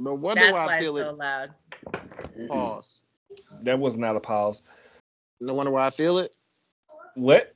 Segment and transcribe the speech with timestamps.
[0.00, 1.16] no wonder That's why why I it's feel so it.
[1.16, 1.50] loud.
[2.48, 3.02] Pause.
[3.62, 4.62] That was not a pause.
[5.40, 6.34] No wonder why I feel it.
[7.14, 7.54] What?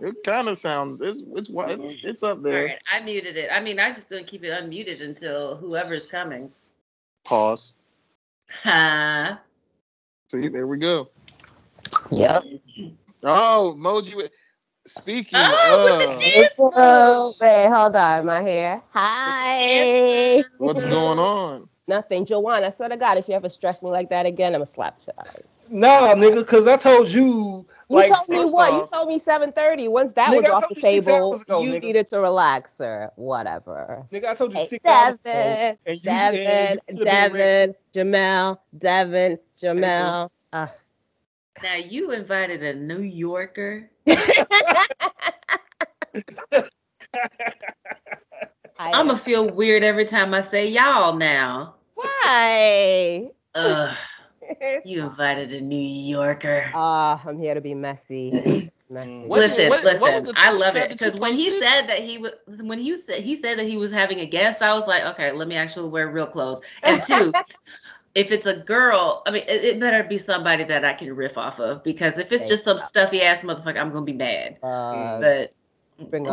[0.00, 1.00] It kind of sounds.
[1.00, 2.68] It's it's it's, it's up there.
[2.68, 3.50] right, I muted it.
[3.52, 6.52] I mean, I'm just gonna keep it unmuted until whoever's coming.
[7.24, 7.74] Pause.
[8.50, 9.36] Huh?
[10.30, 11.10] See, there we go.
[12.10, 12.44] Yep.
[13.24, 14.28] Oh, Moji.
[14.86, 18.26] Speaking Oh, with of, the dance Oh, wait, hold on.
[18.26, 18.82] My hair.
[18.94, 20.42] Hi.
[20.58, 21.67] what's going on?
[21.88, 22.24] Nothing.
[22.26, 24.66] Joanne, I swear to God, if you ever stress me like that again, I'm going
[24.66, 25.44] to slap shit you.
[25.70, 27.66] Nah, nigga, because I told you.
[27.90, 28.70] You Like, told me what?
[28.70, 29.88] off- you told me 7:30.
[29.88, 31.82] Once that Nigga, was off the you table, ago, you nigga.
[31.82, 33.10] needed to relax, sir.
[33.16, 34.06] Whatever.
[34.12, 36.96] nigga, I told you Hey, six hours ago, Devin, and you- Devin, and you should've
[36.96, 37.38] been ready.
[37.38, 40.28] Devin, Jamel, Devin, Jamel.
[40.52, 40.66] Uh,
[41.62, 43.90] Now you invited a New Yorker.
[48.78, 51.74] I'm gonna feel weird every time I say y'all now.
[51.98, 53.30] Why?
[53.54, 53.96] Ugh,
[54.84, 56.70] you invited a New Yorker.
[56.74, 58.70] Ah, I'm here to be messy.
[58.90, 59.26] messy.
[59.26, 60.24] What- listen, what- what listen.
[60.24, 61.68] the I love it because when he posted?
[61.68, 64.62] said that he was when he said he said that he was having a guest,
[64.62, 66.60] I was like, okay, let me actually wear real clothes.
[66.82, 67.32] And two,
[68.14, 71.36] if it's a girl, I mean, it, it better be somebody that I can riff
[71.38, 74.58] off of because if it's just some stuffy ass motherfucker, I'm gonna be mad.
[74.62, 75.54] Uh, But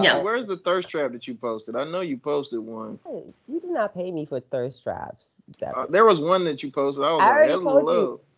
[0.03, 0.21] yeah.
[0.21, 1.75] Where's the thirst trap that you posted?
[1.75, 2.99] I know you posted one.
[3.05, 5.29] Hey, you do not pay me for thirst traps.
[5.59, 5.75] Devin.
[5.75, 7.03] Uh, there was one that you posted.
[7.03, 7.89] I was I like, already hella told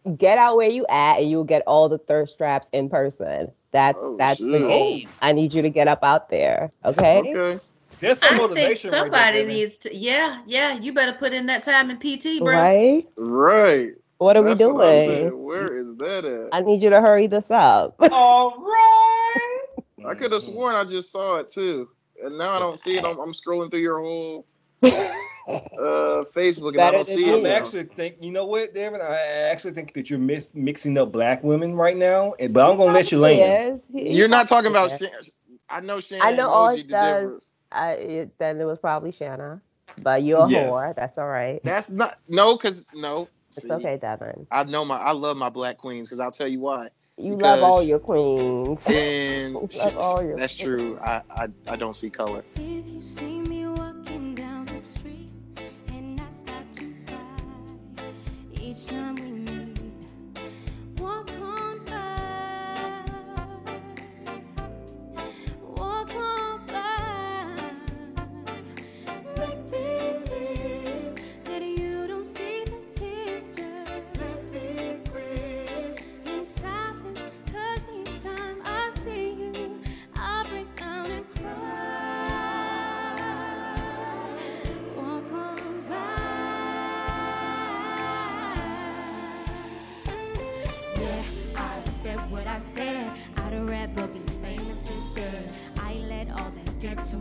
[0.05, 0.15] you.
[0.15, 3.51] Get out where you at, and you'll get all the thirst traps in person.
[3.71, 5.09] That's Oh, that's the game.
[5.21, 6.71] I need you to get up out there.
[6.85, 7.19] Okay.
[7.19, 7.59] Okay.
[7.99, 9.95] There's some I think motivation right somebody there, needs to.
[9.95, 10.73] Yeah, yeah.
[10.73, 12.53] You better put in that time in PT, bro.
[12.53, 13.03] Right?
[13.17, 13.91] Right.
[14.19, 15.43] What are That's we what doing?
[15.43, 16.49] Where is that at?
[16.51, 17.95] I need you to hurry this up.
[18.11, 19.65] All right.
[20.07, 21.89] I could have sworn I just saw it too,
[22.23, 23.03] and now I don't see it.
[23.03, 24.45] I'm, I'm scrolling through your whole
[25.47, 27.29] uh, Facebook, and I don't see me.
[27.31, 27.49] it I now.
[27.55, 29.01] actually think you know what, Devin.
[29.01, 29.15] I
[29.51, 32.91] actually think that you're mis- mixing up black women right now, and but I'm gonna
[32.93, 33.81] let you land.
[33.89, 34.91] Yes, You're not talking about.
[34.91, 34.97] Yeah.
[34.97, 35.31] Shan-
[35.69, 36.25] I know Shannon.
[36.25, 37.21] I know all emoji he does.
[37.23, 37.49] difference.
[37.71, 39.61] I, it, then it was probably Shanna,
[40.01, 40.71] but you're a Yes.
[40.73, 40.95] whore.
[40.95, 41.59] That's all right.
[41.63, 43.27] That's not no, cause no.
[43.49, 44.47] It's See, okay, Devin.
[44.51, 44.97] I know my.
[44.97, 46.89] I love my black queens, cause I'll tell you why.
[47.17, 48.85] You Because- love all your queens.
[48.87, 50.99] And Love all your that's true.
[51.01, 52.43] I, I I don't see color.
[52.55, 53.66] If you see me
[58.85, 59.26] time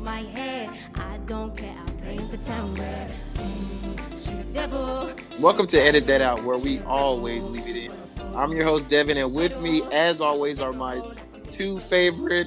[0.06, 0.70] my head.
[0.94, 1.74] I don't care.
[1.76, 3.10] I'll paint the town red.
[3.34, 5.10] Mm, she the devil.
[5.42, 7.92] Welcome to Edit That Out, where we always leave it in.
[8.36, 11.02] I'm your host Devin, and with me, as always, are my
[11.50, 12.46] two favorite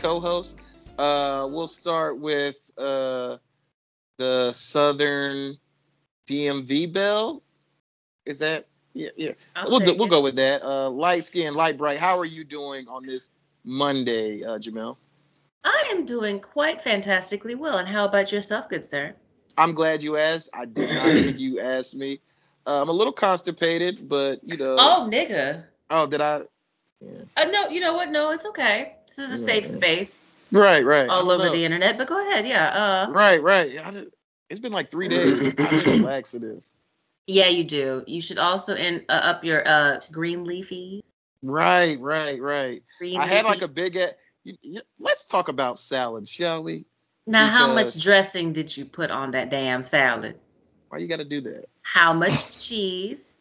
[0.00, 0.56] co-hosts.
[0.98, 3.36] Uh, we'll start with uh,
[4.18, 5.58] the Southern
[6.26, 7.40] DMV Bell.
[8.24, 8.66] Is that?
[8.94, 9.32] Yeah, yeah.
[9.54, 10.64] I'll we'll do, we'll go with that.
[10.64, 12.00] Uh, light skin, light bright.
[12.00, 13.30] How are you doing on this
[13.64, 14.96] Monday, uh, Jamel?
[15.66, 17.78] I am doing quite fantastically well.
[17.78, 19.14] And how about yourself, good sir?
[19.58, 20.50] I'm glad you asked.
[20.54, 22.20] I did not think you asked me.
[22.66, 24.76] Uh, I'm a little constipated, but you know.
[24.78, 25.64] Oh, nigga.
[25.90, 26.42] Oh, did I?
[27.00, 27.10] Yeah.
[27.36, 28.10] Uh, no, you know what?
[28.10, 28.94] No, it's okay.
[29.08, 29.46] This is a Yeah.
[29.46, 31.08] safe space Right, right.
[31.08, 31.98] all over the internet.
[31.98, 33.06] But go ahead, yeah.
[33.08, 33.70] Uh, Right, right.
[33.92, 34.12] Did-
[34.48, 35.46] it's been like three days.
[35.58, 36.64] I need a laxative.
[37.26, 38.04] yeah, you do.
[38.06, 41.02] You should also in uh, up your uh green leafy.
[41.42, 42.82] Right, right, right.
[42.98, 43.96] Green I had like a big.
[43.96, 44.14] a-
[44.46, 46.84] you- you- Let's talk about salads, shall we?
[47.26, 50.38] Now, how much dressing did you put on that damn salad?
[50.88, 51.64] Why you got to do that?
[51.82, 53.32] How much cheese?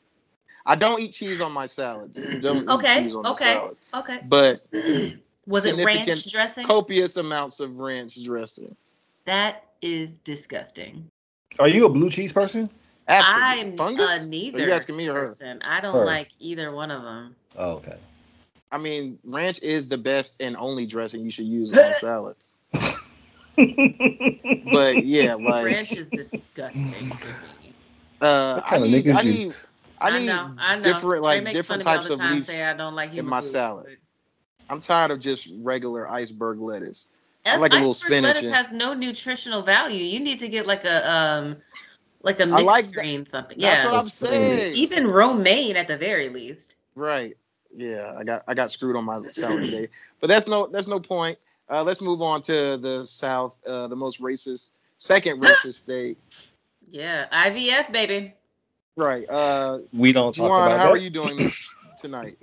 [0.66, 2.24] I don't eat cheese on my salads.
[2.42, 3.54] Don't eat Okay, cheese on the okay.
[3.54, 3.82] salads.
[3.94, 4.20] Okay.
[4.28, 4.60] But
[5.48, 6.66] Was it ranch dressing?
[6.66, 8.76] copious amounts of ranch dressing.
[9.26, 11.08] That is disgusting.
[11.60, 12.70] Are you a blue cheese person?
[13.08, 13.44] Absolutely.
[13.44, 14.22] I'm Fungus?
[14.22, 14.60] uh, Are neither.
[14.66, 15.28] you asking me or her?
[15.28, 15.62] person.
[15.62, 16.06] I don't Her.
[16.06, 17.36] like either one of them.
[17.56, 17.96] Oh, okay.
[18.76, 22.54] I mean, ranch is the best and only dressing you should use on salads.
[23.58, 26.92] But yeah, like Ranch is disgusting.
[26.92, 27.12] to me.
[28.22, 29.54] uh, What I kind of need, niggas I you- need,
[29.98, 30.82] I know, I know.
[30.82, 32.48] different, like different fun me all types of leaves.
[32.48, 33.86] Say I don't like in my food, salad.
[33.88, 37.08] but- I'm tired of just regular iceberg lettuce.
[37.46, 40.04] I like a little iceberg spinach lettuce in- has no nutritional value.
[40.04, 41.56] You need to get like a um,
[42.24, 43.58] like a I mixed like that- screen something.
[43.60, 44.76] That's yeah, what I'm saying.
[44.76, 46.76] even romaine at the very least.
[46.96, 47.38] Right.
[47.76, 49.90] Yeah, I got I got screwed on my sound today,
[50.22, 51.38] but that's no that's no point.
[51.70, 56.18] Uh, let's move on to the South, uh, the most racist, second racist state.
[56.90, 58.34] Yeah, IVF baby.
[58.96, 59.26] Right.
[59.30, 60.92] Uh, We don't talk Juwan, about how that.
[60.94, 61.40] are you doing
[61.98, 62.38] tonight?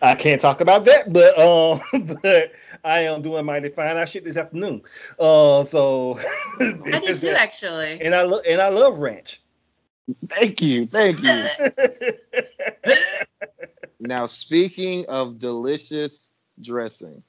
[0.00, 1.80] I can't talk about that, but um,
[2.22, 2.52] but
[2.84, 3.96] I am doing mighty fine.
[3.96, 4.82] I shit this afternoon.
[5.18, 6.18] Uh, so
[6.60, 8.00] I did too, actually.
[8.00, 9.40] and I love and I love ranch.
[10.26, 11.48] Thank you, thank you.
[14.00, 17.22] Now, speaking of delicious dressing,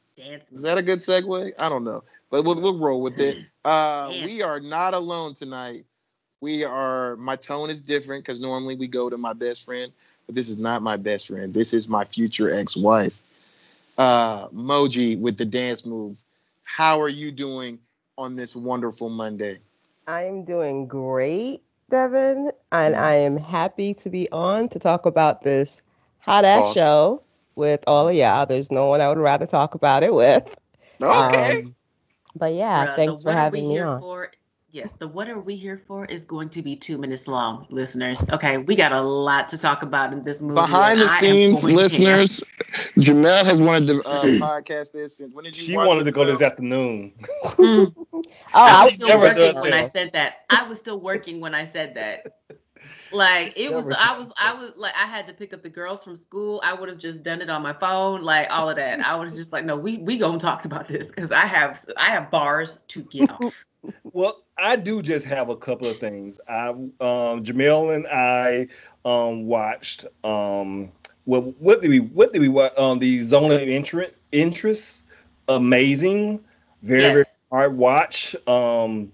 [0.51, 1.53] is that a good segue?
[1.59, 3.37] I don't know, but we'll, we'll roll with it.
[3.65, 5.83] Uh, we are not alone tonight.
[6.39, 7.17] We are.
[7.17, 9.91] My tone is different because normally we go to my best friend,
[10.25, 11.53] but this is not my best friend.
[11.53, 13.21] This is my future ex-wife,
[13.97, 16.23] uh, Moji, with the dance move.
[16.63, 17.79] How are you doing
[18.17, 19.59] on this wonderful Monday?
[20.07, 21.61] I'm doing great,
[21.91, 25.83] Devin, and I am happy to be on to talk about this
[26.29, 26.73] hot ass Boss.
[26.75, 27.21] show
[27.55, 28.45] with all of y'all.
[28.45, 30.55] There's no one I would rather talk about it with.
[31.01, 31.61] Okay.
[31.63, 31.75] Um,
[32.35, 33.99] but yeah, Bruh, thanks for having me on.
[33.99, 34.31] For,
[34.71, 38.23] yes, the what are we here for is going to be two minutes long, listeners.
[38.29, 40.55] Okay, we got a lot to talk about in this movie.
[40.55, 42.41] Behind the I scenes, going listeners,
[42.95, 45.17] Jamel has wanted to uh, podcast this.
[45.17, 45.63] Since when did you?
[45.63, 46.27] She watch wanted it, to go Jamel?
[46.27, 47.13] this afternoon.
[47.43, 47.95] Mm.
[48.51, 49.73] Oh, I I was still never working when.
[49.73, 50.39] I said that.
[50.49, 52.25] I was still working when I said that.
[53.11, 55.69] Like it was, Never I was, I was like, I had to pick up the
[55.69, 56.61] girls from school.
[56.63, 58.99] I would have just done it on my phone, like all of that.
[59.03, 62.11] I was just like, no, we we gonna talk about this because I have I
[62.11, 63.65] have bars to get off.
[64.13, 66.39] Well, I do just have a couple of things.
[66.47, 68.67] I um Jamel and I
[69.05, 70.91] um watched um
[71.25, 75.03] well what did we what did we watch um the zone of interest interest
[75.47, 76.43] amazing
[76.81, 79.11] very very hard watch um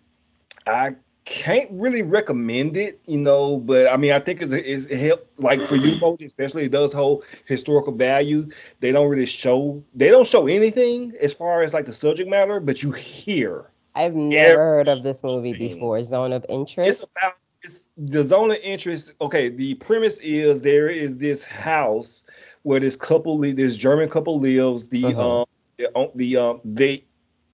[0.66, 0.96] I
[1.26, 5.28] can't really recommend it you know but I mean I think it's it's it help
[5.38, 8.50] like for you folks especially it does hold historical value
[8.80, 12.60] they don't really show they don't show anything as far as like the subject matter
[12.60, 14.56] but you hear I've never Yeah.
[14.56, 16.04] heard of this movie before.
[16.04, 17.02] Zone of Interest.
[17.02, 17.34] it's about
[17.64, 19.14] it's the zone of interest.
[19.20, 22.26] Okay, the premise is there is this house
[22.62, 24.90] where this couple, this German couple lives.
[24.90, 25.40] The Uh-huh.
[25.40, 25.46] um,
[25.78, 27.06] the the um, they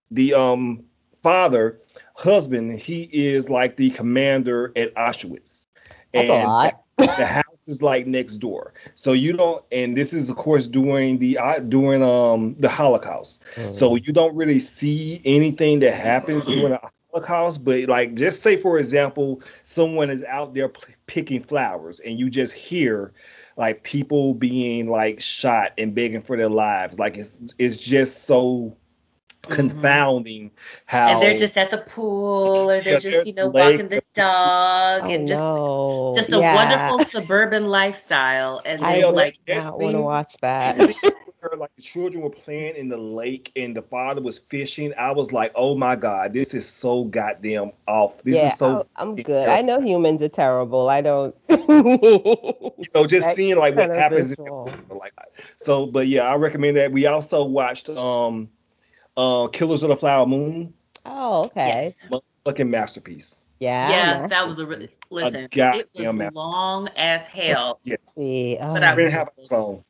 [0.10, 0.84] the um
[1.24, 1.80] father
[2.22, 5.68] husband he is like the commander at Auschwitz.
[6.14, 6.84] That's a lot.
[6.98, 9.64] the house is like next door, so you don't.
[9.72, 13.44] And this is of course during the uh, during um the Holocaust.
[13.56, 13.74] Mm.
[13.74, 16.80] So you don't really see anything that happens during the
[17.12, 22.20] Holocaust, but like just say for example, someone is out there p- picking flowers, and
[22.20, 23.14] you just hear
[23.58, 27.00] like people being like shot and begging for their lives.
[27.00, 28.78] Like it's it's just so
[29.50, 30.52] confounding
[30.86, 31.14] how Mm-hmm.
[31.14, 35.04] and they're just at the pool or they're just you know they're walking the dog
[35.04, 36.14] oh, and just no.
[36.14, 36.56] just a Yeah.
[36.56, 40.76] wonderful suburban lifestyle and I then Yeah, would like that not want to watch that.
[40.76, 41.00] see
[41.40, 44.94] where, like the children were playing in the lake and the father was fishing.
[44.98, 48.22] I was like, oh my god, this is so goddamn off.
[48.24, 49.48] This yeah, is so I'm, I'm good.
[49.50, 50.90] I know humans are terrible.
[50.90, 51.36] I don't.
[51.50, 51.56] yeah,
[52.78, 54.32] you know, just That seeing like what happens.
[54.32, 54.38] in
[54.90, 55.14] like
[55.58, 56.92] so, but yeah, I recommend that.
[56.92, 58.50] We also watched um
[59.18, 60.74] uh Killers of the Flower Moon,
[61.06, 61.94] oh, okay.
[62.12, 62.22] yes.
[62.46, 63.42] fucking masterpiece.
[63.60, 63.90] Yeah.
[63.90, 66.36] yeah that was a really listen it goddamn was masterpiece.
[66.36, 69.84] long as hell Yes, See, oh, But I we didn't have a song.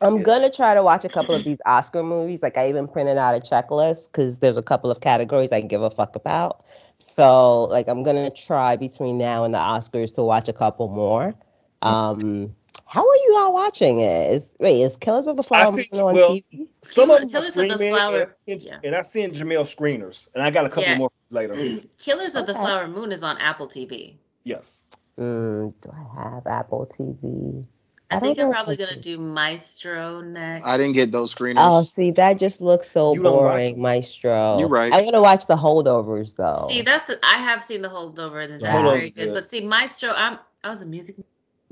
[0.00, 2.42] I'm gonna try to watch a couple of these Oscar movies.
[2.42, 5.68] Like I even printed out a checklist because there's a couple of categories I can
[5.68, 6.64] give a fuck about.
[6.98, 11.34] So like I'm gonna try between now and the Oscars to watch a couple more.
[11.82, 12.54] Um,
[12.92, 14.32] how are you all watching it?
[14.32, 16.68] Is wait, is Killers of the Flower Moon on well, TV?
[16.82, 18.78] Some of them Killers are of the streaming, Flower- and, I seen- yeah.
[18.84, 20.98] and I seen Jamel screeners, and I got a couple Yeah.
[20.98, 21.54] more later.
[21.98, 24.82] killers of the flower moon is on apple tv Yes.
[25.18, 27.64] Mm, do I have Apple TV?
[28.10, 31.54] i, I think i'm probably gonna do maestro next I didn't get those screeners.
[31.70, 33.80] Oh, see, that just looks so You boring.
[33.80, 34.58] Maestro.
[34.58, 34.92] You're right.
[34.92, 36.66] I'm gonna watch the holdovers though.
[36.68, 38.82] see that's the i have seen the holdover and that's Yeah.
[38.82, 39.34] very good good.
[39.34, 41.16] but see maestro i'm i was a music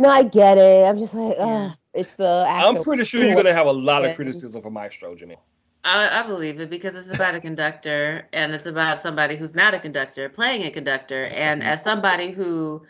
[0.01, 0.85] no, I get it.
[0.87, 1.45] I'm just like, Yeah.
[1.45, 2.45] oh, it's the.
[2.49, 5.39] I'm pretty sure you're gonna have a lot of criticism for Maestro, Jamel.
[5.85, 9.75] I, I believe it because it's about a conductor and it's about somebody who's not
[9.75, 11.23] a conductor playing a conductor.
[11.23, 12.83] And as somebody who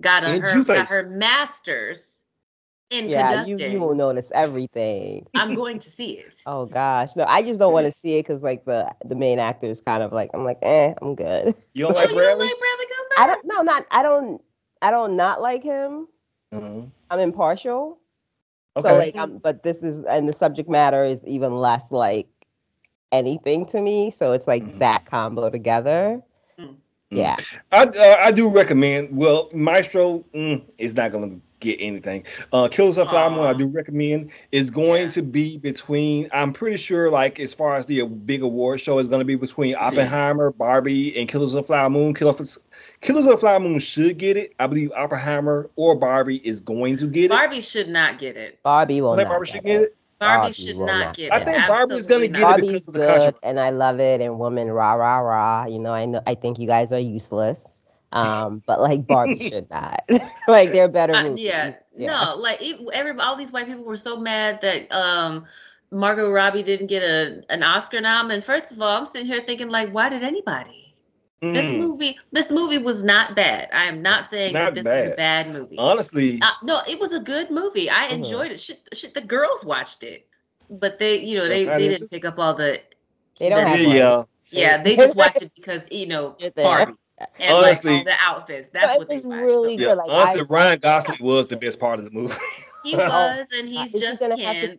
[0.00, 2.24] got a her, got her master's
[2.90, 5.26] in Yeah, you, conducting, you will notice everything.
[5.34, 6.42] I'm going to see it.
[6.46, 9.38] Oh gosh, no, I just don't want to see it because like the the main
[9.38, 11.54] actor is kind of like I'm like, eh, I'm good.
[11.74, 12.46] You don't Oh, like you don't Bradley?
[12.48, 13.22] like Bradley Cooper?
[13.22, 14.42] I don't, no, not, I don't,
[14.80, 16.06] I don't not like him.
[16.52, 16.90] Mhm.
[17.10, 17.98] I'm impartial.
[18.76, 18.82] Okay.
[18.82, 22.28] So like, I'm, but this is, and the subject matter is even less like
[23.12, 24.10] anything to me.
[24.10, 24.78] So it's like Mhm.
[24.78, 26.22] that combo together.
[26.58, 26.76] Mm.
[27.10, 27.36] Yeah.
[27.72, 29.16] I uh, I do recommend.
[29.16, 32.24] Well, Maestro mm, is not going to get anything.
[32.52, 34.30] Uh, Killers of the Flower Moon, I do recommend.
[34.52, 35.08] is going Yeah.
[35.10, 36.28] to be between.
[36.32, 39.34] I'm pretty sure, like as far as the big award show is going to be
[39.36, 42.14] between Oppenheimer, Barbie, and Killers of the Flower Moon.
[42.14, 42.58] Killers,
[43.00, 44.54] Killers of the Flower Moon should get it.
[44.58, 47.30] I believe Oppenheimer or Barbie is going to get it.
[47.30, 48.58] Barbie should not get it.
[48.62, 49.94] Barbie will I think not Barbie get should get it.
[50.20, 51.32] Barbie, Barbie should not not get get it.
[51.32, 53.38] I think Barbie's gonna Absolutely get it because Barbie's of the good, controversy.
[53.44, 54.20] and I love it.
[54.20, 55.66] And women, rah rah rah.
[55.66, 56.20] You know, I know.
[56.26, 57.64] I think you guys are useless.
[58.12, 60.00] Um, but like Barbie should not.
[60.48, 61.42] like they're better Uh, movies.
[61.42, 65.46] yeah, no, like it, every all these white people were so mad that um
[65.90, 68.30] Margot Robbie didn't get a an Oscar nom.
[68.30, 70.94] And first of all, I'm sitting here thinking like, why did anybody?
[71.52, 71.78] This Mm.
[71.78, 73.68] movie, this movie was not bad.
[73.72, 75.16] I am not saying Not that this is a bad.
[75.16, 75.78] bad movie.
[75.78, 77.88] Honestly, Uh, no, it was a good movie.
[77.88, 78.14] I Mhm.
[78.14, 78.60] enjoyed it.
[78.60, 80.26] Shit, shit, the girls watched it,
[80.68, 82.80] but they, you know, they they did didn't pick up all the.
[83.40, 84.24] They don't Yeah, have yeah, yeah.
[84.50, 86.92] Yeah, they just watched it because you know Barbie
[87.40, 88.68] and Honestly- like all the outfits.
[88.72, 89.42] That's But what it they was watched.
[89.42, 89.94] really Yeah, good.
[89.98, 92.34] Like honestly, I, Ryan Gosling was the best part of the movie.
[92.84, 94.78] He was, and he's is just he gonna Ken.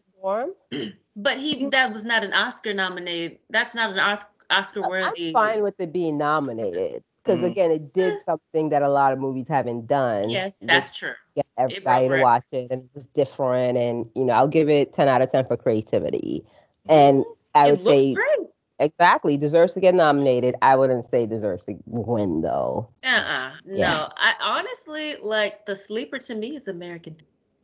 [1.15, 3.39] But he that was not an Oscar nominated.
[3.49, 4.19] That's not an
[4.49, 5.27] Oscar worthy.
[5.27, 7.51] I'm fine with it being nominated because Mhm.
[7.51, 10.29] again, it did something that a lot of movies haven't done.
[10.29, 11.13] Yes, that's just true.
[11.35, 13.77] Get everybody to watch it, and it was different.
[13.77, 16.45] And you know, I'll give it 10 out of 10 for creativity.
[16.87, 18.48] And I it would say great.
[18.79, 20.55] Exactly deserves to get nominated.
[20.61, 22.87] I wouldn't say deserves to win though.
[23.03, 23.51] Uh-uh.
[23.65, 23.91] Yeah.
[23.91, 27.17] No, I honestly like the sleeper to me is American.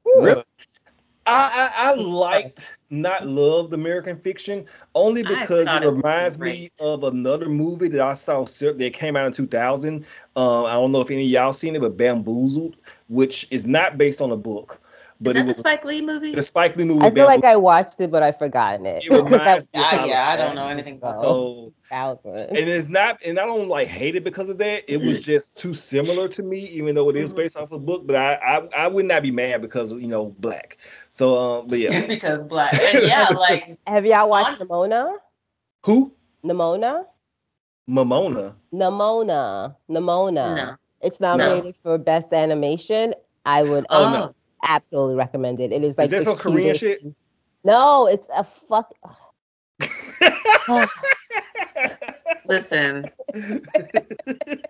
[0.06, 0.44] Really?
[1.28, 6.70] I, I, I liked, not loved American Fiction only because thought it it reminds me
[6.80, 10.06] of another movie that I saw that came out in 2000.
[10.36, 12.76] Um, I don't know if any of y'all seen it, but Bamboozled,
[13.08, 14.80] which is not based on a book,
[15.16, 16.36] Is but that it the was Spike Lee movie?
[16.36, 17.00] the Spike Lee movie.
[17.00, 17.46] I feel like Bamboozled.
[17.46, 19.02] I watched it, but I've forgotten it.
[19.06, 22.32] It reminds me Ah, yeah, I don't know anything about So, 2000.
[22.50, 24.84] and it's not, and I don't like hate it because of that.
[24.92, 27.38] It was just too similar to me, even though it is Mhm.
[27.38, 28.06] based off a book.
[28.06, 30.78] But I, I, I would not be mad because you know black.
[31.12, 32.74] So, um, but yeah, because black.
[32.74, 35.18] And yeah, like Have y'all watched On- Nimona?
[35.86, 36.14] who?
[36.44, 37.06] Nimona?
[37.90, 38.54] Mamona.
[38.74, 39.76] Nimona.
[39.90, 40.56] Nimona.
[40.56, 40.76] no.
[41.02, 43.14] It's nominated for best animation.
[43.46, 44.36] I would Oh, Oh, no.
[44.68, 45.72] Absolutely recommend it.
[45.72, 47.02] It is like Is that the some Korean shit?
[47.64, 48.92] No, it's a fuck.
[52.46, 53.10] listen.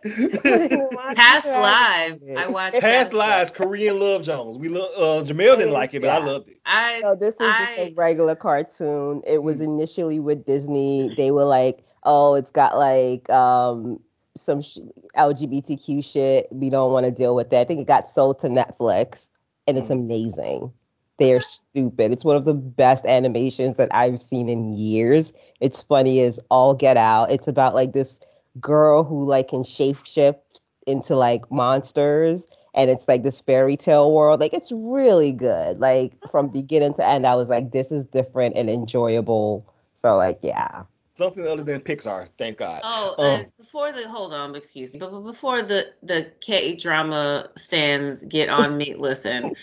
[0.04, 2.30] Past Past lives.
[2.36, 4.58] I watched Past lives, Korean Love Jones.
[4.58, 4.90] We love.
[4.96, 6.58] Uh, Jamel didn't like it, but I loved it.
[6.66, 9.22] I No, this is just a regular cartoon.
[9.28, 9.64] It was Mm.
[9.66, 11.14] initially with Disney.
[11.18, 14.00] They were like, "Oh, it's got like um
[14.38, 14.80] some sh-
[15.16, 16.48] LGBTQ shit.
[16.52, 19.30] We don't want to deal with that." I think it got sold to Netflix,
[19.68, 20.72] and it's amazing.
[21.18, 22.12] They're stupid.
[22.12, 25.32] It's one of the best animations that I've seen in years.
[25.62, 27.32] It's funny as all get out.
[27.32, 28.20] It's about like this
[28.60, 34.42] girl who like can shapeshift into like monsters and it's like this fairy tale world.
[34.42, 35.80] Like it's really good.
[35.80, 39.74] Like from beginning to end, I was like, this is different and enjoyable.
[39.82, 40.84] So like, yeah.
[41.16, 42.28] Something other than Pixar.
[42.38, 42.82] Thank God.
[42.84, 46.76] Oh, Um, and before the hold on, excuse me, but but before the the K
[46.76, 49.56] drama stands get on me, listen.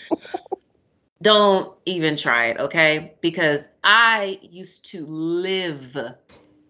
[1.21, 3.13] Don't even try it, okay?
[3.21, 5.95] Because I used to live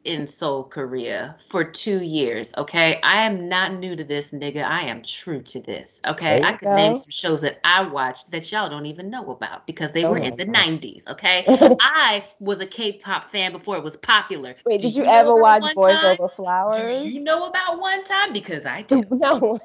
[0.04, 3.00] in Seoul, Korea for two years, okay?
[3.02, 4.64] I am not new to this, nigga.
[4.64, 6.40] I am true to this, okay?
[6.44, 9.66] I you could name some shows that I watched that y'all don't even know about
[9.68, 10.56] because they Oh were in the God.
[10.56, 11.46] 90s, okay?
[11.80, 14.56] I was a K-pop fan before it was popular.
[14.66, 16.04] Wait, Do did you, know ever watch Boys Time?
[16.04, 16.98] Over Flowers?
[17.04, 18.34] Do you know about one time?
[18.34, 19.04] Because I do.
[19.12, 19.60] no.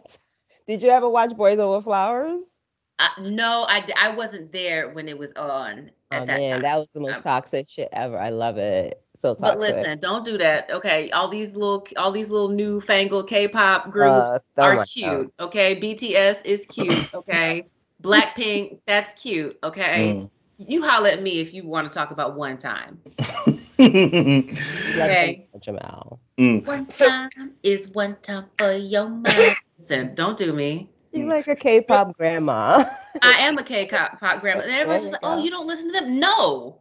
[0.67, 2.58] Did you ever watch Boys Over Flowers?
[2.99, 6.51] I, no, I, d- I wasn't there when it was on at oh that man,
[6.51, 6.63] time.
[6.63, 8.19] that was the most Um, toxic shit ever.
[8.19, 9.01] I love it.
[9.15, 9.43] So toxic.
[9.43, 10.71] but listen, don't do that.
[10.71, 15.33] Okay, all these little all these little newfangled K-pop groups oh are my cute.
[15.39, 17.13] Okay, BTS is cute.
[17.15, 17.67] Okay,
[18.03, 19.59] Blackpink that's cute.
[19.63, 20.31] Okay, Mm.
[20.59, 23.01] you holler at me if you want to talk about one time.
[23.79, 25.49] Okay.
[25.61, 26.19] Jamal.
[26.37, 26.67] Mm.
[26.67, 29.57] One So- time is one time for your mind.
[29.79, 30.91] Listen, don't do me.
[31.13, 31.31] You're mm.
[31.31, 32.85] like a K-pop grandma.
[33.23, 35.93] I am a K-pop grandma, and everybody's There just you like, "Oh, you don't listen
[35.93, 36.81] to them?" No,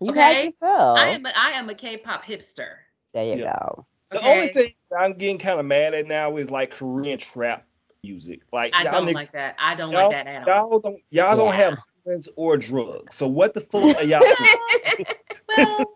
[0.00, 0.20] You Okay.
[0.20, 0.94] had your fill.
[0.96, 1.26] I am.
[1.26, 2.76] A, I am a K-pop hipster.
[3.12, 3.56] there you Yeah.
[3.60, 3.82] go.
[4.10, 4.32] The Okay?
[4.32, 7.64] only thing I'm getting kind of mad at now is like Korean trap
[8.02, 8.40] music.
[8.52, 9.56] Like I don't nigg- like that.
[9.58, 10.70] I don't like that at all.
[10.70, 13.16] y'all don't y'all don't have friends or drugs.
[13.16, 14.22] So what the fuck are y'all
[15.56, 15.86] well,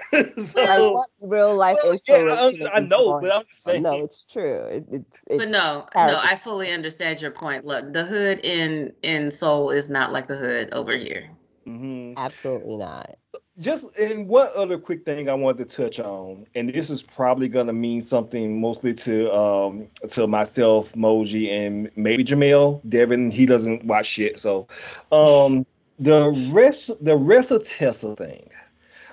[0.12, 0.32] doing?
[0.36, 2.16] Like so, real life well, yeah.
[2.16, 3.82] I, I know, but I'm just saying.
[3.82, 4.66] no, it's true.
[4.66, 6.18] It, it's it's but no, no.
[6.22, 7.64] I fully understand your point.
[7.64, 11.30] Look, the hood in in Seoul is not like the hood over here.
[11.66, 12.16] Mhm.
[12.16, 13.14] absolutely not.
[13.58, 17.48] just and one other quick thing I wanted to touch on, and this is probably
[17.48, 22.80] gonna mean something mostly to um to myself, Moji, and maybe Jamel.
[22.88, 24.66] Devin, he doesn't watch shit, so
[25.12, 25.64] um
[25.98, 28.50] the rest the rest of Tessa thing.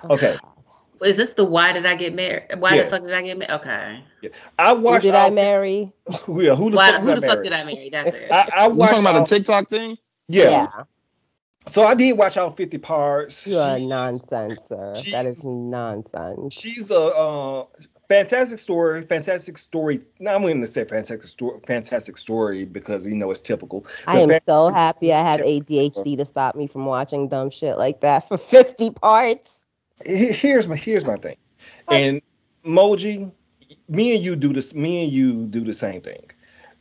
[0.08, 0.38] Okay,
[1.02, 2.44] Is this the why did I get married?
[2.58, 2.90] Why Yes.
[2.90, 3.52] the fuck did I get married?
[3.52, 4.04] Okay.
[4.22, 4.28] Yeah.
[4.58, 5.02] I Who watched.
[5.02, 5.92] did I all- marry?
[6.28, 7.42] Yeah, who the Why, fuck, who did the I fuck marry?
[7.42, 7.90] did I marry?
[7.90, 8.30] That's it.
[8.30, 9.98] I, I You watched talking about all- the TikTok thing?
[10.28, 10.66] yeah.
[11.66, 13.46] So I did watch all 50 parts.
[13.46, 14.94] You are She- nonsense, sir.
[15.12, 16.54] That is nonsense.
[16.54, 17.64] She's a uh,
[18.08, 20.00] fantastic story, fantastic story.
[20.18, 23.86] Now I'm going to say fantastic story, fantastic story because you know it's typical.
[24.06, 27.50] I The am fan- so happy I have ADHD to stop me from watching dumb
[27.50, 29.54] shit like that for 50 parts.
[30.04, 31.36] He- Here's my here's my thing,
[31.90, 32.22] and
[32.64, 33.32] Moji,
[33.88, 34.74] me and you do this.
[34.74, 36.30] Me and you do the same thing,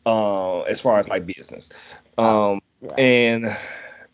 [0.06, 1.70] uh, as far as like business,
[2.18, 2.96] um, Yeah.
[2.98, 3.58] and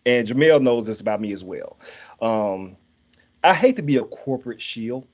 [0.06, 1.80] and Jamel knows this about me as well.
[2.22, 2.78] Um,
[3.44, 5.08] I hate to be a corporate shield,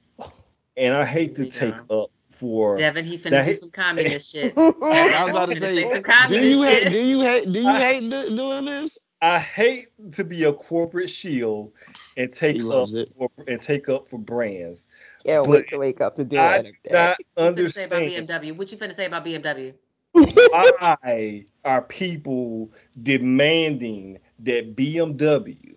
[0.78, 2.76] and I hate to take up for.
[2.76, 4.58] Devin, he finna do some communist shit.
[4.58, 5.84] I was about to say,
[6.28, 6.84] do you hate?
[6.84, 6.92] shit.
[6.92, 7.46] Do you hate?
[7.52, 9.00] Do you I- hate do- doing this?
[9.24, 11.74] I hate to be a corporate shield
[12.18, 14.88] and take up for, and take up for brands.
[15.24, 16.64] Can't wait to wake up to do I it.
[16.84, 18.58] do not What you finna say about BMW?
[18.58, 19.74] What you finna say about BMW?
[20.14, 22.72] why are people
[23.04, 25.76] demanding that BMW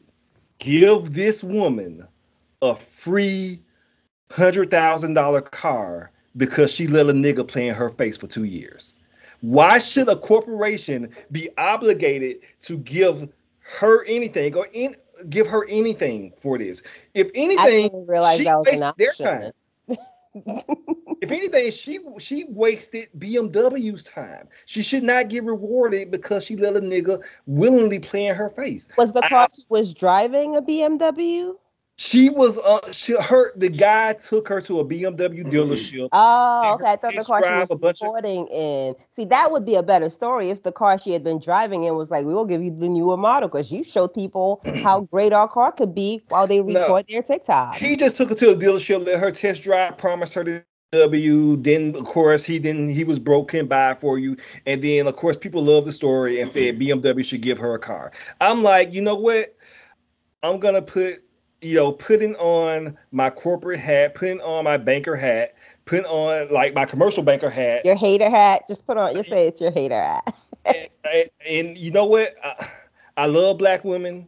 [0.59, 2.07] give this woman
[2.63, 3.61] a free
[4.31, 8.45] hundred thousand dollar car because she let a nigga play in her face for two
[8.45, 8.95] years?
[9.41, 13.29] Why should a corporation be obligated to give
[13.61, 14.95] her anything or in,
[15.29, 16.83] give her anything for this?
[17.13, 17.91] If anything,
[18.37, 19.53] she that their time.
[21.21, 24.49] if anything, she she wasted BMW's time.
[24.67, 28.89] She should not get rewarded because she let a nigga willingly play in her face.
[28.97, 31.55] Was the car she was driving a BMW?
[31.97, 36.09] She was uh she her the guy took her to a BMW dealership.
[36.11, 36.91] Oh, okay.
[36.93, 38.97] I thought the car she was a of- in.
[39.15, 41.95] See, that would be a better story if the car she had been driving in
[41.95, 45.33] was like, "We will give you the newer model," because you showed people how great
[45.33, 46.81] our car could be while they No.
[46.81, 47.77] record their TikTok.
[47.77, 51.57] He just took her to a dealership, let her test drive, promised her the W.
[51.57, 52.89] Then of course he didn't.
[52.91, 54.37] He was broke, can buy for you.
[54.67, 57.79] And then of course people love the story and said BMW should give her a
[57.79, 58.11] car.
[58.41, 59.55] I'm like, you know what?
[60.43, 61.23] I'm gonna put,
[61.65, 65.55] you know, putting on my corporate hat, putting on my banker hat,
[65.87, 67.85] putting on like my commercial banker hat.
[67.85, 68.65] Your hater hat.
[68.69, 69.17] Just put on.
[69.17, 70.35] You say it's your hater hat.
[70.67, 72.35] and, and- and you know what?
[72.45, 72.69] I,
[73.17, 74.27] I love black women.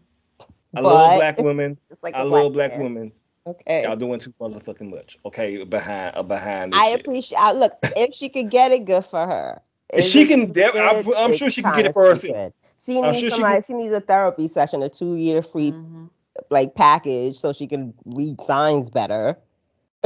[0.74, 1.78] I But- love black women.
[1.90, 2.82] It's like I a love black man.
[2.82, 3.12] women.
[3.46, 3.82] Okay.
[3.84, 5.18] Y'all doing too motherfucking much.
[5.24, 7.00] Okay, behind uh, behind this I shit.
[7.00, 7.38] appreciate.
[7.38, 9.60] I, look, if she could get it, good for her.
[9.92, 10.76] If she can- stupid?
[10.76, 12.52] I'm- I'm sure she can get it for herself.
[12.84, 13.62] She needs sure she somebody.
[13.62, 16.10] She needs a therapy session, a two-year free Mhm.
[16.50, 19.36] Like package, so she can read signs better.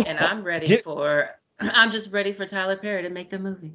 [0.06, 1.30] And I'm ready Get- for.
[1.60, 3.72] I'm just ready for Tyler Perry to make the movie.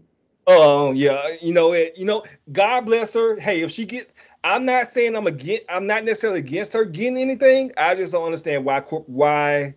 [0.47, 1.97] Oh yeah, you know it.
[1.97, 3.39] You know, God bless her.
[3.39, 4.11] Hey, if she get,
[4.43, 5.63] I'm not saying I'm against.
[5.69, 7.71] I'm not necessarily against her getting anything.
[7.77, 8.81] I just don't understand why.
[8.81, 9.73] corp- Why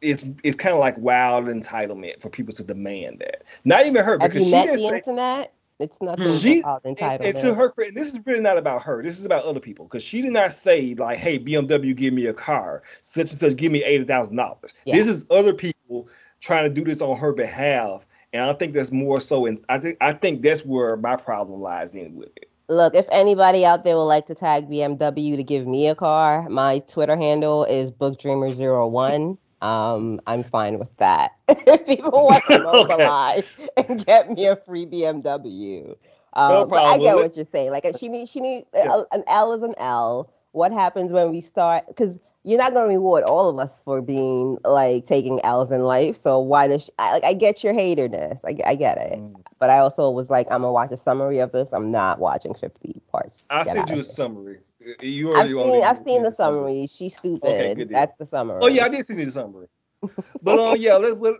[0.00, 3.42] it's it's kind of like wild entitlement for people to demand that.
[3.64, 4.96] Not even her Have because you she met didn't the say.
[4.98, 5.52] internet?
[5.78, 6.36] It's nothing hmm.
[6.36, 7.24] She about and, entitlement.
[7.24, 9.02] and to her credit, this is really not about her.
[9.02, 12.26] This is about other people because she did not say like, "Hey, BMW, give me
[12.26, 16.08] a car, such and such, give me eighty thousand dollars." This is other people
[16.40, 19.46] trying to do this on her behalf, and I think that's more so.
[19.46, 22.48] And I think I think that's where my problem lies in with it.
[22.68, 26.48] Look, if anybody out there would like to tag BMW to give me a car,
[26.48, 29.36] my Twitter handle is bookdreamer01.
[29.62, 31.32] Um, I'm fine with that.
[31.48, 33.12] if people want to Okay.
[33.12, 35.96] mobilize and get me a free BMW.
[36.34, 37.70] Um, No but I get what you're saying.
[37.72, 38.96] Like she needs, she needs Yeah.
[39.12, 40.32] an L is an L.
[40.52, 41.86] What happens when we start?
[41.88, 45.82] Because you're not going to reward all of us for being like taking L's in
[45.82, 46.16] life.
[46.16, 48.44] So why does she, I, like I get your haterness?
[48.44, 49.22] I, I get it.
[49.22, 49.44] Mm.
[49.58, 51.72] But I also was like, I'm gonna watch a summary of this.
[51.72, 53.50] I'm not watching 50 parts.
[53.50, 54.60] I Get sent you a summary.
[55.00, 56.86] You I've seen, I've seen the summary.
[56.86, 57.44] She's stupid.
[57.44, 57.98] Okay, good deal.
[57.98, 58.58] That's the summary.
[58.60, 59.68] Oh yeah, I did see the summary.
[60.42, 61.16] but um, yeah, let's.
[61.16, 61.34] Let,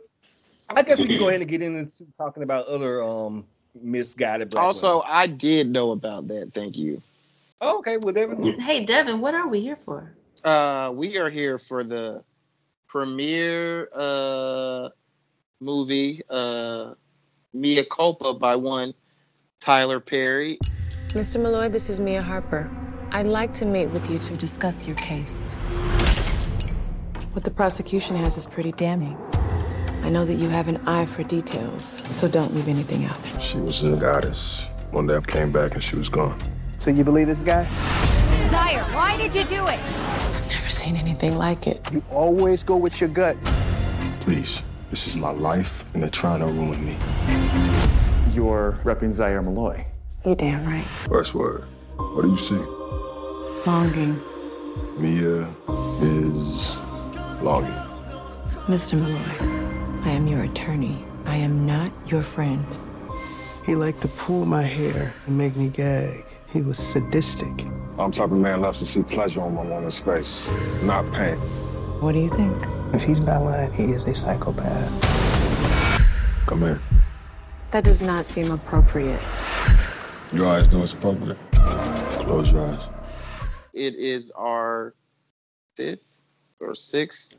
[0.69, 4.65] I guess we can go ahead and get into talking about other um misguided black
[4.65, 5.11] Also, women.
[5.11, 6.53] I did know about that.
[6.53, 7.03] Thank you.
[7.61, 8.61] Oh, okay, well, Devin.
[8.61, 10.13] Hey Devin, what are we here for?
[10.45, 12.25] Uh, we are here for the
[12.89, 14.89] premiere uh
[15.61, 16.95] movie uh
[17.55, 18.95] Mea Culpa by one
[19.61, 20.59] Tyler Perry.
[21.09, 21.41] Mr.
[21.41, 22.71] Malloy, this is Mea Harper.
[23.15, 25.53] I'd like to meet with you to discuss your case.
[27.35, 29.19] What the prosecution has is pretty damning.
[30.03, 33.19] I know that you have an eye for details, so don't leave anything out.
[33.39, 34.67] She was a goddess.
[34.93, 36.41] One day I came back and she was gone.
[36.79, 37.65] So you believe this guy?
[38.47, 39.79] Zaire, why did you do it?
[39.79, 41.87] I've never seen anything like it.
[41.93, 43.37] You always go with your gut.
[44.21, 46.97] Please, this is my life, and they're trying to ruin me.
[48.33, 49.85] You're repping Zaire Malloy.
[50.25, 50.87] You're damn right.
[50.87, 51.65] First word.
[51.99, 52.61] What do you see?
[53.65, 54.21] Longing.
[54.99, 55.47] Mea
[56.03, 56.77] is
[57.41, 57.73] longing.
[58.67, 59.01] Mr.
[59.01, 61.05] Malloy, I am your attorney.
[61.27, 62.67] I am not your friend.
[63.65, 66.25] He liked to pull my hair and make me gag.
[66.49, 67.65] He was sadistic.
[68.01, 70.51] I'm the type of man loves to see pleasure on my woman's face,
[70.83, 71.37] not pain.
[72.01, 72.57] What do you think?
[72.93, 74.91] If he's not lying, he is a psychopath.
[76.47, 76.81] Come here.
[77.71, 79.23] That does not seem appropriate.
[80.33, 81.39] Your eyes know it's appropriate.
[81.53, 82.89] Close your eyes.
[83.73, 84.95] It is our
[85.77, 86.19] fifth
[86.61, 87.37] or sixth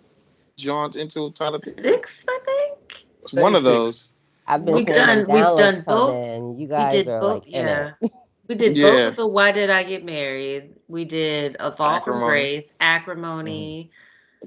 [0.58, 1.76] jaunt into Tyler Perry.
[1.76, 3.06] Sixth, I think.
[3.24, 4.16] It's one of those.
[4.46, 6.14] I've been We've done- we've done both.
[6.16, 6.60] in.
[6.60, 7.44] You We did are both.
[7.46, 7.92] like yeah.
[8.50, 8.90] We did Yeah.
[8.92, 10.76] both of the Why Did I Get Married?
[10.90, 12.28] We did A Fall from Acrimony.
[12.28, 13.90] Grace, Acrimony,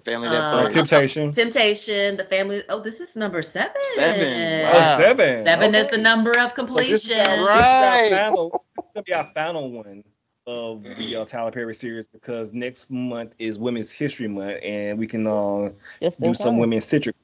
[0.05, 0.69] Family that Uh.
[0.69, 1.33] Temptation.
[1.33, 2.63] Temptation, The Family.
[2.69, 3.73] Oh, this is number seven.
[3.95, 4.67] Seven.
[4.67, 4.97] Oh, Wow.
[4.99, 5.47] seven.
[5.47, 7.21] Seven is the number of So this is completion.
[7.21, 8.01] our- Right.
[8.03, 10.05] This is our final, this is gonna be our final one
[10.47, 15.07] of the uh, Tyler Perry series because next month is Women's History Month, and we
[15.07, 17.17] can uh, Just do some women's citric.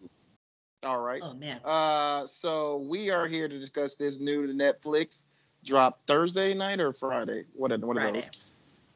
[0.84, 1.22] All right.
[1.22, 1.60] Oh man.
[1.64, 5.22] Uh, so we are here to discuss this new to Netflix.
[5.64, 7.44] Drop Thursday night or Friday?
[7.54, 8.20] What are, what are Friday.
[8.20, 8.30] those?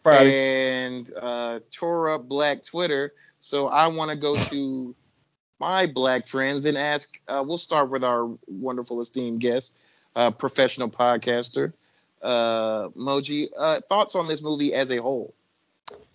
[0.02, 0.84] Friday.
[0.84, 3.12] And uh, tore up Black Twitter.
[3.38, 4.96] So I want to go to
[5.60, 7.20] my black friends and ask.
[7.28, 9.80] Uh, we'll start with our wonderful esteemed guest,
[10.16, 11.72] uh, professional podcaster,
[12.26, 13.48] uh, Moji.
[13.56, 15.34] Uh, thoughts on this movie as a whole?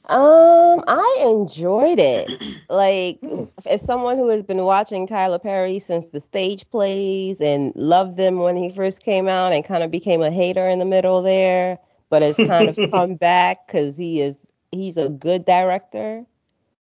[0.06, 2.30] Um, I enjoyed it.
[2.70, 3.20] Like,
[3.66, 8.40] as someone who has been watching Tyler Perry since the stage plays and loved them
[8.40, 11.80] when he first came out and kind of became a hater in the middle there,
[12.10, 16.26] but has kind of come back because he is he's a good director.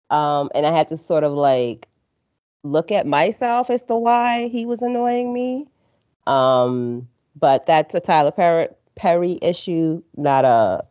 [0.10, 1.88] Um, and I had to sort of like
[2.64, 5.68] look at myself as to why he was annoying me.
[6.26, 10.82] Um, but that's a Tyler Perry Perry issue, not a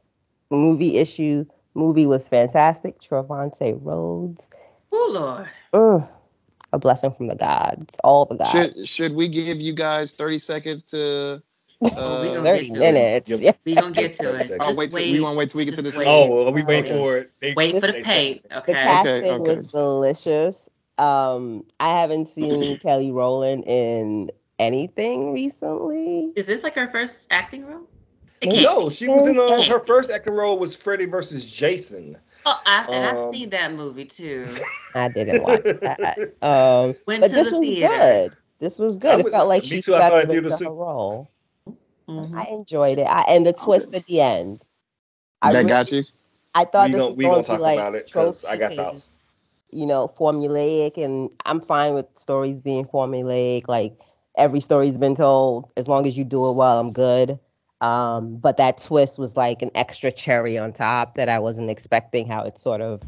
[0.51, 1.45] movie issue
[1.75, 3.01] movie was fantastic.
[3.01, 4.49] Trevante Rhodes.
[4.91, 5.49] Oh Lord.
[5.75, 6.09] Mm,
[6.73, 7.99] a blessing from the gods.
[8.03, 8.51] All the gods.
[8.51, 11.43] Should should we give you guys thirty seconds to?
[11.81, 12.79] Oh, Uh, gonna 30 get to it.
[12.81, 13.31] minutes.
[13.31, 13.59] Yep.
[13.65, 14.51] We gonna get to it.
[14.51, 14.91] I'll I'll Just wait.
[14.91, 15.13] Till, wait.
[15.13, 16.05] we want to wait till we get to Just this.
[16.05, 16.09] wait.
[16.09, 16.99] Oh, are we waiting Okay.
[16.99, 17.31] for it?
[17.39, 18.49] They, Wait for the they paint.
[18.49, 18.73] The Okay.
[18.73, 19.57] casting okay.
[19.59, 20.69] was delicious.
[20.99, 26.33] Um, I haven't seen Kelly Rowland in anything recently.
[26.35, 27.87] Is this like her first acting role?
[28.41, 32.17] It No, she was in uh, her first acting role was Freddy versus Jason.
[32.47, 34.49] Oh, I, and I've Um, seen that movie too.
[34.95, 36.35] I didn't watch that.
[36.41, 37.89] Um, Went but to this the was theater.
[37.89, 38.37] good.
[38.61, 39.17] This was good.
[39.17, 40.65] I It felt like she too, I thought I settled did into too.
[40.65, 41.31] her role.
[42.09, 42.35] Mhm.
[42.35, 43.07] I enjoyed it.
[43.07, 44.63] I, and the twist at the end.
[45.43, 46.03] I that really- got you.
[46.55, 48.11] I thought we this gonna was we going gonna to be like about it
[48.49, 49.11] I got tropey thoughts.
[49.71, 53.69] you know, formulaic, and I'm fine with stories being formulaic.
[53.69, 54.01] Like
[54.37, 55.71] every story's been told.
[55.77, 57.39] As long as you do it well, I'm good.
[57.81, 62.27] Um, but that twist was like an extra cherry on top that I wasn't expecting.
[62.27, 63.03] How it sort of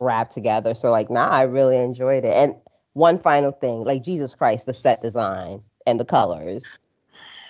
[0.00, 0.74] wrapped together.
[0.74, 2.34] So like, nah, I really enjoyed it.
[2.34, 2.56] And
[2.94, 6.78] one final thing, like Jesus Christ, the set design and the colors.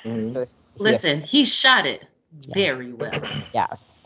[0.04, 0.34] Mhm.
[0.34, 2.04] Just- Listen, he shot it
[2.48, 2.54] Yeah.
[2.54, 3.10] very well.
[3.54, 4.04] Yes.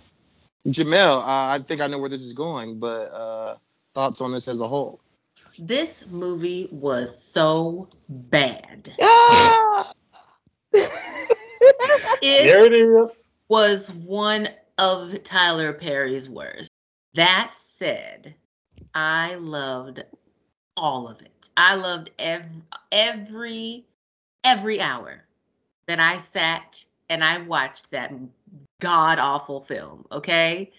[0.67, 3.57] Jamel, uh, I think I know where this is going, but uh,
[3.95, 4.99] thoughts on this as a whole?
[5.59, 8.93] This movie was so bad.
[12.23, 13.25] It There it is.
[13.49, 14.49] was one
[14.79, 16.71] of Tyler Perry's worst.
[17.15, 18.35] That said,
[18.95, 20.03] I loved
[20.77, 21.49] all of it.
[21.57, 23.87] I loved every every
[24.45, 25.25] every hour
[25.87, 28.13] that I sat and I watched that
[28.81, 30.73] god awful film, okay?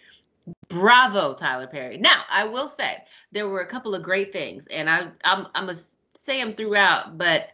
[0.70, 1.98] Bravo Tyler Perry.
[1.98, 5.66] Now, I will say there were a couple of great things and I I'm I'm
[5.66, 5.78] gonna
[6.16, 7.50] say them throughout, but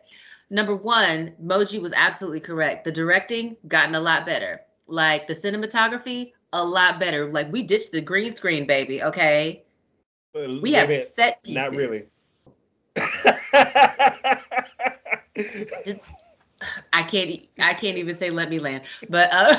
[0.49, 2.83] number one, Moji was absolutely correct.
[2.83, 4.61] The directing gotten a lot better.
[4.87, 7.31] Like the cinematography, a lot better.
[7.31, 9.03] Like we ditched the green screen, baby.
[9.03, 9.63] Okay,
[10.33, 11.55] we have minute, set pieces.
[11.55, 12.03] Not really.
[16.93, 17.41] I can't.
[17.59, 18.83] I can't even say let me land.
[19.09, 19.55] But uh,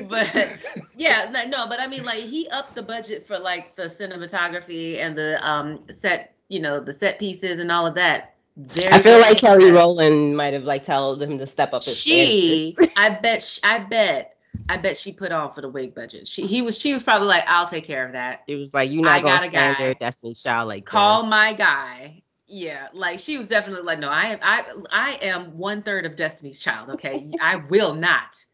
[0.08, 0.58] but
[0.96, 1.68] yeah, no, no.
[1.68, 5.80] But I mean, like he upped the budget for like the cinematography and the um
[5.90, 6.34] set.
[6.48, 8.34] You know, the set pieces and all of that.
[8.56, 9.74] Very, I feel like Kelly impressed.
[9.82, 13.78] Rowland might have like told him to step up his she i bet sh- i
[13.78, 14.36] bet
[14.68, 17.28] i bet she put on for the wig budget she he was she was probably
[17.28, 19.50] like i'll take care of that It was like you're I not gonna got a
[19.50, 19.84] stand guy.
[19.86, 21.30] your Destiny Child like call this.
[21.30, 25.80] my guy yeah like she was definitely like no i am i i am one
[25.82, 28.44] third of destiny's child okay i will not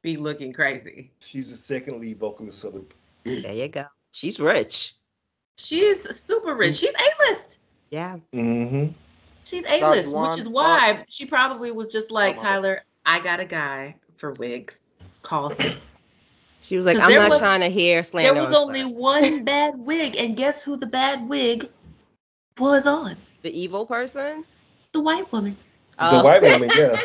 [0.00, 2.72] be looking crazy She's the second lead vocalist of
[3.24, 3.84] the There you go.
[4.12, 4.94] She's rich.
[5.58, 6.76] She's super rich.
[6.76, 7.58] She's A-list.
[7.90, 8.16] Yeah.
[8.34, 8.92] Mm-hmm.
[9.44, 11.14] She's A-list, which is why thoughts?
[11.14, 12.48] she probably was just like, Oh, my bad.
[12.48, 14.86] Tyler, I got a guy for wigs.
[15.22, 15.72] Call him.
[16.60, 18.34] She was like, I'm not was- trying to hear slander.
[18.34, 21.68] There was only slander." one bad wig, and guess who the bad wig
[22.58, 23.16] was on?
[23.42, 24.44] the evil person.
[24.92, 25.56] The white woman.
[25.98, 26.22] The Oh.
[26.22, 26.96] white woman, yeah.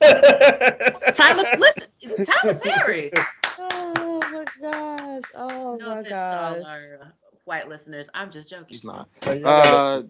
[1.12, 3.12] Tyler, listen, Tyler Perry.
[3.62, 5.22] Oh my gosh.
[5.34, 6.64] Oh No my offense to all gosh.
[6.66, 7.06] our uh,
[7.44, 8.08] white listeners.
[8.14, 8.66] I'm just joking.
[8.70, 9.06] She's not.
[9.20, 10.02] So y'all gotta- Uh,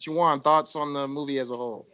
[0.00, 1.86] Juwan, thoughts on the movie as a whole?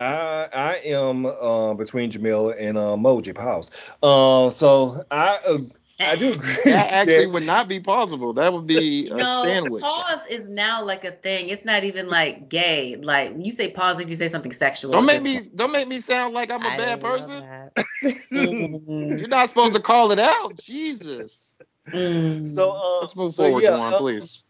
[0.00, 3.70] I I am uh, between Jamila and uh, Moji Pause.
[4.02, 5.58] Uh, so I uh,
[5.98, 6.54] I do agree.
[6.64, 8.34] That actually that- would not be possible.
[8.34, 9.82] That would be a no, sandwich.
[9.82, 11.48] pause is now like a thing.
[11.48, 12.96] It's not even like gay.
[12.96, 14.92] Like when you say pause if you say something sexual.
[14.92, 17.40] Don't make this me don't make me sound like I'm a I bad didn't person.
[17.40, 17.72] that.
[19.18, 20.56] You're not supposed to call it out.
[20.58, 21.56] Jesus.
[21.92, 22.46] Mm.
[22.46, 24.42] so uh, Let's move so forward, yeah, Juwan, uh, please.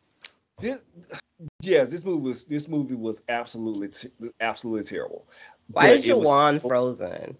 [0.61, 0.83] This,
[1.62, 4.09] yes, this movie was this movie was absolutely t-
[4.40, 5.27] absolutely terrible.
[5.71, 7.37] Why But is it was- Juwan frozen?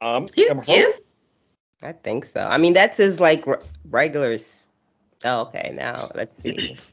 [0.00, 0.82] Um, He am I frozen?
[0.88, 1.00] is?
[1.84, 2.40] I think so.
[2.40, 4.36] I mean, that's his like r- regular.
[5.24, 5.72] Oh, okay.
[5.74, 6.76] Now let's see.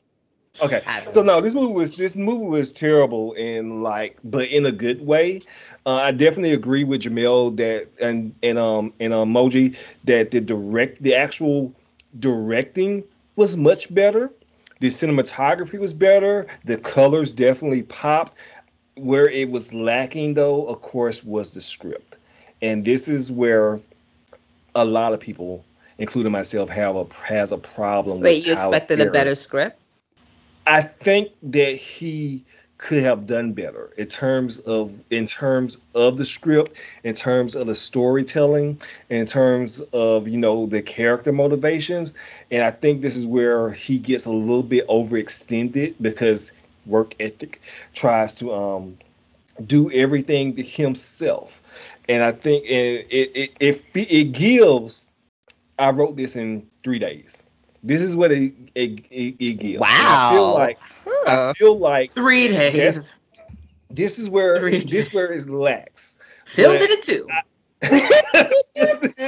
[0.62, 1.36] Okay, so know.
[1.36, 5.42] no, this movie was this movie was terrible in like, but in a good way.
[5.86, 10.42] Uh, I definitely agree with Jamil that and and um and um, Moji that the
[10.42, 11.74] direct the actual
[12.20, 13.06] directing
[13.38, 14.32] was much better.
[14.80, 16.48] The cinematography was better.
[16.64, 18.34] The colors definitely popped.
[18.96, 22.18] Where it was lacking though, of course, was the script,
[22.62, 23.80] and this is where
[24.76, 25.64] a lot of people,
[25.98, 28.20] including myself, have a has a problem.
[28.20, 29.80] Wait, you Tyler expected a better script?
[30.68, 32.44] I think that he
[32.80, 37.68] could have done better in terms of in terms of the script, in terms of
[37.68, 42.16] the storytelling, in terms of you know the character motivations,
[42.50, 46.54] and I think this is where he gets a little bit overextended because
[46.86, 47.62] work ethic
[47.94, 48.98] tries to um
[49.64, 51.62] do everything to himself,
[52.08, 55.06] and I think it it it it, it, it gives.
[55.78, 57.44] I wrote this in three days.
[57.84, 59.76] This is what it it, it, it gives.
[59.76, 60.54] And I feel Wow.
[60.54, 61.50] like Huh.
[61.50, 62.76] I feel like Three days.
[62.76, 63.14] Yes.
[63.90, 66.18] this is where Three this where it lacks.
[66.46, 67.28] Filmed But- it too.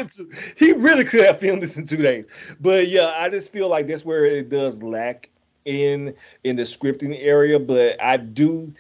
[0.08, 0.30] two.
[0.58, 2.28] he really could have filmed this in two days.
[2.60, 5.30] But yeah, I just feel like that's where it does lack
[5.66, 7.60] in in the scripting area.
[7.60, 8.74] But I do,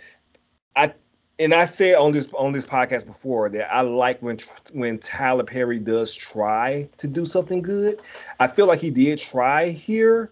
[0.75, 0.93] I
[1.41, 4.39] and I said on this on this podcast before that I like when
[4.73, 7.99] when Tyler Perry does try to do something good.
[8.39, 10.30] I feel like he did try here.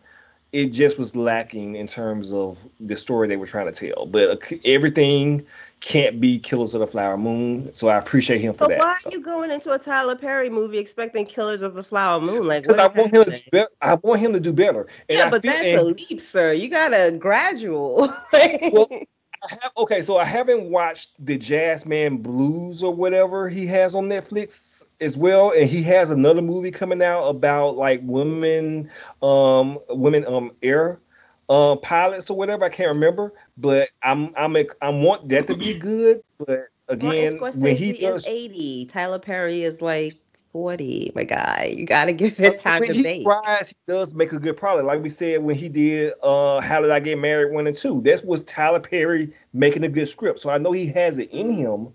[0.51, 4.07] It just was lacking in terms of the story they were trying to tell.
[4.07, 5.45] But uh, everything
[5.79, 8.79] can't be Killers of the Flower Moon, so I appreciate him for But that.
[8.79, 9.09] why so.
[9.09, 12.47] are you going into a Tyler Perry movie expecting Killers of the Flower Moon?
[12.47, 13.41] Like, Because I want him to happening?
[13.45, 13.69] do better.
[13.79, 14.87] I want him to do better.
[15.07, 16.51] And Yeah, I but feel- that's and- a leap, sir.
[16.53, 18.11] You got a gradual.
[18.71, 18.89] Well,
[19.43, 24.05] I have, okay, so I haven't watched the Jazzman Blues or whatever he has on
[24.05, 28.89] Netflix as well, and he has another movie coming out about like women,
[29.21, 30.99] um, women um air
[31.49, 32.65] uh pilots or whatever.
[32.65, 37.75] I can't remember, but I'm I'm I want that to be good, but again, when
[37.75, 38.85] he does is 80.
[38.85, 40.13] Tyler Perry is like
[40.59, 41.13] 40.
[41.15, 43.23] My guy, you got to give it time when to he bake.
[43.23, 44.85] tries, he does make a good product.
[44.85, 48.01] Like we said when he did uh How Did I Get Married One and Two.
[48.01, 50.41] That was Tyler Perry making a good script.
[50.41, 51.93] So I know he has it in him.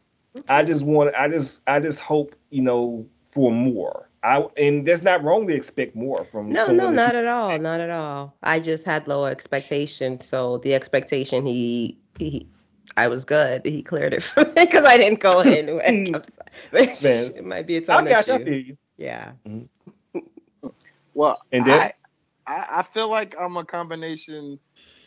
[0.48, 4.08] I just want I just I just hope, you know, for more.
[4.22, 7.80] I and that's not wrong to expect more from No, no, not at all, not
[7.80, 8.34] at all.
[8.42, 12.48] I just had lower expectations, so the expectation he he
[12.96, 13.64] I was good.
[13.66, 16.14] He cleared it for me because I didn't go into it.
[16.14, 16.86] I'm sorry.
[17.02, 18.50] Man, it might be its I own got issue.
[18.50, 18.76] you.
[18.96, 19.32] Yeah.
[19.46, 20.18] Mm-hmm.
[21.14, 21.92] Well, And then- I,
[22.46, 24.58] I I feel like I'm a combination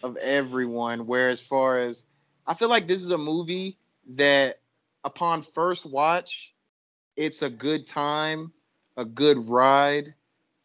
[0.04, 1.06] of everyone.
[1.08, 2.06] Where as far as
[2.46, 3.78] I feel like this is a movie
[4.16, 4.60] that
[5.04, 6.54] upon first watch,
[7.16, 8.52] it's a good time,
[8.96, 10.14] a good ride.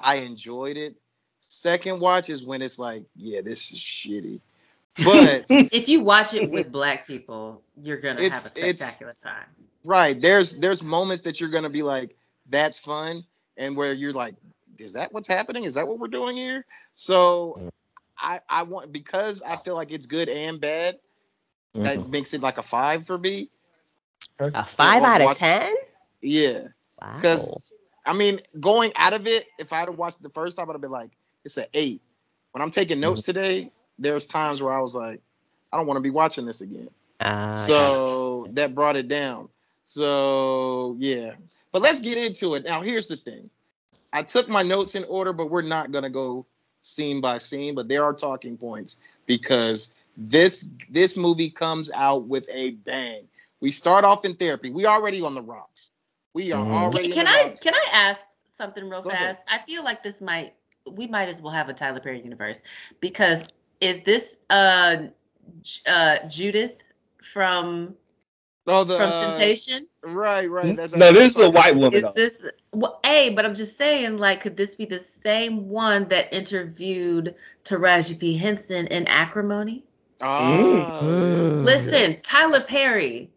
[0.00, 0.96] I enjoyed it.
[1.40, 4.40] Second watch is when it's like, yeah, this is shitty.
[4.96, 9.14] But If you watch it with black people, you're gonna have a It's- it's- spectacular
[9.22, 9.46] time.
[9.84, 12.16] right, there's there's moments that you're gonna be like,
[12.48, 13.24] that's fun,
[13.56, 14.34] and where you're like,
[14.78, 15.64] is that what's happening?
[15.64, 16.64] Is that what we're doing here?
[16.94, 17.60] So
[18.18, 20.98] I I want because I feel like it's good and bad.
[21.82, 22.08] That Mhm.
[22.08, 23.50] makes it like a five for me.
[24.40, 25.74] A five Well, out of ten?
[26.20, 26.68] Yeah,
[27.00, 27.16] Wow.
[27.16, 27.58] because
[28.04, 30.72] I mean, going out of it, if I had watched it the first time, I'd
[30.74, 31.10] have been like,
[31.44, 32.02] it's an eight.
[32.52, 35.20] When I'm taking notes today, there's times where I was like,
[35.72, 36.88] I don't want to be watching this again.
[37.20, 39.48] Ah, So that brought it down.
[39.84, 41.32] So yeah,
[41.72, 42.82] but let's get into it now.
[42.82, 43.50] Here's the thing:
[44.12, 46.46] I took my notes in order, but we're not gonna go
[46.80, 52.48] scene by scene, but there are talking points because this this movie comes out with
[52.50, 53.28] a bang.
[53.60, 54.70] We start off in therapy.
[54.70, 55.90] We already on the rocks.
[56.34, 56.70] We are Mhm.
[56.70, 57.12] already.
[57.12, 57.60] Can in the I rocks.
[57.60, 59.36] can I ask something real Go ahead.
[59.36, 59.42] fast?
[59.48, 60.54] I feel like this might
[60.90, 62.62] we might as well have a Tyler Perry universe
[63.00, 63.44] because
[63.82, 64.96] is this uh
[65.86, 66.72] uh Judith
[67.22, 67.96] from
[68.66, 69.88] Oh, the from uh, Temptation?
[70.04, 70.76] Right, right.
[70.76, 71.94] That's No, this is a white woman.
[71.94, 72.12] Is though.
[72.14, 72.40] this
[72.72, 77.34] well, A, but I'm just saying, like, could this be the same one that interviewed
[77.64, 78.36] Taraji P.
[78.38, 79.84] Henson in Acrimony?
[80.20, 81.64] Ah, Mm.
[81.64, 83.30] Listen, Tyler Perry,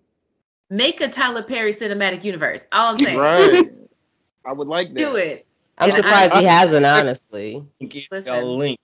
[0.70, 2.64] make a Tyler Perry cinematic universe.
[2.72, 3.72] All I'm saying, right.
[4.46, 4.96] I would like that.
[4.98, 5.48] do it.
[5.80, 7.66] I'm And surprised I- he hasn't, honestly.
[7.80, 8.36] Get Listen.
[8.36, 8.80] a link.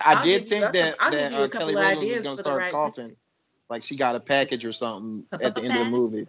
[0.00, 1.74] I I'll did give you think that, couple- I'll that give you a uh, Kelly
[1.74, 3.16] Rowland was going to start right coughing,
[3.68, 6.26] like she got a package or something at the end of the movie.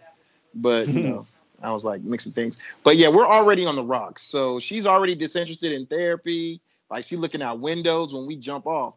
[0.54, 1.26] But you know,
[1.62, 2.58] I was like mixing things.
[2.82, 4.22] But yeah, we're already on the rocks.
[4.22, 6.60] So she's already disinterested in therapy.
[6.90, 8.94] Like she's looking out windows when we jump off,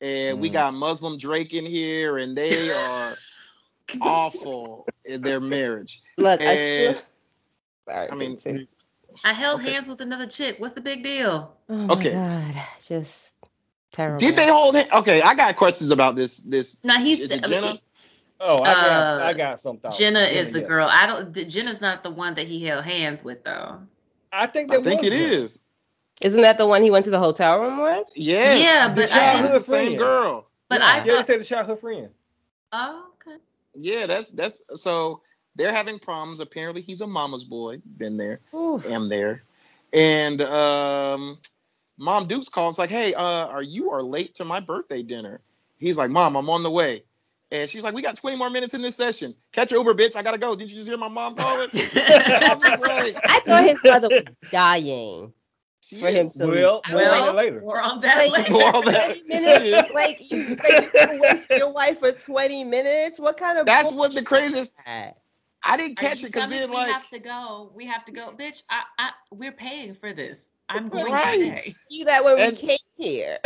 [0.00, 0.52] and we Mm.
[0.52, 3.18] got Muslim Drake in here, and they are
[4.00, 6.00] awful in their marriage.
[6.16, 6.94] Look, I still.
[7.88, 8.10] Sorry.
[8.10, 8.68] I mean,
[9.24, 9.72] I held Okay.
[9.72, 10.56] hands with another chick.
[10.58, 11.54] What's the big deal?
[11.68, 12.14] oh my okay.
[12.14, 12.54] God,
[12.86, 13.32] just
[13.94, 14.18] terrible.
[14.18, 14.76] did they hold?
[14.76, 14.92] It?
[14.92, 16.38] Okay, I got questions about this.
[16.38, 17.78] This No, he's Is it Jenna?
[18.40, 19.96] Oh, I got, Uh, I got some thoughts.
[19.96, 20.68] Jenna is the yes.
[20.68, 20.88] girl.
[20.90, 21.32] I don't.
[21.48, 23.78] Jenna's not the one that he held hands with, though.
[24.32, 25.32] I think I think was it Jenna.
[25.44, 25.62] is.
[26.20, 28.06] Isn't that the one he went to the hotel room with?
[28.14, 28.54] Yeah.
[28.54, 30.46] Yeah, but it's I the didn't- same girl.
[30.68, 31.26] But yeah, I yeah, they thought.
[31.26, 32.08] said the childhood friend.
[32.72, 33.36] Oh, okay.
[33.74, 35.22] Yeah, that's that's so
[35.56, 36.40] they're having problems.
[36.40, 37.80] Apparently, he's a mama's boy.
[37.96, 38.82] Been there, Ooh.
[38.86, 39.42] am there,
[39.92, 41.38] and um,
[41.96, 45.40] Mom Duke's calls like, "Hey, uh, are you are late to my birthday dinner?"
[45.78, 47.04] He's like, "Mom, I'm on the way,"
[47.50, 49.34] and she's like, "We got 20 more minutes in this session.
[49.52, 50.16] Catch your Uber, bitch.
[50.16, 50.56] I gotta go.
[50.56, 54.24] Did you just hear my mom calling?" I'm just like, I thought his mother was
[54.50, 55.32] dying
[55.84, 56.34] she for him is.
[56.34, 56.46] to.
[56.46, 57.60] Well, I well, was like, later.
[57.60, 58.52] More on that Like, later.
[58.52, 59.04] More on that.
[59.06, 63.20] 20 minutes, like you, like you can wait for your wife for 20 minutes.
[63.20, 64.72] What kind of That's what the craziest.
[64.72, 65.18] is that?
[65.62, 66.58] I didn't catch it because coming?
[66.58, 67.72] then we like, we have to go.
[67.74, 68.62] We have to go, bitch.
[68.70, 70.46] I, I, we're paying for this.
[70.68, 71.56] I'm going right.
[71.56, 71.72] to.
[71.90, 73.38] You that when And- we came here.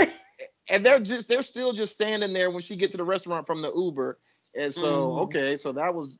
[0.68, 3.62] and they're just they're still just standing there when she get to the restaurant from
[3.62, 4.18] the Uber.
[4.54, 5.20] And so Mhm.
[5.24, 6.18] okay, so that was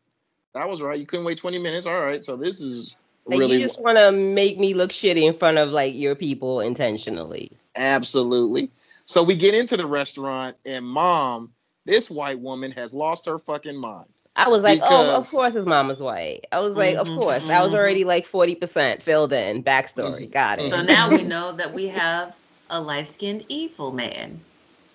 [0.54, 0.98] that was right.
[0.98, 1.86] You couldn't wait 20 minutes.
[1.86, 2.24] All right.
[2.24, 2.94] So this is
[3.26, 6.14] Like really you just want to make me look shitty in front of like your
[6.14, 7.52] people intentionally.
[7.76, 8.70] absolutely.
[9.04, 11.52] So we get into the restaurant and mom,
[11.86, 14.08] this white woman has lost her fucking mind.
[14.38, 16.46] I was like, oh, of course his mama's white.
[16.52, 17.48] I was like, Mhm, of course.
[17.50, 17.76] I was mhm.
[17.76, 19.62] already like 40% filled in.
[19.64, 20.28] Backstory.
[20.28, 20.70] Mhm, Got it.
[20.70, 22.34] So now we know that we have
[22.70, 24.40] a light skinned evil man.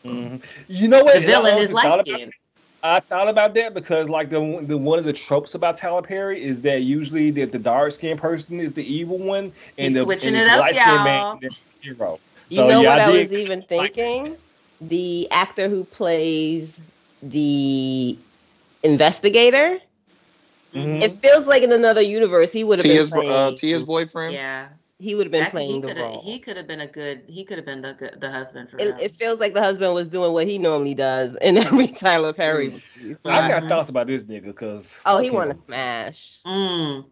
[0.06, 0.42] Mhm.
[0.68, 1.16] You know what?
[1.16, 2.34] The villain I is thought light about- skinned.
[2.86, 6.44] I thought about that because like the the one of the tropes about Tyler Perry
[6.44, 10.04] is that usually that the dark skinned person is the evil one and He's the
[10.04, 12.20] switching and it up, light-skinned man is the hero.
[12.50, 14.38] You So, know yeah, what I I, was even like- thinking?
[14.82, 16.78] The actor who plays
[17.22, 18.18] the
[18.84, 19.80] investigator.
[20.74, 21.02] Mhm.
[21.04, 23.30] It feels like in another universe he would have been Tia's playing.
[23.32, 24.34] uh, Tia's boyfriend.
[24.34, 24.70] Yeah.
[25.00, 26.22] he would have been That- playing the role.
[26.24, 27.24] He could have been a good.
[27.28, 29.94] He could have been the good, the husband for it, it feels like the husband
[29.94, 33.16] was doing what he normally does in every Tyler Perry movie.
[33.22, 33.70] So I I- got Mhm.
[33.70, 36.40] thoughts about this nigga because oh, he want to smash.
[36.46, 37.04] Mm,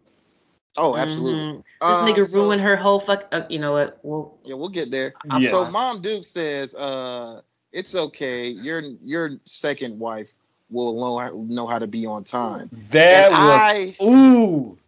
[0.78, 1.34] Oh, absolutely.
[1.40, 1.56] mhm.
[1.58, 3.26] This Uh, nigga so- ruined her whole fuck.
[3.30, 3.98] Uh, you know what?
[4.02, 5.12] Well, Yeah, we'll get there.
[5.38, 5.50] Yes.
[5.50, 8.48] So Mom Duke says, uh, it's okay.
[8.48, 10.32] Your your second wife
[10.72, 12.70] will know, know how to be on time.
[12.90, 14.78] that And was I ooh.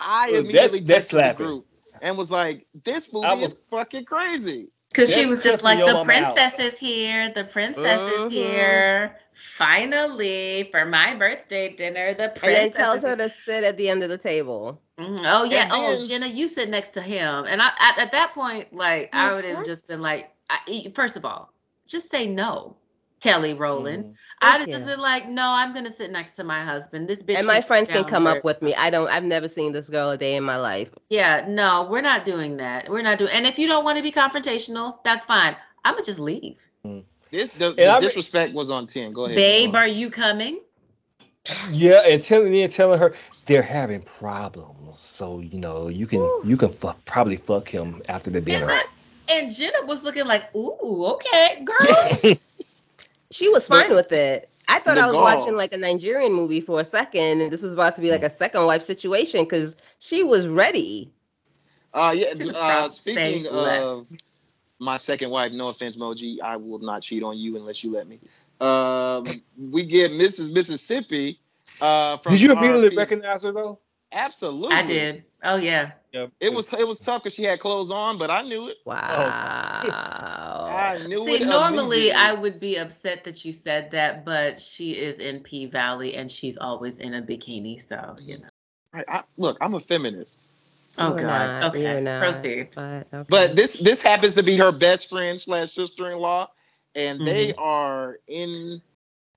[0.00, 1.66] I immediately that's texted the group
[2.02, 4.68] and was like, this movie was- is fucking crazy.
[4.90, 7.30] Because she was just like, the mama princess is here.
[7.34, 8.26] The princess Mhm.
[8.26, 9.16] is here.
[9.34, 12.74] Finally, for my birthday dinner, the And princess.
[12.74, 14.80] tells her to sit at the end of the table.
[14.98, 15.20] Mhm.
[15.24, 15.64] Oh yeah.
[15.64, 19.14] And oh, Jenna, you sit next to him, and I at, at that point, like
[19.14, 21.52] I would have just been like, I, first of all,
[21.86, 22.76] just say no,
[23.20, 24.04] Kelly Rowland.
[24.04, 24.14] Mhm.
[24.42, 24.86] I'd have just you.
[24.86, 27.08] been like, no, I'm gonna sit next to my husband.
[27.08, 27.36] This bitch.
[27.38, 28.74] and my can sit friends can come where- up with me.
[28.74, 29.08] I don't.
[29.08, 30.90] I've never seen this girl a day in my life.
[31.08, 32.88] Yeah, no, we're not doing that.
[32.90, 33.30] We're not doing.
[33.32, 35.56] And if you don't want to be confrontational, that's fine.
[35.84, 36.56] I'm gonna just leave.
[37.30, 39.12] This the, the I disrespect was on 10.
[39.12, 39.34] Go ahead.
[39.36, 39.80] Babe, Devon.
[39.82, 40.60] are you coming?
[41.70, 43.14] Yeah, and telling me and telling her
[43.46, 46.42] they're having problems, so you know you can Ooh.
[46.44, 48.68] you can fuck probably fuck him after the And, dinner.
[48.68, 48.84] I-
[49.28, 52.34] and Jenna was looking like, ooh, okay, girl.
[53.36, 54.48] She was fine with it.
[54.66, 55.24] I thought the I was gall.
[55.24, 58.22] watching like a Nigerian movie for a second, and this was about to be like
[58.22, 61.12] a second wife situation because she was ready.
[61.92, 62.32] Uh, yeah.
[62.54, 64.08] Uh, speaking of
[64.78, 68.08] my second wife, no offense, Moji, I will not cheat on you unless you let
[68.08, 68.20] me.
[68.58, 69.24] Um,
[69.58, 70.52] we get Mrs.
[70.52, 71.38] Mississippi.
[71.78, 72.96] Uh, from Did you immediately RP.
[72.96, 73.78] recognize her though?
[74.12, 74.74] Absolutely.
[74.74, 75.24] I did.
[75.44, 75.92] Oh yeah.
[76.16, 76.26] Yeah.
[76.40, 78.78] It was it was tough because she had clothes on, but I knew it.
[78.84, 78.96] Wow.
[80.68, 81.46] I knew See, it.
[81.46, 86.14] normally I would be upset that you said that, but she is in P Valley
[86.16, 88.48] and she's always in a bikini, so you know.
[88.94, 90.54] I, I, look, I'm a feminist,
[90.98, 91.26] Oh You're God.
[91.26, 91.82] not, okay.
[91.82, 92.70] you're not, Proceed.
[92.74, 93.26] But, okay.
[93.28, 96.50] but this this happens to be her best friend slash sister in law,
[96.94, 97.58] and they Mm-hmm.
[97.58, 98.80] are in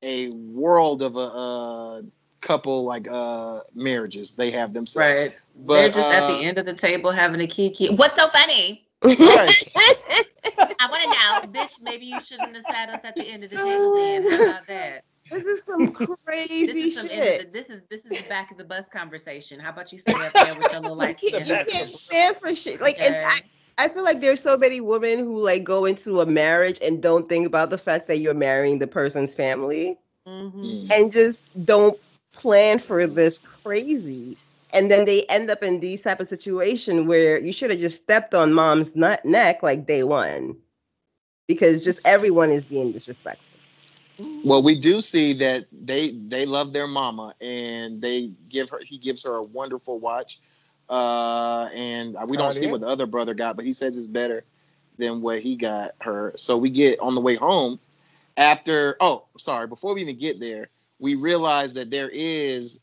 [0.02, 2.02] a world of a uh,
[2.42, 5.22] couple like uh marriages they have themselves.
[5.22, 5.34] Right.
[5.56, 7.90] But They're just at uh, the end of the table having a kiki.
[7.90, 8.86] What's so funny?
[9.04, 9.18] Right.
[9.76, 11.82] I want to know, bitch.
[11.82, 13.96] Maybe you shouldn't have sat us at the end of the table.
[13.96, 15.04] Then how about that?
[15.30, 15.94] this is some
[16.26, 17.42] crazy This is some shit.
[17.42, 19.60] end the, this is this is the back of the bus conversation.
[19.60, 21.44] How about you stay up there with your little light you, skin?
[21.46, 22.82] you can't stand for shit.
[22.82, 23.42] Like, and I,
[23.78, 27.30] I feel like there's so many women who like go into a marriage and don't
[27.30, 30.92] think about the fact that you're marrying the person's family Mhm.
[30.92, 31.98] and just don't
[32.40, 34.38] plan for this crazy.
[34.72, 38.02] And then they end up in these type of situation where you should have just
[38.02, 40.58] stepped on mom's nut neck like day one,
[41.48, 43.46] because just everyone is being disrespectful.
[44.46, 48.80] Well, we do see that they they love their mama, and they give her.
[48.84, 50.40] He gives her a wonderful watch,
[50.90, 52.72] uh, and we don't see Cartier?
[52.72, 54.44] what the other brother got, but he says it's better
[54.98, 56.34] than what he got her.
[56.36, 57.80] So we get on the way home
[58.38, 58.98] after.
[59.00, 59.68] Oh, sorry.
[59.68, 60.70] Before we even get there,
[61.00, 62.80] we realize that there is.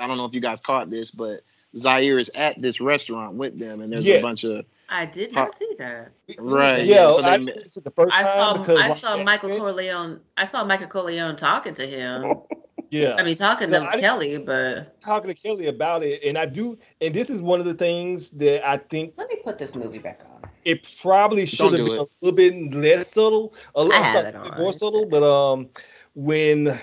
[0.00, 1.42] I don't know if you guys caught this, but
[1.76, 5.54] Zyair is at this restaurant with them, and there's a bunch of I did not
[5.54, 6.10] see that.
[6.38, 8.78] Right, Yeah, yeah, so I they- didn't see it the first I time saw because
[8.84, 10.20] I like, saw Michael accent- Corleone.
[10.36, 12.34] I saw Michael Corleone talking to him.
[12.92, 13.14] Yeah.
[13.16, 16.44] I mean, talking So to I Kelly, but talking to Kelly about it, and I
[16.44, 19.76] do, and this is one of the things that I think let me put this
[19.76, 20.50] movie back on.
[20.64, 22.00] it probably should Don't have been it.
[22.00, 24.58] a little bit less subtle, a little I have it bit on.
[24.58, 25.06] more subtle.
[25.06, 25.68] But um,
[26.16, 26.80] when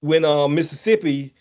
[0.00, 1.34] when um Mississippi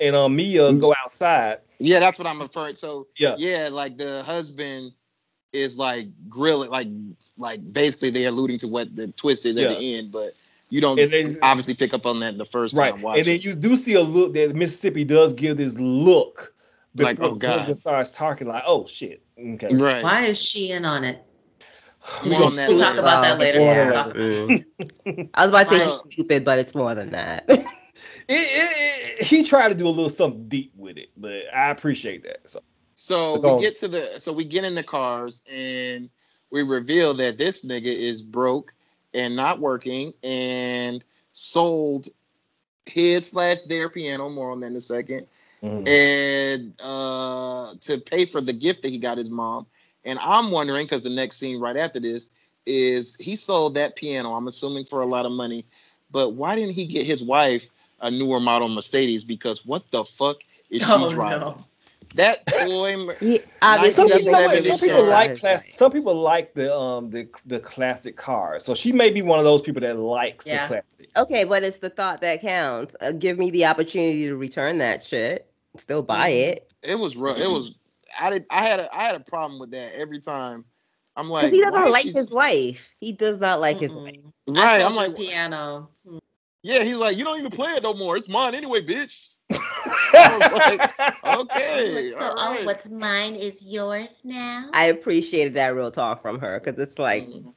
[0.00, 0.80] and um Mea Mm.
[0.80, 2.76] go outside, Yeah, that's what I'm referring.
[2.76, 3.34] So Yeah.
[3.38, 4.92] yeah, like the husband
[5.52, 6.88] is like grilling, like
[7.38, 9.68] like basically they're alluding to what the twist is at Yeah.
[9.78, 10.34] the end, but
[10.70, 13.20] you don't then- obviously pick up on that the first right, time watching.
[13.20, 16.54] and then you do see a look that Mississippi does give this look
[16.94, 17.58] before Like, oh, God.
[17.58, 20.02] husband starts talking like, oh shit, okay, right.
[20.02, 21.22] Why is she in on it?
[22.24, 23.60] We'll on that talk about that later.
[23.60, 26.74] More on We'll that talk about I was about to say she's stupid, but it's
[26.74, 27.48] more than that.
[28.28, 32.24] It, it, he tried to do a little something deep with it, but I appreciate
[32.24, 32.48] that.
[32.48, 32.60] So
[32.94, 36.08] So we get to the so we get in the cars and
[36.50, 38.72] we reveal that this nigga is broke
[39.12, 42.08] and not working and sold
[42.86, 44.28] his slash their piano.
[44.28, 45.26] More on that in a second.
[45.86, 49.66] and uh, to pay for the gift that he got his mom.
[50.04, 52.30] And I'm wondering because the next scene right after this
[52.66, 54.34] is he sold that piano.
[54.34, 55.64] I'm assuming for a lot of money,
[56.10, 57.68] but why didn't he get his wife
[58.00, 59.24] a newer model Mercedes?
[59.24, 60.38] Because what the fuck
[60.70, 61.40] is she Oh, driving?
[61.48, 61.64] no.
[62.16, 63.14] That toy.
[63.18, 63.40] he
[63.90, 65.66] some, people, some, some people like class.
[65.74, 68.64] Some people like the um the the classic cars.
[68.64, 70.62] So she may be one of those people that likes Yeah.
[70.62, 71.10] the classic.
[71.16, 72.94] Okay, but it's the thought that counts.
[73.00, 75.50] Uh, give me the opportunity to return that shit.
[75.76, 76.52] Still buy Mm-hmm.
[76.52, 76.72] it.
[76.82, 77.38] It was rough.
[77.38, 77.74] It was.
[78.20, 78.46] I did.
[78.48, 78.78] I had.
[78.80, 80.64] A, I had a problem with that every time.
[81.16, 82.90] I'm like, Because he doesn't like she- his wife.
[83.00, 84.16] He does not like his wife.
[84.46, 84.80] Right.
[84.80, 85.88] I I'm sold your like, piano.
[86.64, 86.82] Yeah.
[86.82, 88.16] He's like, you don't even play it no more.
[88.16, 89.28] It's mine anyway, bitch.
[89.52, 90.90] I was like,
[91.24, 92.10] okay.
[92.10, 94.70] So, all oh, what's mine is yours now.
[94.72, 97.54] I appreciated that real talk from her because it's like, Mhm.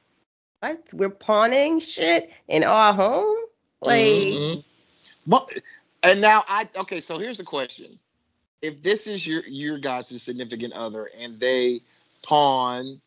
[0.60, 0.82] what?
[0.92, 3.38] We're pawning shit in our home?
[3.80, 4.64] Like, Mhm.
[5.26, 5.48] But-
[6.02, 7.00] and now I okay.
[7.00, 7.98] So here's the question:
[8.62, 11.82] If this is your your guys' significant other and they
[12.22, 13.00] pawn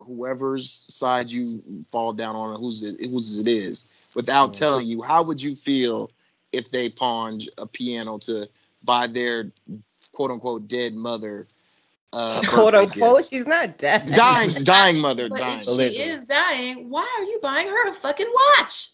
[0.00, 5.22] whoever's side you fall down on, who's it whose it is, without telling you, how
[5.22, 6.10] would you feel
[6.52, 8.48] if they pawned a piano to
[8.82, 9.50] buy their
[10.12, 11.46] quote unquote dead mother?
[12.12, 13.30] Uh, quote unquote, gift?
[13.30, 14.06] she's not dead.
[14.06, 15.60] dying, dying mother, But dying.
[15.60, 18.90] if she is dying, why are you buying her a fucking watch?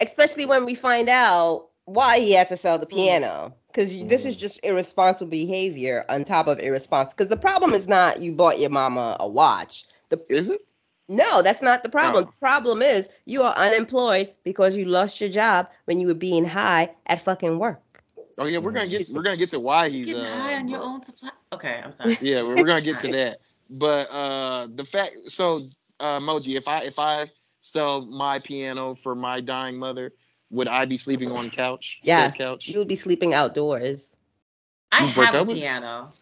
[0.00, 2.96] Especially when we find out why he had to sell the Mm-hmm.
[2.96, 3.54] piano.
[3.68, 7.14] Because this is just irresponsible behavior on top of irresponsible.
[7.16, 9.84] Because the problem is not you bought your mama a watch.
[10.08, 10.60] The Is it?
[11.10, 12.26] No, that's not the problem.
[12.26, 16.44] The problem is you are unemployed because you lost your job when you were being
[16.44, 17.82] high at fucking work.
[18.38, 20.68] Oh yeah, we're gonna get we're gonna get to why he's Getting uh, high on
[20.68, 21.30] your own supply.
[21.52, 22.16] Okay, I'm sorry.
[22.20, 23.40] Yeah, we're, we're gonna get to that.
[23.68, 25.62] But uh the fact so
[25.98, 27.30] uh Moji, if I if I
[27.60, 30.12] sell my piano for my dying mother,
[30.50, 32.00] would I be sleeping on couch?
[32.04, 32.68] said Yes, couch.
[32.68, 34.16] you'll be sleeping outdoors.
[34.92, 36.12] I You break have a piano.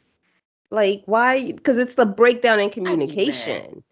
[0.70, 1.52] Like why?
[1.52, 2.84] Because it's the breakdown in be mad.
[2.86, 3.84] communication.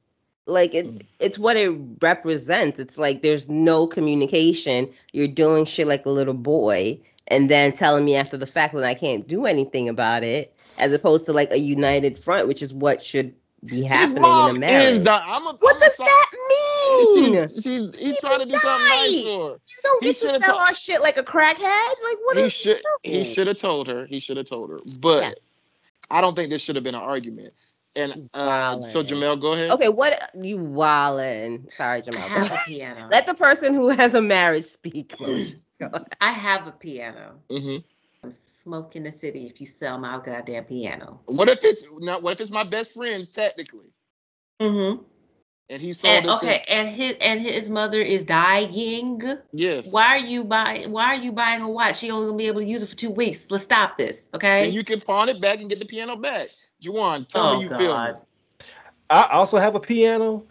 [0.46, 1.02] Like it, mm.
[1.18, 2.78] it's what it represents.
[2.78, 4.92] It's like there's no communication.
[5.12, 8.84] You're doing shit like a little boy, and then telling me after the fact when
[8.84, 12.72] I can't do anything about it, as opposed to like a united front, which is
[12.72, 13.34] what should
[13.64, 17.48] be happening in america is di- I'm a, what I'm does that mean?
[17.48, 19.54] She, she, he's He trying to do something nice for her.
[19.54, 21.58] you don't he get to sell our shit like a crackhead.
[21.58, 24.06] Like what He is should he should have told her.
[24.06, 24.80] He should have told her.
[25.00, 25.32] But Yeah.
[26.10, 27.54] I don't think this should have been an argument.
[27.96, 29.08] And uh, so Wildin'.
[29.08, 29.72] Jamel, go ahead.
[29.72, 31.70] Okay, what you wildin'?
[31.70, 33.08] Sorry, I have a piano.
[33.10, 35.16] Let the person who has a marriage speak.
[35.18, 35.56] Moshe.
[35.80, 36.06] Go ahead.
[36.20, 37.40] I have a piano.
[37.50, 37.76] hmm
[38.22, 41.20] I'm smoking the city if you sell my goddamn piano.
[41.26, 42.22] What if it's not?
[42.22, 43.86] What if it's my best friend's technically,
[44.60, 45.02] Mm-hmm.
[45.68, 49.20] And he sold And, it okay, and his and his mother is dying.
[49.52, 49.92] Yes.
[49.92, 50.90] Why are you buying?
[50.92, 51.98] Why are you buying a watch?
[51.98, 53.50] She only gonna be able to use it for two weeks.
[53.50, 54.60] Let's stop this, okay?
[54.60, 56.48] Then you can pawn it back and get the piano back.
[56.82, 58.14] Juwan, tell oh me you feel God.
[58.14, 58.20] me.
[59.10, 60.44] I also have a piano,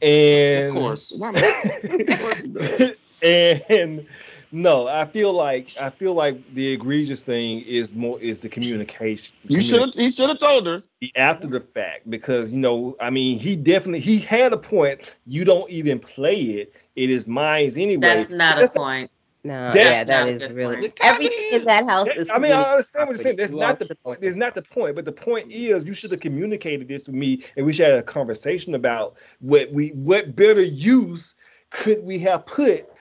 [0.00, 1.12] and Of course.
[1.16, 1.42] Why not?
[1.44, 2.94] Of course he
[3.68, 4.06] and
[4.52, 9.34] no, I feel like I feel like the egregious thing is more is the communication.
[9.48, 9.94] You should have.
[9.94, 10.82] He should have told her.
[11.16, 15.16] after the fact because you know I mean he definitely he had a point.
[15.26, 16.74] You don't even play it.
[16.96, 18.00] It is mine anyway.
[18.00, 19.10] That's not a That's point.
[19.44, 21.00] No, That's yeah, that not a is good really point.
[21.02, 22.30] everything in that house is.
[22.30, 23.36] I mean, I community understand what you're saying.
[23.36, 23.42] property.
[23.42, 24.20] That's You not the point.
[24.20, 24.94] That's not the point.
[24.94, 27.98] But the point is, you should have communicated this with me, and we should have
[27.98, 31.34] a conversation about what we, what better use
[31.70, 32.91] could we have put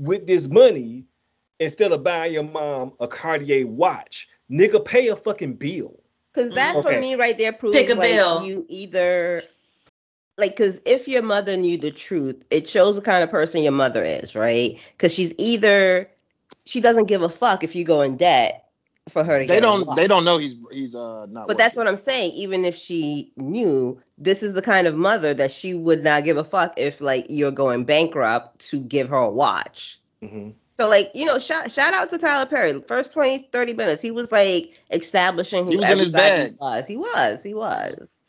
[0.00, 1.04] with this money
[1.60, 4.28] instead of buying your mom a Cartier watch.
[4.50, 6.00] Nigga, pay a fucking bill.
[6.32, 6.94] Because that Okay.
[6.96, 8.42] for me right there proves Pick a like bill.
[8.42, 9.42] you either
[10.38, 13.72] like because if your mother knew the truth, it shows the kind of person your
[13.72, 14.78] mother is, right?
[14.92, 16.10] Because she's either
[16.64, 18.64] she doesn't give a fuck if you go in debt
[19.10, 19.86] for her to They get don't.
[19.86, 19.96] watch.
[19.96, 21.46] They don't know he's he's uh not.
[21.48, 21.92] But that's working.
[21.92, 22.32] what I'm saying.
[22.32, 26.36] Even if she knew, this is the kind of mother that she would not give
[26.36, 29.98] a fuck if like you're going bankrupt to give her a watch.
[30.22, 30.54] Mhm.
[30.78, 32.80] So like, you know, shout shout out to Tyler Perry.
[32.80, 36.56] First 20, 30 minutes, he was like establishing who He was in his everybody bag.
[36.58, 36.86] was.
[36.86, 37.42] He was.
[37.42, 38.24] He was.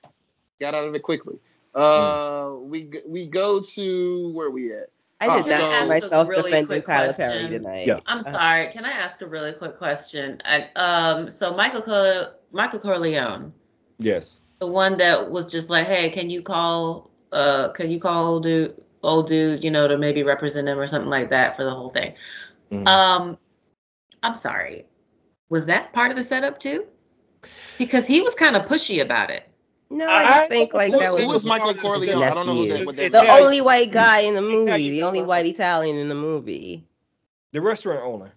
[0.59, 1.39] got out of it quickly.
[1.73, 4.89] Uh, we we go to where we at?
[5.21, 7.51] I Oh, did that so- for Ask a myself really defending quick Tyler Perry question.
[7.51, 7.87] tonight.
[7.87, 7.99] Yeah.
[8.07, 8.67] I'm Uh, sorry.
[8.73, 10.41] Can I ask a really quick question?
[10.43, 13.53] I, um, so Michael Cor- Michael Corleone,
[13.99, 14.39] Yes.
[14.59, 18.43] the one that was just like, hey, can you call, uh, can you call old
[18.43, 21.71] dude, old dude, you know, to maybe represent him or something like that for the
[21.71, 22.13] whole thing.
[22.71, 22.87] Mhm.
[22.87, 23.37] Um,
[24.23, 24.85] I'm sorry.
[25.49, 26.85] Was that part of the setup too?
[27.77, 29.43] Because he was kind of pushy about it.
[29.91, 32.23] No, I- I just think like that was who was Michael the Corleone?
[32.23, 32.69] I don't know who that.
[32.69, 32.85] nephew.
[32.85, 33.37] What that the Yeah.
[33.39, 36.85] only white guy in the movie, the only white Italian in the movie.
[37.51, 38.33] The restaurant owner.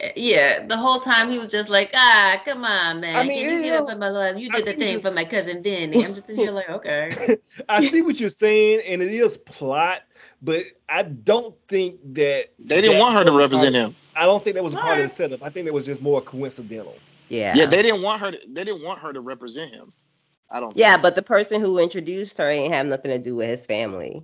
[0.00, 3.16] Uh, Yeah, the whole time he was just like, ah, come on, man.
[3.16, 4.36] I mean, Can you it get up is- in my life?
[4.38, 6.04] You I did the thing you- for my cousin Vinny.
[6.04, 7.38] I'm just in here like, okay.
[7.68, 10.02] I see what you're saying, and it is plot,
[10.42, 13.96] but I don't think that They didn't that want her to represent part- him.
[14.16, 15.42] I don't think that was a part of the setup.
[15.42, 16.96] I think that was just more coincidental.
[17.28, 17.54] Yeah.
[17.56, 18.30] Yeah, they didn't want her.
[18.32, 19.92] To, they didn't want her to represent him.
[20.54, 20.76] I don't.
[20.76, 21.02] Yeah, think.
[21.02, 24.22] but the person who introduced her ain't have nothing to do with his family.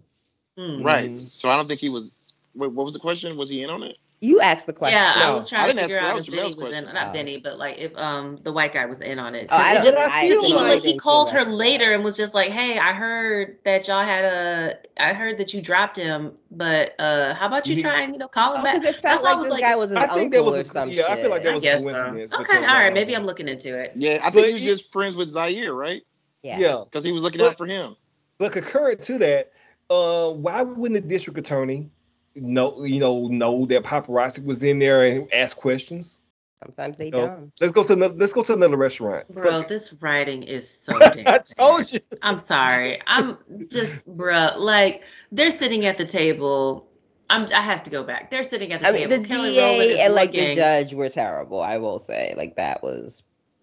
[0.57, 0.83] Hmm.
[0.83, 1.11] right.
[1.11, 1.21] Mhm.
[1.21, 2.15] So I don't think he was.
[2.55, 3.37] Wait, what was the question?
[3.37, 3.97] Was he in on it?
[4.23, 4.99] You asked the question.
[4.99, 6.77] Yeah, I No, was I trying to didn't figure ask- out if Vinny Jamel's was
[6.77, 7.13] in, not Oh.
[7.13, 9.47] Vinny, but like if um the white guy was in on it.
[9.51, 9.85] Oh, I It don't.
[9.85, 11.51] just- I I feel even like- like he called her that.
[11.55, 15.55] later and was just like, "Hey, I heard that y'all had a, I heard that
[15.55, 18.61] you dropped him, but uh, how about you He- try and you know call him
[18.61, 20.33] Oh, back?" 'cause it felt why I like this like, guy was his I think
[20.35, 21.05] that was or a, some yeah.
[21.09, 21.45] I feel like shit.
[21.45, 21.85] that was a guess so.
[21.85, 22.33] coincidence.
[22.35, 23.93] Okay, because, all right, um, maybe I'm looking into it.
[23.97, 26.03] Yeah, I think he was just friends with Zyair, right?
[26.43, 26.59] Yeah.
[26.59, 27.97] Yeah, Because he was looking But- out for him.
[28.39, 29.53] but concurrent to that,
[29.91, 31.91] uh, why wouldn't the district attorney
[32.35, 36.23] know, you know, know that paparazzi was in there and ask questions?
[36.63, 37.51] Sometimes they don't.
[37.59, 38.15] Let's go to another.
[38.15, 39.29] Let's go to another restaurant.
[39.35, 42.01] Bro, this writing is so damn I told you.
[42.21, 43.01] I'm sorry.
[43.07, 43.39] I'm
[43.71, 44.51] just, bro.
[44.59, 46.87] like they're sitting at the table.
[47.31, 47.47] I'm.
[47.55, 48.31] I have to go back.
[48.31, 49.23] They're sitting at the I mean, table.
[49.23, 51.61] the Kelly Rowland is DA and like the judge were terrible.
[51.63, 53.23] I will say, like that was.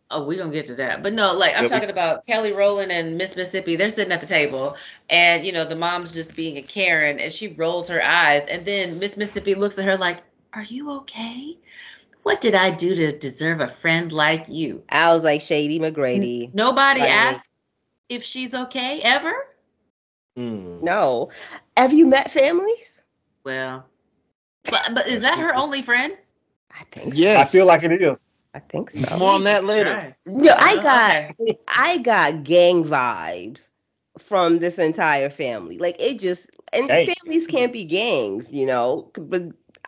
[0.09, 1.03] Oh, we're gonna get to that.
[1.03, 3.75] But no, like I'm Yeah, we- talking about Kelly Rowland and Miss Mississippi.
[3.75, 4.77] They're sitting at the table,
[5.09, 8.65] and you know the mom's just being a Karen, and she rolls her eyes, and
[8.65, 10.19] then Miss Mississippi looks at her like,
[10.53, 11.57] "Are you okay?
[12.23, 16.53] What did I do to deserve a friend like you?" I was like Shady McGrady.
[16.53, 17.49] Nobody Like- asked
[18.07, 19.33] if she's okay ever.
[20.37, 20.83] Mm.
[20.83, 21.31] No,
[21.75, 23.01] have you met families?
[23.43, 23.85] Well,
[24.69, 26.13] but but is that her only friend?
[26.71, 27.13] I think.
[27.13, 27.19] So.
[27.19, 27.49] Yes.
[27.49, 28.26] I feel like it is.
[28.57, 29.17] I think so.
[29.17, 30.01] More on that later.
[30.25, 31.57] No, I Oh, got okay.
[31.67, 33.69] I got gang vibes
[34.19, 35.77] from this entire family.
[35.77, 37.05] Like it just and Hey.
[37.05, 39.11] families can't be gangs, you know.
[39.15, 39.43] But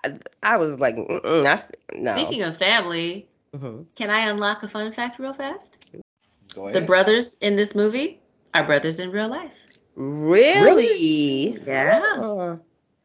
[0.06, 2.14] I, I was like, Mm-mm, that's no.
[2.14, 3.88] Speaking of family, Mhm.
[3.96, 5.92] can I unlock a fun fact real fast?
[6.56, 8.22] Go The brothers in this movie
[8.54, 9.68] are brothers in real life.
[9.96, 11.58] Really?
[11.66, 12.02] Yeah.
[12.22, 12.58] Uh,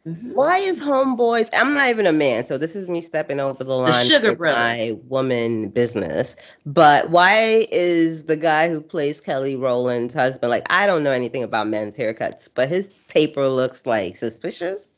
[0.07, 0.35] Mhm.
[0.35, 1.49] Why is homeboys?
[1.55, 4.05] I'm not even a man, so this is me stepping over the line.
[4.07, 4.57] Sugar with Brothers.
[4.59, 6.37] My woman business.
[6.67, 10.67] But why is the guy who plays Kelly Rowland's husband like?
[10.69, 14.89] I don't know anything about men's haircuts, but his taper looks like suspicious.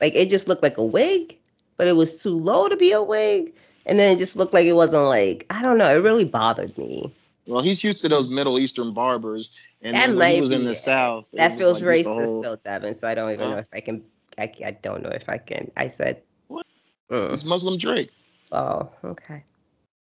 [0.00, 1.36] Like it just looked like a wig,
[1.76, 3.52] but it was too low to be a wig,
[3.84, 5.90] and then it just looked like it wasn't like I don't know.
[5.94, 7.12] It really bothered me.
[7.46, 9.50] Well, he's used to those Middle Eastern barbers,
[9.82, 10.76] and That then when he might was in the it.
[10.76, 12.94] South, That feels like racist whole- though, Devin.
[12.96, 13.50] So I don't even Huh?
[13.50, 14.04] know if I can.
[14.38, 15.70] I, I don't know if I can.
[15.76, 16.22] I said.
[16.48, 16.66] What?
[17.10, 17.32] Mm.
[17.32, 18.10] It's Muslim Drake.
[18.50, 19.44] Oh, okay.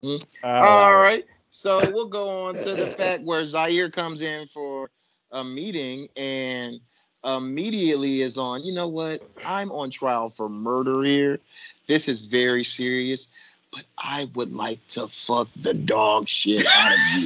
[0.04, 1.26] All Uh, right.
[1.50, 4.90] So we'll go on to the fact where Zyair comes in for
[5.32, 6.80] a meeting and
[7.24, 9.22] immediately is on, you know what?
[9.46, 11.40] I'm on trial for murder here.
[11.88, 13.30] This is very serious,
[13.74, 17.24] but I would like to fuck the dog shit out of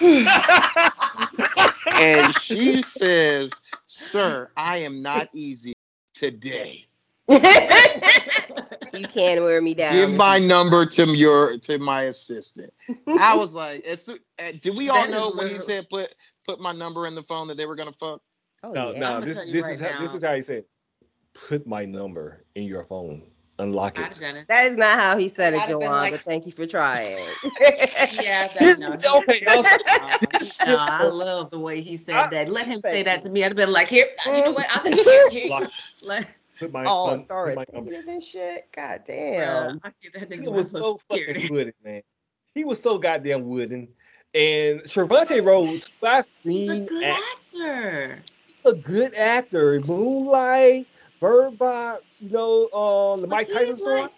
[0.00, 0.26] you.
[1.92, 3.52] and she says,
[3.84, 5.75] Sir, I am not easy
[6.16, 6.84] today.
[7.28, 7.38] you
[9.08, 9.94] can wear me down.
[9.94, 12.72] Give my number to your to my assistant.
[13.06, 14.16] I was like, as uh,
[14.60, 16.14] did we all That is know when you said put
[16.46, 18.20] put my number in the phone that they were gonna fuck?
[18.62, 18.98] Oh, no, yeah.
[18.98, 19.20] no.
[19.20, 20.64] This this right is how, this is how he said.
[21.48, 23.22] Put my number in your phone.
[23.58, 24.20] Unlock it.
[24.48, 26.52] That is not how he said it, I'd have been Joanne, like- but thank you
[26.52, 27.16] for trying.
[28.12, 29.18] Yeah, that's no.
[29.20, 29.76] okay, also-
[30.66, 32.48] No, I love the way he said I- that.
[32.50, 33.42] Let him say Thank that to me.
[33.42, 34.66] I'd have been like, here, you know what?
[34.70, 35.50] I'll just here, here.
[35.50, 35.70] Lock-
[36.06, 36.28] Like,
[36.58, 38.68] Put my, oh, phone- put authoritative and shit.
[38.74, 39.80] God damn.
[39.84, 41.48] I get He was my so fucking security.
[41.52, 42.02] wooden, man.
[42.54, 43.88] He was so goddamn wooden.
[44.34, 47.20] And Trevante Rhodes, who I've He's a seen, good act,
[47.54, 48.22] actor.
[48.62, 49.80] he's a good actor.
[49.80, 50.86] Moonlight,
[51.20, 54.02] Bird Box, you know, um, the Mike Tyson story.
[54.02, 54.12] like-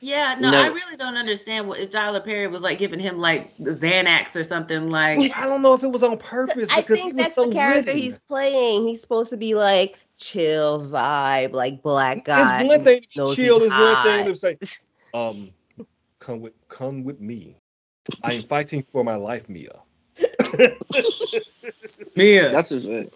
[0.00, 0.60] Yeah, no, No.
[0.62, 4.36] I really don't understand what if Tyler Perry was like giving him like the Xanax
[4.36, 5.32] or something like.
[5.36, 7.46] I don't know if it was on purpose I because he think was that's so
[7.46, 8.02] the character wooden.
[8.02, 8.86] he's playing.
[8.86, 12.60] He's supposed to be like chill vibe, like black guy.
[12.60, 13.30] It's one thing to chill.
[13.30, 14.58] he's Is one thing to say,
[15.14, 15.50] um,
[16.20, 17.56] come with, come with me.
[18.22, 19.68] I am fighting for my life, Mea.
[22.14, 22.48] Yeah.
[22.48, 23.12] That's his it.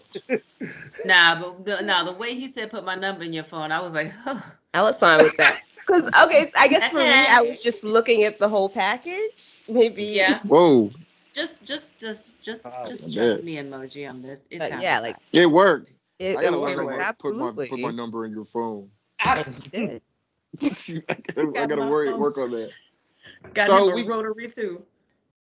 [1.07, 3.81] Nah, but the, nah, the way he said put my number in your phone, I
[3.81, 4.41] was like, huh.
[4.75, 5.61] I was fine with that.
[5.87, 9.59] Because okay, I guess for me, I was just looking at the whole package.
[9.69, 10.39] Maybe Yeah.
[10.43, 10.91] Whoa,
[11.33, 13.45] Just, just, just, just, Oh, just I trust bet.
[13.45, 14.47] me emoji on this.
[14.51, 15.99] It's But yeah, like it works.
[16.21, 17.03] it, I gotta it learn worked.
[17.03, 18.89] how to put my put my number in your phone.
[19.19, 20.03] I did.
[20.63, 20.69] I
[21.35, 22.21] gotta, I Got gotta my work phone.
[22.21, 22.73] work on that.
[23.55, 24.83] Got So him a we- rotary too.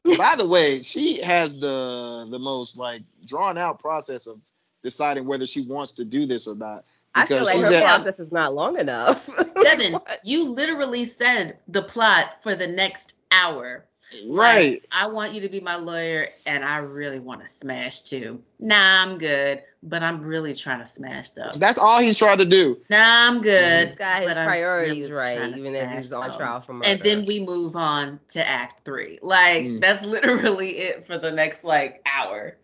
[0.04, 4.40] By the way, she has the the most like drawn out process of
[4.84, 6.86] deciding whether she wants to do this or not.
[7.14, 9.30] I feel Because like she's her at- process is not long enough.
[9.64, 10.20] Devin, What?
[10.24, 13.86] you literally said the plot for the next hour.
[14.28, 14.72] Right.
[14.74, 18.42] Like, I want you to be my lawyer, and I really want to smash too.
[18.60, 21.56] Nah, I'm good, but I'm really trying to smash stuff.
[21.56, 22.78] That's all he's trying to do.
[22.90, 22.98] Nah,
[23.30, 23.88] I'm good.
[23.88, 26.90] He's got his but priorities really right, even if he's on trial for murder.
[26.92, 29.20] And then we move on to Act Three.
[29.22, 29.82] Like Mm.
[29.82, 32.58] that's literally it for the next like hour.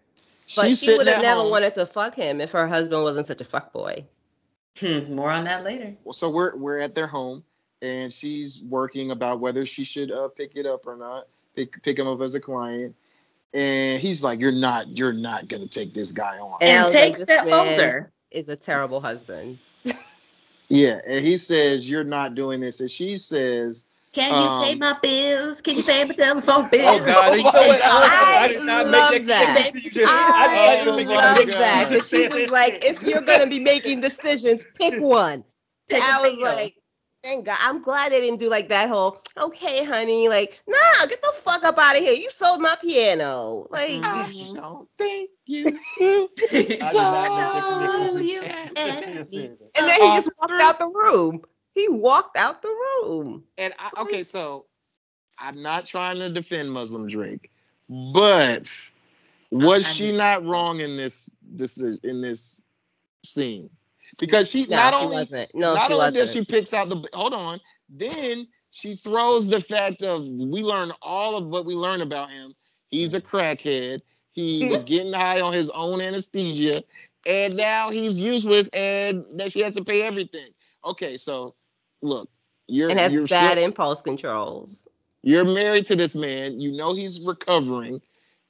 [0.55, 1.51] but She's she would have never home.
[1.51, 4.05] wanted to fuck him if her husband wasn't such a fuckboy.
[4.79, 5.95] Hmm, more on that later.
[6.03, 7.43] Well, so we're we're at their home,
[7.81, 11.27] and she's working about whether she should uh, pick it up or not.
[11.57, 12.93] Pick pick him up as a client,
[13.51, 16.85] and he's like, "You're not you're not gonna take this guy on." And I And,
[16.85, 18.11] was like, takes this that folder.
[18.29, 19.57] Is a terrible husband.
[20.69, 24.75] Yeah, and he says, "You're not doing this," and she says, Can you Um, pay
[24.75, 25.61] my bills?
[25.61, 27.01] Can you pay my telephone bills?
[27.01, 27.35] Oh God!
[27.35, 27.81] You know what?
[27.83, 29.45] I, I did not love make that.
[29.45, 29.55] that.
[29.71, 29.81] connection.
[29.83, 33.21] You just- I did not make love that that because she was like, if you're
[33.21, 35.43] gonna be making decisions, pick one.
[35.89, 36.75] Pick a I was like,
[37.23, 37.57] thank God.
[37.61, 41.63] I'm glad they didn't do like that whole, okay, honey, like, nah, get the fuck
[41.63, 42.13] up out of here.
[42.13, 43.67] You sold my piano.
[43.69, 44.03] Like, Mhm.
[44.03, 45.65] "I you- don't think you."
[45.99, 48.21] I did not make that So connection.
[48.21, 49.41] you You and just me.
[49.41, 49.71] said that.
[49.75, 51.41] and then he Uh, just walked out the room.
[51.73, 53.43] He walked out the room.
[53.57, 54.65] And I, okay, so
[55.37, 57.51] I'm not trying to defend Muslim Drake,
[57.89, 58.91] but
[59.51, 62.63] was she not wrong in this decision in this
[63.25, 63.69] scene?
[64.17, 65.55] Because she No, not she only wasn't.
[65.55, 66.15] No, not only wasn't.
[66.15, 67.59] does she picks out the hold on,
[67.89, 72.53] then she throws the fact of we learn all of what we learn about him.
[72.89, 74.01] He's a crackhead.
[74.31, 74.71] He mm-hmm.
[74.71, 76.83] was getting high on his own anesthesia,
[77.25, 80.49] and now he's useless, and that she has to pay everything.
[80.85, 81.55] Okay, so
[82.01, 82.29] look,
[82.67, 84.87] you're and has you're bad still, impulse controls.
[85.23, 86.61] you're married to this man.
[86.61, 88.01] You know he's recovering,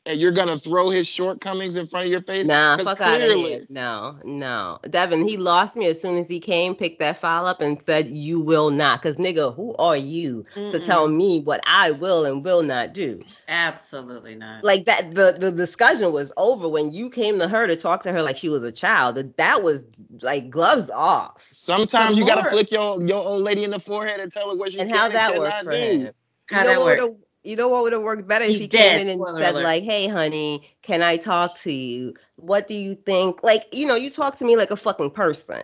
[0.07, 2.45] and you're gonna throw his shortcomings in front of your face?
[2.45, 3.65] Nah, 'Cause fuck out of here.
[3.69, 4.79] No, no.
[4.89, 8.09] Devin, he lost me as soon as he came, picked that file up, and said,
[8.09, 9.01] You will not.
[9.01, 10.83] Because, nigga, who are you to Mm-mm.
[10.83, 13.21] tell me what I will and will not do?
[13.47, 14.63] Absolutely not.
[14.63, 18.11] Like that, the, the discussion was over when you came to her to talk to
[18.11, 19.15] her like she was a child.
[19.15, 19.83] That, that was
[20.21, 21.45] like gloves off.
[21.51, 24.71] Sometimes you gotta flick your your old lady in the forehead and tell her what
[24.73, 25.77] she And can how that cannot worked for do.
[25.77, 26.13] him?
[26.49, 26.99] How you know that what work?
[27.01, 27.17] would've-
[27.47, 28.97] You know what would have worked better if He's he dead.
[28.97, 29.63] came in and Spoiler said alert.
[29.63, 32.13] like, "Hey, honey, can I talk to you?
[32.35, 35.63] What do you think?" Like, you know, you talk to me like a fucking person.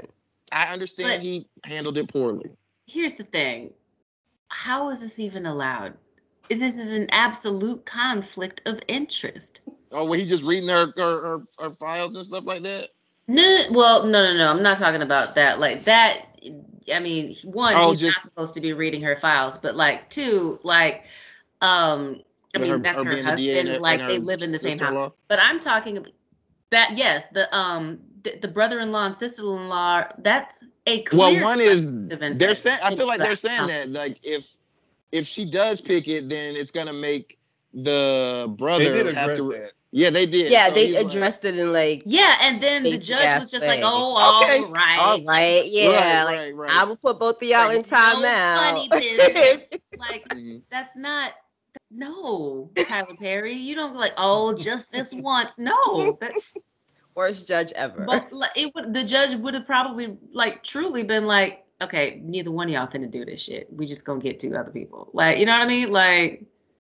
[0.52, 2.52] I understand But- he handled it poorly.
[2.88, 3.74] Here's the thing.
[4.48, 5.94] How is this even allowed?
[6.50, 9.62] This is an absolute conflict of interest.
[9.92, 12.90] Oh, well, he just reading her her, her her files and stuff like that.
[13.28, 14.48] No, no, well, no, no, no.
[14.50, 15.60] I'm not talking about that.
[15.60, 16.28] Like that.
[16.94, 20.10] I mean, one, Oh, he's just- not supposed to be reading her files, but like
[20.10, 21.04] two, like,
[21.64, 22.22] um,
[22.56, 23.70] I mean, her- that's her her, being the husband.
[23.70, 25.12] and- like they live in the same house.
[25.28, 26.12] But I'm talking about
[26.72, 26.92] that.
[26.98, 30.04] Yes, the um, the, the brother-in-law and sister-in-law.
[30.20, 31.20] That's a clear.
[31.20, 32.80] Well, one is they're saying.
[32.84, 33.94] I feel like they're saying Exactly.
[33.94, 34.48] that like if
[35.12, 37.40] if she does pick it, then it's gonna make
[37.74, 39.44] the They brother did have to.
[39.54, 39.72] that.
[39.96, 40.52] Yeah, they did.
[40.52, 43.52] Yeah, So they he's like- addressed it in like, Yeah, and then the judge was
[43.52, 44.62] just like, "Oh, all Okay.
[44.64, 46.72] right, all right, yeah, right, like, right, right.
[46.72, 48.22] I will put both of y'all Like, in timeout.
[48.24, 49.70] no funny business.
[50.00, 50.64] like Mhm.
[50.72, 51.32] that's not
[51.92, 53.56] no Tyler Perry.
[53.56, 55.58] You don't like oh just this once.
[55.58, 56.34] No, that,
[57.16, 58.06] Worst judge ever.
[58.06, 62.52] but like, it would the judge would have probably like truly been like, okay, neither
[62.52, 63.72] one of y'all finna do this shit.
[63.72, 65.10] We just gonna get two other people.
[65.14, 65.92] Like you know what I mean?
[65.92, 66.46] Like,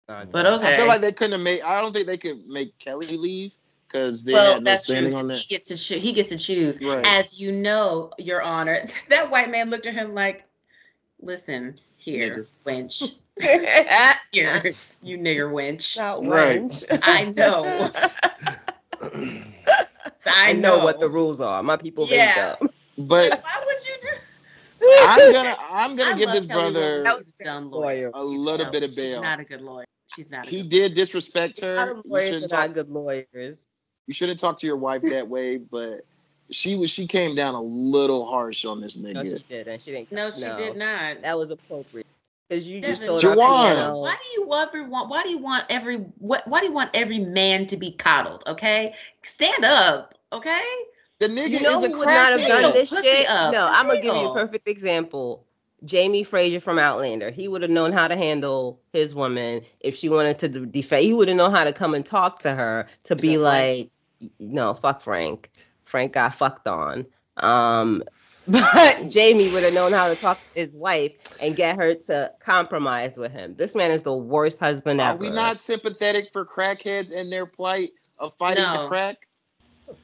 [0.07, 0.73] but okay.
[0.73, 1.61] I feel like they couldn't have made.
[1.61, 3.53] I don't think they could make Kelly leave
[3.87, 4.95] because they well, had no that's true.
[4.95, 5.37] standing on 'cause that.
[5.39, 6.81] He gets to choo- he gets to choose.
[6.81, 7.05] Right.
[7.05, 10.45] As you know, Your Honor, that white man looked at him like,
[11.21, 15.97] "Listen here, wench, here, you nigger wench.
[15.97, 16.83] Not Right.
[17.01, 17.89] I know.
[19.01, 21.63] I I know what the rules are.
[21.63, 22.25] My people Yeah.
[22.25, 22.69] make them.
[22.97, 24.07] But Why would you do?
[25.01, 27.25] I'm gonna I'm gonna I give this Kelly brother Rowland.
[27.25, 28.11] She's a dumb lawyer.
[28.13, 29.21] a little No, bit of She's bail.
[29.21, 29.85] not a good lawyer.
[30.15, 30.47] She's not.
[30.47, 31.95] A He good did disrespect her.
[31.95, 32.73] You lawyers are shouldn't talk.
[32.73, 33.65] good lawyers.
[34.07, 35.57] You shouldn't talk to your wife that way.
[35.57, 36.01] But
[36.49, 39.81] she was she came down a little harsh on this No, she didn't.
[39.81, 40.11] She didn't.
[40.11, 41.21] No, she did not.
[41.21, 42.07] That was appropriate.
[42.49, 43.73] Because you just Devin, told our Juwan.
[43.75, 45.09] piano- Why do you ever want?
[45.09, 45.97] Why do you want every?
[45.97, 46.47] What?
[46.47, 48.43] Why do you want every man to be coddled?
[48.47, 48.93] Okay,
[49.23, 50.15] stand up.
[50.33, 50.61] Okay.
[51.19, 52.73] The nigga You know is a who would not have done crackhead.
[52.73, 53.29] this shit?
[53.29, 55.45] up, No, I'm gonna give you a perfect example.
[55.85, 57.29] Jamie Fraser from Outlander.
[57.31, 61.03] He would have known how to handle his woman if she wanted to defend.
[61.03, 63.41] He would have known how to come and talk to her to Is be that
[63.41, 63.89] like,
[64.39, 65.49] no, fuck Frank.
[65.85, 67.05] Frank got fucked on.
[67.37, 68.03] Um,
[68.47, 72.31] but Jamie would have known how to talk to his wife and get her to
[72.39, 73.55] compromise with him.
[73.55, 75.17] This man is the worst husband ever.
[75.17, 78.83] Are we not sympathetic for crackheads and their plight of fighting No.
[78.83, 79.17] the crack?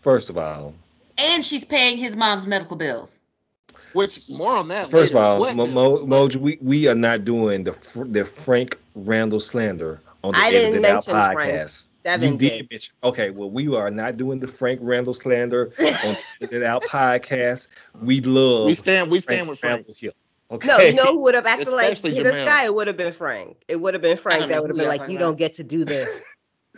[0.02, 0.74] First of all,
[1.18, 3.22] And she's paying his mom's medical bills.
[3.94, 4.92] Which more on that.
[4.92, 5.66] first of all, What Mo.
[5.68, 7.72] Mo, Moj, we, we are not doing the
[8.06, 11.70] the Frank Randall slander on the I didn't Edit That Out mention Frank.
[12.06, 12.20] Podcast.
[12.20, 12.72] Devin you did did.
[12.72, 12.96] mention.
[13.04, 16.84] Okay, well, we are not doing the Frank Randall slander on the Edit That Out
[16.84, 17.70] podcast.
[18.02, 19.80] We love we stand we stand with Frank.
[19.80, 20.12] Randall here.
[20.52, 20.68] Okay.
[20.68, 22.66] No, you know who would have acted like Especially this guy?
[22.66, 23.58] It would have been Frank.
[23.68, 25.56] It would have been Frank don't that would have been y'all like, you don't get
[25.56, 26.24] to do this.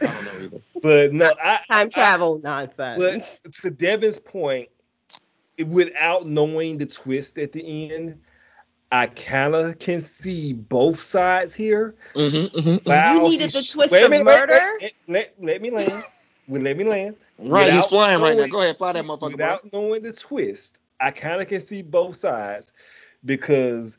[0.02, 0.62] I don't know either.
[0.82, 3.42] But no, I, Time I- travel nonsense.
[3.44, 4.70] But to Devin's point,
[5.66, 8.22] without knowing the twist at the end,
[8.92, 11.96] I kind of can see both sides here.
[12.14, 12.90] Mm-hmm, mm-hmm.
[12.90, 14.60] Wow, needed the sh- twist wait a of minute, murder?
[14.80, 16.04] wait, Let, let me land.
[16.50, 17.18] Well, let me land.
[17.38, 18.48] Right, he's Without flying right now.
[18.48, 19.20] Go ahead, fly that motherfucker.
[19.20, 19.30] bro.
[19.32, 22.72] Without knowing the twist, I kind of can see both sides
[23.26, 23.98] because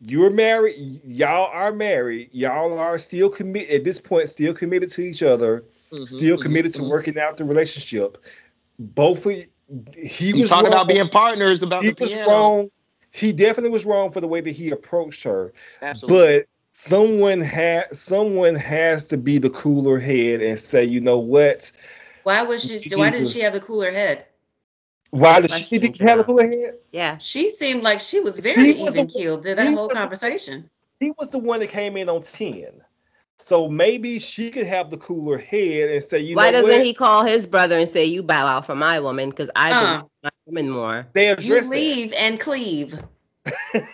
[0.00, 5.02] you're married, y'all are married, y'all are still committed at this point, still committed to
[5.02, 6.88] each other, Mhm, still mhm, committed to mhm.
[6.88, 8.24] working out the relationship.
[8.78, 9.32] Both of
[9.94, 10.72] he You was talk wrong.
[10.72, 12.30] about being partners about he the was piano.
[12.30, 12.70] wrong.
[13.10, 15.52] He definitely was wrong for the way that he approached her.
[15.82, 16.38] Absolutely.
[16.38, 21.70] But someone had someone has to be the cooler head and say, you know what?
[22.22, 22.78] Why was she?
[22.78, 24.26] He Why didn't she have the cooler head?
[25.10, 26.74] Why did she Question, need to have a cooler head?
[26.92, 27.18] yeah.
[27.18, 29.96] She seemed like she was very He was even a- keeled through that whole was
[29.96, 30.70] conversation.
[31.00, 32.82] He was the one that came in on 10.
[33.40, 36.84] So maybe she could have the cooler head and say, you Why know doesn't what?
[36.84, 39.80] he call his brother and say, you bow out for my woman because I Uh.
[39.80, 41.06] believe in my woman more?
[41.12, 41.76] They You addressed that.
[41.76, 42.98] leave and cleave.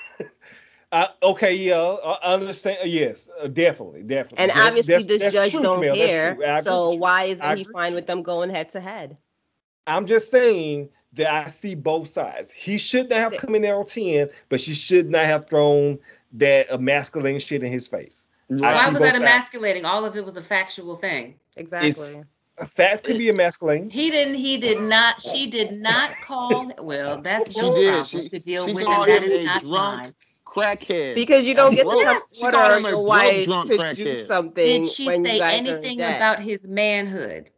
[0.92, 2.78] Uh, okay, yeah, I I understand.
[2.80, 4.38] uh, Yes, uh, definitely, definitely.
[4.38, 6.34] And That's- obviously, that's- this that's judge true, don't Jamel, care.
[6.36, 6.44] true.
[6.44, 8.80] I agree So why isn't I he agree fine with with them going head to
[8.80, 9.16] head?
[9.88, 12.52] I'm just saying that I see both sides.
[12.52, 15.98] He should not have come in there on 10, but she should not have thrown
[16.34, 18.28] that emasculating shit in his face.
[18.50, 19.22] I Why was both that sides.
[19.22, 19.84] emasculating?
[19.84, 21.34] All of it was a factual thing.
[21.56, 22.22] Exactly.
[22.74, 23.90] Facts could be emasculating.
[23.90, 24.34] He didn't.
[24.36, 25.20] He did not.
[25.20, 26.72] She did not call.
[26.78, 27.86] Well, that's She your did.
[27.88, 30.14] problem She- to deal she with, called and that him a not drunk mine.
[30.46, 31.14] Crackhead.
[31.16, 33.68] Because you don't A get to broke- come she called him a your wife drunk
[33.70, 33.96] to crackhead.
[33.96, 34.82] do something.
[34.82, 37.50] Did she when say anything about his manhood?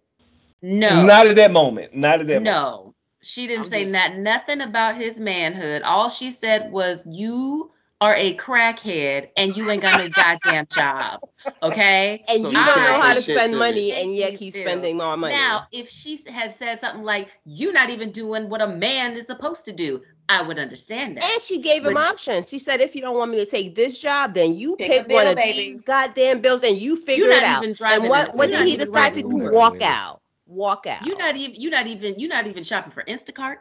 [0.62, 1.05] No.
[1.07, 1.95] Not at that moment.
[1.95, 2.45] Not at that moment.
[2.47, 5.82] No, she didn't I'm say just- not nothing about his manhood.
[5.82, 7.70] All she said was, "You
[8.01, 11.21] are a crackhead and you ain't got no goddamn job."
[11.63, 12.25] Okay.
[12.29, 14.55] And So you you don't know how to spend to money, and yet you, keep
[14.55, 14.63] Phil.
[14.65, 15.35] spending more money.
[15.35, 19.27] Now, if she had said something like, "You're not even doing what a man is
[19.27, 21.25] supposed to do," I would understand that.
[21.25, 22.51] and she gave him But- options.
[22.51, 25.05] She said, if you don't want me to take this job, then you Pick pick,
[25.07, 25.53] a bill, one of baby.
[25.73, 27.77] these goddamn bills and you figure You're it not out.
[27.77, 29.45] driving and what, what did he decide to driving do?
[29.45, 29.53] Uber.
[29.53, 30.21] Walk out.
[30.47, 31.07] Walk out.
[31.07, 31.59] You're not even.
[31.61, 32.15] You're not even.
[32.19, 33.57] You're not even shopping for Instacart.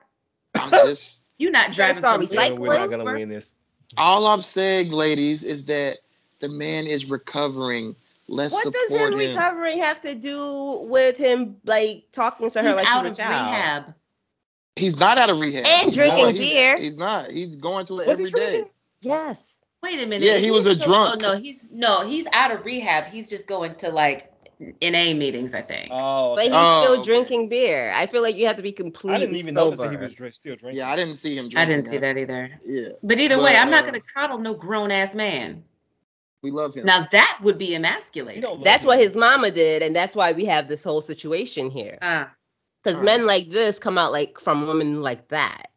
[0.56, 2.50] I'm just You're not driving start from recycling.
[2.56, 3.54] Yeah, we're not gonna win this.
[3.98, 5.98] All I'm saying, ladies, is that
[6.40, 7.96] the man is recovering.
[8.28, 9.30] Let's What does support him him.
[9.30, 13.12] recovering have to do with him like talking to her He's like out she's a
[13.12, 13.46] of child?
[13.48, 13.94] rehab.
[14.76, 15.66] He's not out of rehab.
[15.66, 16.78] And He's drinking going- he's- beer.
[16.78, 17.32] He's not.
[17.32, 18.50] He's going to it Was he every day.
[18.52, 18.72] drinking?
[19.02, 19.64] Yes.
[19.82, 20.22] Wait a minute.
[20.28, 21.24] Yeah, he is was a still- oh, drunk.
[21.24, 23.06] Oh no, he's no, he's out of rehab.
[23.06, 25.92] He's just going to like NA meetings, I think.
[25.92, 27.04] Oh, But he's Oh, still okay.
[27.04, 27.92] drinking beer.
[27.94, 29.66] I feel like you have to be completely I didn't even sober.
[29.66, 30.80] notice that he was drink, still drinking.
[30.80, 31.60] Yeah, I didn't see him drinking.
[31.60, 32.60] I didn't see that either.
[32.66, 35.64] Yeah, But either way, I'm not uh, gonna coddle no grown ass man.
[36.42, 36.86] we love him.
[36.86, 38.42] Now that would be emasculating.
[38.64, 41.98] That's look what his mama did, and that's why we have this whole situation here.
[42.02, 42.32] Ah,
[42.84, 43.06] Because Alright.
[43.20, 45.68] men like this come out like from women like that.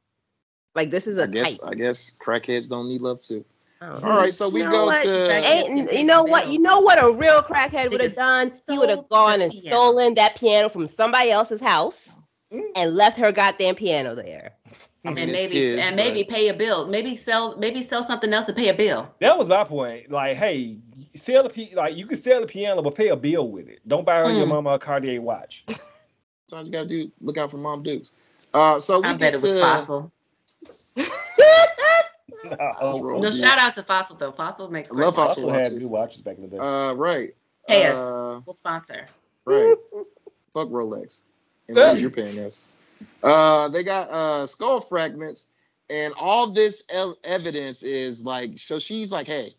[0.74, 1.70] Like this is a I guess type.
[1.72, 3.44] I guess crackheads don't need love too.
[3.82, 4.16] I don't All know.
[4.18, 5.02] right, so we You know go what?
[5.04, 6.48] to Ain't, you know what?
[6.48, 8.52] You know what a real crackhead would have done?
[8.68, 9.76] He would have gone and piano.
[9.76, 12.10] stolen that piano from somebody else's house
[12.52, 12.62] Mm.
[12.74, 14.52] and left her goddamn piano there.
[15.04, 16.86] I mean, and maybe his, and maybe pay a bill.
[16.88, 19.08] Maybe sell maybe sell something else and pay a bill.
[19.20, 20.10] That was my point.
[20.10, 20.78] Like, hey,
[21.14, 23.78] sell the like you can sell the piano, but pay a bill with it.
[23.86, 24.48] Don't buy your Mm.
[24.48, 25.64] mama a Cartier watch.
[26.48, 28.10] Sometimes you gotta do look out for mom dukes.
[28.52, 30.12] Uh, so we I get bet it was to, Fossil.
[32.44, 34.32] oh, No, shout out to Fossil though.
[34.32, 35.34] Fossil makes I great love watches.
[35.36, 35.50] Fossil.
[35.50, 35.82] also had watches.
[35.82, 36.58] good watches back in the day.
[36.58, 37.34] Uh, right.
[37.68, 37.96] Pay us.
[37.96, 39.06] Uh, We'll sponsor.
[39.44, 39.74] right.
[40.54, 41.22] Fuck Rolex.
[41.68, 42.66] Unless you're paying us.
[43.22, 45.50] Uh, they got uh skull fragments,
[45.88, 48.58] and all this ev- evidence is like.
[48.58, 49.54] So she's like, "Hey,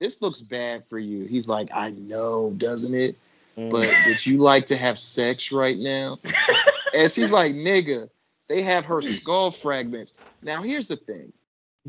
[0.00, 3.16] this looks bad for you." He's like, "I know, doesn't it?
[3.56, 3.70] Mm.
[3.70, 6.18] But would you like to have sex right now?"
[6.94, 8.10] and she's like, "Nigga,
[8.48, 11.32] they have her skull fragments." Now here's the thing.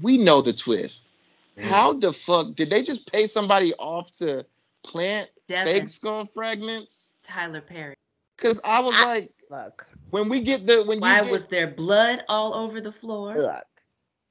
[0.02, 1.12] We know the twist.
[1.58, 1.64] Mm.
[1.66, 4.46] How the fuck did they just pay somebody off to
[4.84, 7.12] plant Devin, fake skull fragments?
[7.24, 7.96] Tyler Perry.
[8.38, 11.46] Cause I was I- like, Look, when we get the when Why you get, was
[11.46, 13.36] there blood all over the floor?
[13.36, 13.66] look.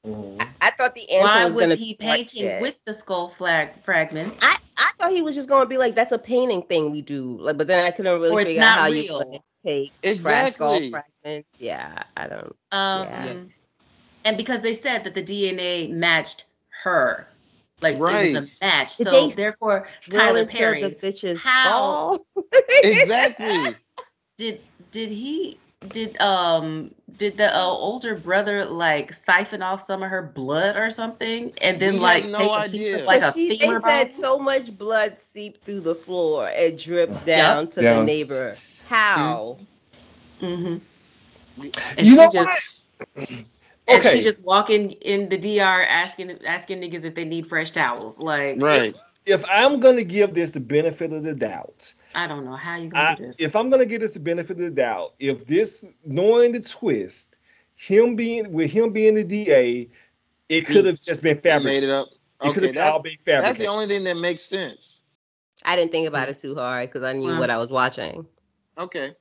[0.05, 0.45] Mhm.
[0.61, 2.61] I thought the answer Why was, was gonna he be like painting shit.
[2.63, 4.41] with the skull flag fragments?
[4.43, 7.39] I, I thought he was just gonna be like, that's a painting thing we do.
[7.41, 9.23] Like, but then I couldn't really Or figure out how real.
[9.33, 11.49] you take scratch skull exactly fragments.
[11.59, 12.57] Yeah, I don't.
[12.73, 13.35] Um, Yeah.
[14.25, 16.45] And because they said that the DNA matched
[16.83, 17.27] her,
[17.81, 22.45] like it was a match, Did so they therefore Tyler Perry the bitch's how- skull.
[22.85, 23.75] exactly.
[24.37, 24.61] did
[24.91, 25.59] did he
[25.89, 30.91] did um did the uh, older brother like siphon off some of her blood or
[30.91, 33.67] something and then We like no take a piece of like But a she, they
[33.67, 33.81] said
[34.13, 34.13] bone?
[34.13, 37.99] so much blood seeped through the floor and dripped down to Down.
[37.99, 38.57] the neighbor.
[38.89, 39.59] How?
[40.41, 40.77] mm-hmm.
[41.61, 42.63] We- And You she know just
[43.17, 43.29] what?
[43.89, 44.19] And Okay.
[44.19, 48.19] she just walking in the DR asking asking niggas if they need fresh towels.
[48.19, 48.95] Like Right.
[49.27, 52.89] If I'm gonna give this the benefit of the doubt, I don't know how you
[52.89, 53.37] gonna I, do this.
[53.39, 57.37] if I'm gonna give this the benefit of the doubt, if this knowing the twist,
[57.77, 59.91] him being with him being the DA,
[60.49, 61.65] it could have just been You fabricated.
[61.65, 62.09] made it up.
[62.43, 63.45] It Okay, have all that's, been fabricated.
[63.45, 65.03] that's the only thing that makes sense.
[65.65, 67.39] I didn't think about it too hard because I knew Wow.
[67.39, 68.27] what I was watching.
[68.77, 69.15] Okay.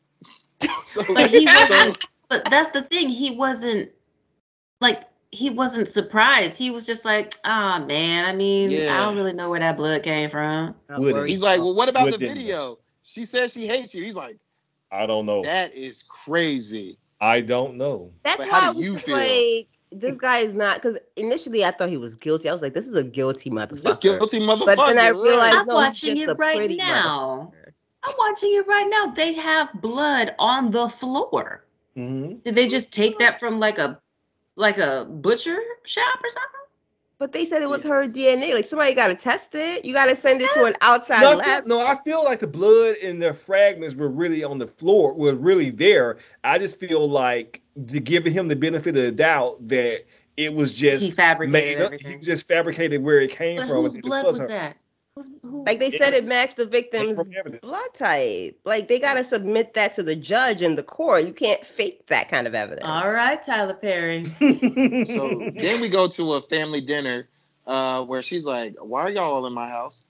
[0.86, 1.98] So, But he wasn't.
[2.30, 3.10] But that's the thing.
[3.10, 3.92] He wasn't
[4.82, 6.58] like he wasn't surprised.
[6.58, 8.26] He was just like, ah man.
[8.26, 8.94] I mean, Yeah.
[8.94, 10.76] I don't really know where that blood came from.
[10.90, 11.30] Would it?
[11.30, 12.80] he's like, well, what about What the didn't video?
[13.04, 14.04] She says she hates you.
[14.04, 14.38] He's like,
[14.92, 15.44] I don't know.
[15.44, 16.98] that is crazy.
[17.20, 18.12] I don't know.
[18.24, 19.16] That's But how I do was you feel?
[19.18, 20.76] like, this guy is not.
[20.82, 22.50] Because initially I thought he was guilty.
[22.50, 23.84] I was like, this is a guilty motherfucker.
[23.84, 24.76] This guilty motherfucker.
[24.76, 27.54] But then I realized I'm no, he's watching just it a right now.
[28.04, 29.14] I'm watching it right now.
[29.14, 31.64] They have blood on the floor.
[31.96, 34.00] hmm Did they just take that from like a
[34.62, 36.48] like a butcher shop or something?
[37.20, 38.54] But they said it was her DNA.
[38.56, 39.86] Like somebody got to test it.
[39.86, 41.68] You got to send it to an outside No, I lab.
[41.68, 45.14] feel, no, I feel like the blood and the fragments were really on the floor,
[45.14, 46.18] were really there.
[46.44, 50.06] I just feel like to giving him the benefit of the doubt that
[50.36, 51.86] it was just He fabricated made up.
[51.86, 52.20] everything.
[52.20, 53.84] He just fabricated where it came But from.
[53.84, 54.76] whose blood was was that?
[55.16, 57.68] Who- Like they said, it matched the victim's Take from evidence.
[57.68, 58.60] blood type.
[58.64, 61.26] Like they gotta submit that to the judge in the court.
[61.26, 62.86] You can't fake that kind of evidence.
[62.86, 64.26] All right, Tyler Perry.
[65.06, 67.28] So then we go to a family dinner
[67.68, 70.06] uh, where she's like, "Why are y'all all in my house?"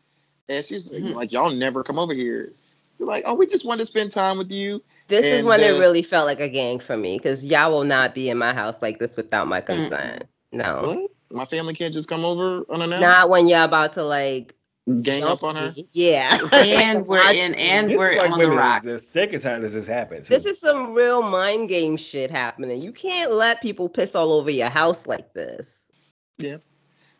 [0.49, 1.13] And she's like, Mhm.
[1.15, 2.51] like, "Y'all never come over here."
[2.97, 5.61] They're like, "Oh, we just wanted to spend time with you." This is And, when
[5.61, 8.37] it uh, really felt like a gang for me, because y'all will not be in
[8.37, 10.25] my house like this without my consent.
[10.51, 11.11] No, What?
[11.37, 13.01] My family can't just come over unannounced.
[13.01, 14.53] not when you're about to like
[15.01, 15.73] gang up on her.
[15.91, 18.85] Yeah, And we're in, and This we're like on the minute, rocks.
[18.85, 20.25] The second time this has happened.
[20.25, 20.33] too.
[20.35, 22.81] This is some real mind game shit happening.
[22.81, 25.89] You can't let people piss all over your house like this.
[26.37, 26.57] Yeah.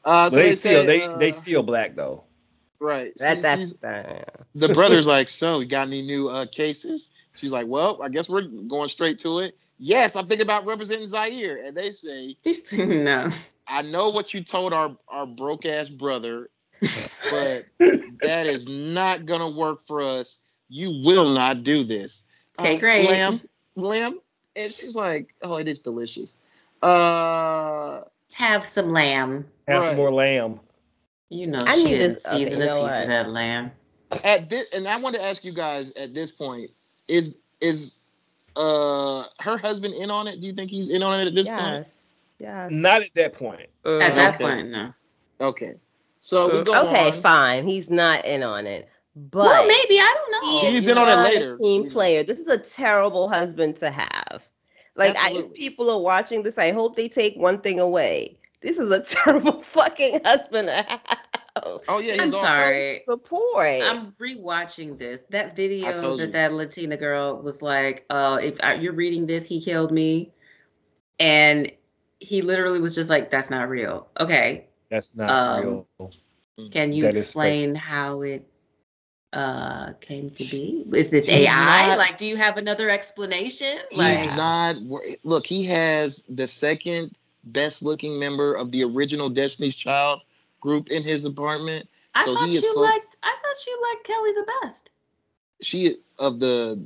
[0.04, 2.24] Uh, so they they still say, they uh, they still black though.
[2.80, 3.14] right.
[3.18, 4.24] That She's- that's uh,
[4.56, 8.28] the brother's like, "So, you got any new uh, cases?" She's like, "Well, I guess
[8.28, 12.36] we're going straight to it." Yes, I'm thinking about representing Zyair, and they say,
[12.72, 13.32] no.
[13.68, 16.50] "I know what you told our our broke ass brother,
[17.30, 17.66] but
[18.22, 20.44] that is not gonna work for us.
[20.70, 22.26] You will not do this."
[22.60, 23.08] Okay, Uh, great.
[23.08, 23.42] Lamb,
[23.76, 24.20] lamb,
[24.56, 26.38] and she's like, "Oh, it is delicious."
[26.82, 28.02] Uh,
[28.34, 29.46] Have some lamb.
[29.68, 29.88] Have Right.
[29.88, 30.60] some more lamb.
[31.30, 33.72] You know I she need didn't this- okay, season you a piece of that lamb.
[34.24, 36.72] at this, and I want to ask you guys at this point:
[37.08, 38.00] is is
[38.56, 40.40] uh her husband in on it?
[40.42, 41.58] Do you think he's in on it at this point?
[41.58, 42.72] yes, yes.
[42.72, 43.70] Not at that point.
[43.84, 44.02] Mm.
[44.02, 44.44] At that Okay.
[44.44, 44.94] point, no.
[45.40, 45.74] Okay,
[46.22, 47.22] so we go okay, on.
[47.22, 47.66] fine.
[47.66, 50.62] He's not in on it, but well, maybe I don't know.
[50.62, 51.56] he He's in on it not later.
[51.56, 52.24] A team player.
[52.24, 54.48] This is a terrible husband to have.
[54.96, 58.38] Like, I, if people are watching this, I hope they take one thing away.
[58.62, 61.02] This is a terrible fucking husband to have.
[61.88, 63.02] Oh yeah, I'm sorry.
[63.08, 63.66] Support.
[63.66, 65.24] I'm rewatching this.
[65.32, 66.28] That video that you.
[66.28, 70.32] that Latina girl was like, "Uh, if I, you're reading this, he killed me,"
[71.20, 71.72] and
[72.20, 76.12] he literally was just like, "That's not real." Okay, That's not Um, real.
[76.72, 78.48] can you That is explain how it
[79.34, 80.86] uh came to be?
[80.94, 81.88] Is this He's AI?
[81.88, 83.80] not- like, do you have another explanation?
[83.92, 84.78] He's Like, not.
[85.24, 90.22] Look, he has the second best looking member of the original Destiny's Child
[90.62, 91.90] group in his apartment.
[92.14, 93.18] I so thought he is you fu- liked.
[93.24, 94.92] I thought you liked Kelly the best.
[95.62, 96.86] She of the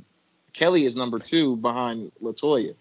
[0.52, 2.74] Kelly is number two behind LeToya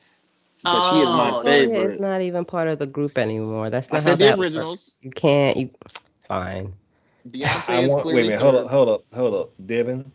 [0.66, 1.92] because she is my Oh, favorite.
[1.96, 3.70] is not even part of the group anymore.
[3.70, 5.00] That's not how said the that works.
[5.02, 5.58] You can't.
[5.58, 5.70] You
[6.28, 6.74] fine.
[7.30, 10.12] Beyonce I is want, clearly wait a minute, hold up, hold up, hold up, Devin.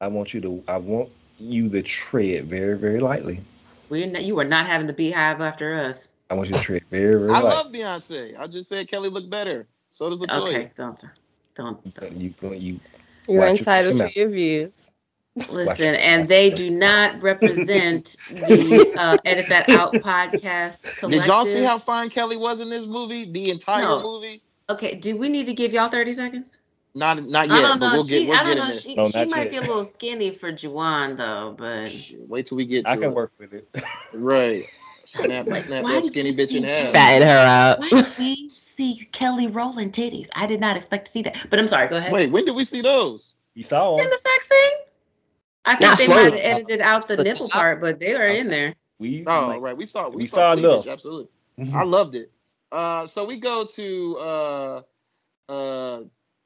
[0.00, 3.40] I want you to, I want you to tread very, very lightly.
[3.88, 6.08] We're not, you are not having the Beyhive after us.
[6.30, 7.50] I want you to tread very, very I lightly.
[7.50, 8.38] love Beyonce.
[8.38, 9.66] I just said Kelly looked better.
[9.90, 10.48] So does the LeToya.
[10.48, 11.00] Okay, don't
[11.56, 11.94] don't.
[11.94, 12.16] don't.
[12.16, 12.80] You, you,
[13.28, 14.90] You're Watch your entitled to your views.
[15.50, 21.10] Listen, and they do not represent the uh, Edit That Out podcast collective.
[21.10, 23.24] Did y'all see how fine Kelly was in this movie?
[23.30, 24.02] The entire No.
[24.02, 24.42] movie?
[24.70, 26.58] Okay, do we need to give y'all 30 seconds?
[26.94, 27.92] Not not I yet, don't but know.
[27.94, 28.74] we'll she, get we'll I don't get know.
[28.74, 29.50] She, No, she might yet.
[29.52, 33.04] be a little skinny for Juwan though, but Wait till we get to I can
[33.04, 33.12] it.
[33.14, 33.68] work with it.
[34.14, 34.66] Right.
[35.04, 36.92] Snap, Like, snap that did skinny bitch in see half.
[36.92, 37.80] Fatten her out.
[37.80, 40.28] why did we see Kelly Rowland titties?
[40.34, 41.36] I did not expect to see that.
[41.48, 41.88] But I'm sorry.
[41.88, 42.12] Go ahead.
[42.12, 43.34] Wait, when did we see those?
[43.54, 44.04] You saw them.
[44.04, 44.78] in the sex scene.
[45.68, 47.60] I think Not they might have edited out the The nipple top.
[47.60, 48.74] part, but they are in there.
[48.98, 49.76] We, Oh, like, right.
[49.76, 50.86] We saw we, we saw, saw cleavage, enough.
[50.86, 51.28] Absolutely.
[51.60, 51.74] Mhm.
[51.74, 52.30] I loved it.
[52.72, 54.82] Uh, so we go to uh,
[55.48, 56.00] uh,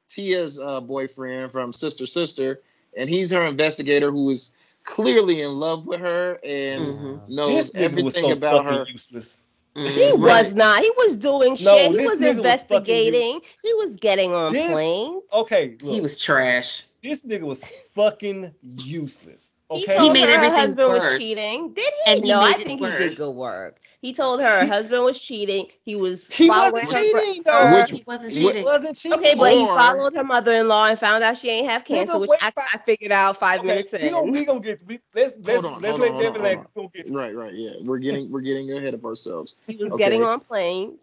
[0.09, 2.61] Tia's uh, boyfriend from Sister Sister,
[2.95, 7.29] and he's her investigator who is clearly in love with her and Mhm.
[7.29, 8.85] knows this nigga was everything so about fucking her.
[8.89, 9.43] useless.
[9.75, 10.23] He Mhm.
[10.23, 10.43] Right.
[10.45, 10.83] was not.
[10.83, 11.91] He was doing No, shit.
[11.91, 13.41] He this was nigga was fucking investigating.
[13.63, 15.23] he was getting on This- planes.
[15.33, 16.83] Okay, look, He was trash.
[17.03, 19.61] This nigga was fucking useless.
[19.71, 21.73] He Okay, told made her her everything husband was cheating.
[21.73, 22.11] Did he?
[22.11, 23.79] And he no, I made it think he did good work.
[24.01, 25.67] He told her her husband was cheating.
[25.83, 27.75] He was he following wasn't her cheating fr- though.
[27.77, 28.63] Which- He wasn't What- he cheating.
[28.63, 29.19] wasn't cheating.
[29.19, 32.51] Okay, but he followed her mother-in-law and found out she ain't have cancer, which I,
[32.57, 34.11] I figured out five Okay, minutes we in.
[34.11, 36.91] gonna, we gonna get we, let's let's on, let's let on, Devin like hold go
[36.95, 37.71] get Right, right, yeah.
[37.81, 39.55] We're getting we're getting ahead of ourselves.
[39.67, 40.03] he was Okay.
[40.05, 41.01] getting on planes.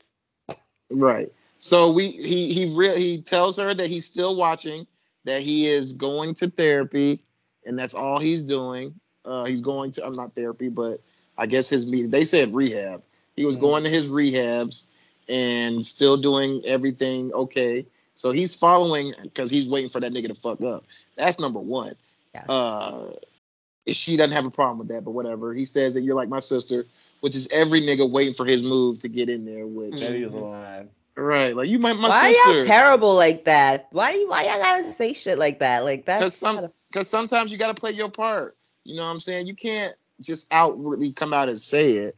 [0.91, 1.33] Right.
[1.59, 4.87] So we he he re- he tells her that he's still watching,
[5.25, 7.23] that he is going to therapy,
[7.65, 8.95] and that's all he's doing.
[9.25, 11.01] Uh, he's going to I'm not therapy, but
[11.37, 12.11] I guess his meeting.
[12.11, 13.03] They said rehab.
[13.37, 13.61] He was Mhm.
[13.61, 14.89] going to his rehabs
[15.29, 17.87] and still doing everything okay.
[18.15, 20.85] So he's following because he's waiting for that nigga to fuck up.
[21.17, 21.95] That's number one.
[22.35, 22.49] Yes.
[22.49, 23.13] Uh,
[23.87, 25.55] she doesn't have a problem with that, but whatever.
[25.55, 26.87] He says that you're like my sister,
[27.21, 29.67] which is every nigga waiting for his move to get in there.
[29.67, 30.91] Which That is a line.
[31.17, 32.57] Right, like you might my my why sister.
[32.57, 33.89] y'all terrible like that?
[33.93, 35.85] Why you why y'all gotta say shit like that?
[35.85, 36.19] Like that?
[36.19, 38.57] Because that's some because sometimes you got to play your part.
[38.85, 39.47] You know what I'm saying?
[39.47, 42.17] You can't just outwardly come out and say it.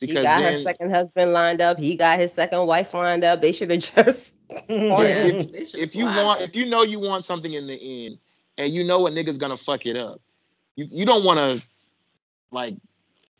[0.00, 1.78] She Because got her second husband lined up.
[1.78, 3.40] He got his second wife lined up.
[3.40, 4.34] They should have just.
[4.68, 8.18] Yeah, if, if you want, if you know you want something in the end,
[8.58, 10.20] and you know a nigga's gonna fuck it up,
[10.76, 11.66] you you don't want to
[12.50, 12.74] like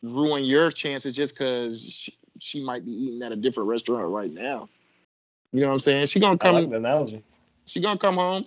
[0.03, 4.33] ruin your chances just because she, she might be eating at a different restaurant right
[4.33, 4.69] now.
[5.53, 6.07] You know what I'm saying?
[6.07, 6.55] She gonna I come.
[6.55, 7.25] like the analogy.
[7.67, 8.45] she gonna come home.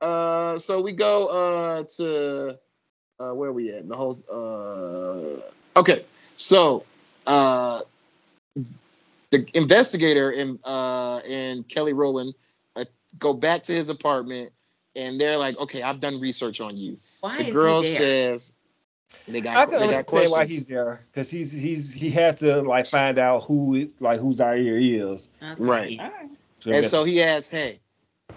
[0.00, 2.58] Uh, so we go uh to
[3.20, 3.88] uh where we at?
[3.88, 6.04] The whole uh okay.
[6.36, 6.84] So
[7.26, 7.82] uh
[9.32, 12.34] the investigator and uh and Kelly Rowland
[12.76, 12.84] uh,
[13.18, 14.52] go back to his apartment
[14.96, 16.98] and they're like, okay, I've done research on you.
[17.20, 17.98] Why The is girl he there?
[17.98, 18.54] says
[19.28, 20.32] they got I can they understand questions.
[20.32, 24.20] why he's there because he's he's he has to like find out who it- like
[24.20, 25.28] who Zyair is.
[25.42, 25.54] Okay.
[25.62, 26.00] Right.
[26.00, 26.30] All right.
[26.60, 27.80] So And so he asks, Hey,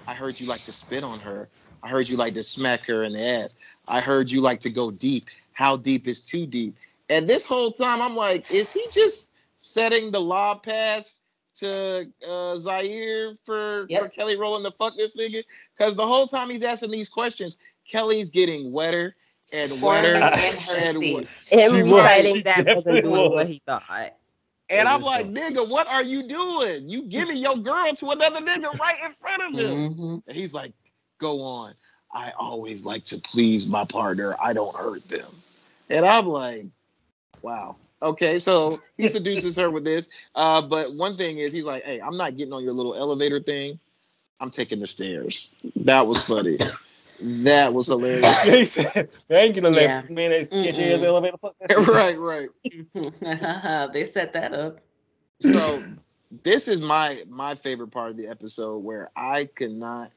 [0.07, 1.49] I heard you like to spit on her.
[1.81, 3.55] I heard you like to smack her in the ass.
[3.87, 5.25] I heard you like to go deep.
[5.53, 6.75] How deep is too deep?
[7.09, 11.19] And this whole time, I'm like, is he just setting the lob pass
[11.55, 14.01] to uh, Zyair for, Yep.
[14.03, 15.43] for Kelly Rowland the fuck this nigga?
[15.77, 17.57] Because the whole time he's asking these questions,
[17.87, 19.15] Kelly's getting wetter
[19.53, 20.15] and wetter.
[20.15, 21.27] Squirming in her and, seat.
[21.59, 22.43] Him She was.
[22.43, 23.29] that wasn't doing was.
[23.31, 24.13] what he thought.
[24.69, 26.89] and I'm like, nigga, what are you doing?
[26.89, 29.95] You giving your girl to another nigga right in front of him.
[29.95, 30.23] Mhm.
[30.27, 30.73] And he's like,
[31.19, 31.73] go on.
[32.11, 34.35] I always like to please my partner.
[34.41, 35.29] I don't hurt them.
[35.89, 36.65] And I'm like,
[37.41, 37.75] wow.
[38.01, 40.09] Okay, so he seduces her with this.
[40.33, 43.39] Uh, but one thing is, he's like, hey, I'm not getting on your little elevator
[43.41, 43.79] thing.
[44.39, 45.53] I'm taking the stairs.
[45.77, 46.59] That was funny.
[47.21, 48.45] That was hilarious.
[48.45, 50.03] Yeah, he said, "I ain't gonna let Yeah.
[50.09, 53.93] man that sketchy ass elevator fuck that right, right.
[53.93, 54.79] they set that up.
[55.39, 55.83] So
[56.43, 60.11] this is my my favorite part of the episode where I could not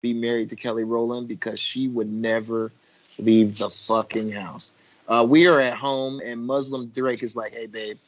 [0.00, 2.72] be married to Kelly Rowland because she would never
[3.18, 4.74] leave the fucking house.
[5.08, 7.98] Uh, we are at home and Muslim Drake is like, "Hey babe,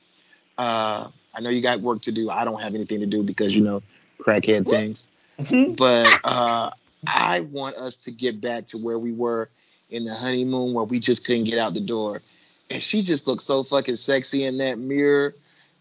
[0.58, 2.30] uh, I know you got work to do.
[2.30, 3.82] I don't have anything to do because you know
[4.20, 5.08] crackhead things,
[5.76, 6.70] but uh,
[7.06, 9.48] I want us to get back to where we were
[9.90, 12.22] in the honeymoon where we just couldn't get out the door."
[12.70, 15.34] And she just looked so fucking sexy in that mirror.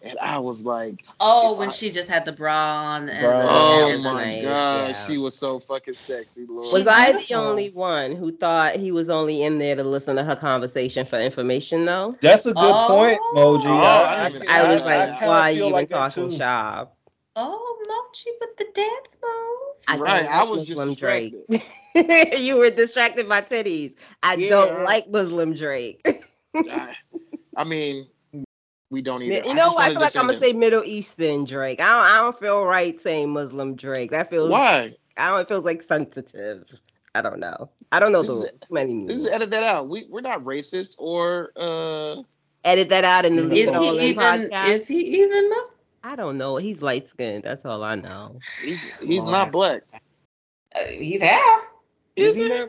[0.04, 2.56] And I was like, Oh, when I- she just had the bra
[2.96, 3.08] on.
[3.08, 3.48] And Bra the.
[3.48, 4.92] Oh and my nice, god, yeah.
[4.94, 6.74] she was so fucking sexy, Lord.
[6.74, 10.24] Was I the only one who thought he was only in there to listen to
[10.24, 12.16] her conversation for information, though?
[12.20, 12.88] That's a good Oh.
[12.88, 13.66] point, Moji.
[13.68, 15.88] Oh, I didn't even I was I- like, I kinda why are you even like
[15.88, 16.36] talking too.
[16.36, 16.98] shop?
[17.36, 19.71] Oh, Moji with the dance moves.
[19.88, 21.36] I right, don't I like was just Muslim Drake.
[21.50, 22.40] distracted.
[22.40, 23.96] you were distracted by titties.
[24.24, 24.50] I Yeah.
[24.50, 26.06] don't like Muslim Drake.
[26.56, 26.96] I,
[27.56, 28.08] I mean,
[28.90, 29.48] we don't either.
[29.48, 29.90] you know just what?
[29.90, 30.60] I feel like I'm gonna say him.
[30.60, 31.82] Middle Eastern Drake.
[31.82, 34.12] I don't, I don't feel right saying Muslim Drake.
[34.12, 34.96] That feels Why?
[35.18, 35.40] I don't.
[35.42, 36.66] It feels like sensitive.
[37.14, 37.70] I don't know.
[37.92, 39.26] I don't know This the is- Too many This rules.
[39.26, 39.90] is edit that out.
[39.90, 42.22] We we're not racist or uh.
[42.64, 44.24] Edit that out and Is leave Is it all he in even?
[44.24, 44.68] podcast.
[44.68, 45.78] Is he even Muslim?
[46.04, 46.58] I don't know.
[46.58, 47.44] He's light skinned.
[47.44, 48.40] That's all I know.
[48.62, 49.32] He's he's Lord.
[49.32, 49.84] not black.
[50.76, 51.64] Uh, he's half.
[52.16, 52.66] Is he he?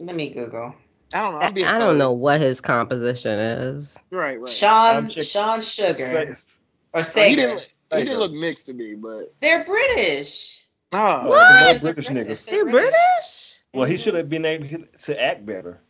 [0.00, 0.74] Let me Google.
[1.12, 1.38] I don't know.
[1.38, 3.96] I, I'm being I don't know what his composition is.
[4.10, 4.48] Right, right.
[4.48, 6.60] Sean I'm Sean Sugar Sex.
[6.92, 7.66] or Oh, he didn't.
[7.92, 10.64] He didn't look mixed to me, but They're British.
[10.92, 11.46] Oh, What?
[11.46, 12.50] Some more They're British niggas.
[12.50, 13.58] They're British.
[13.74, 15.80] Well, he should have been able to act better.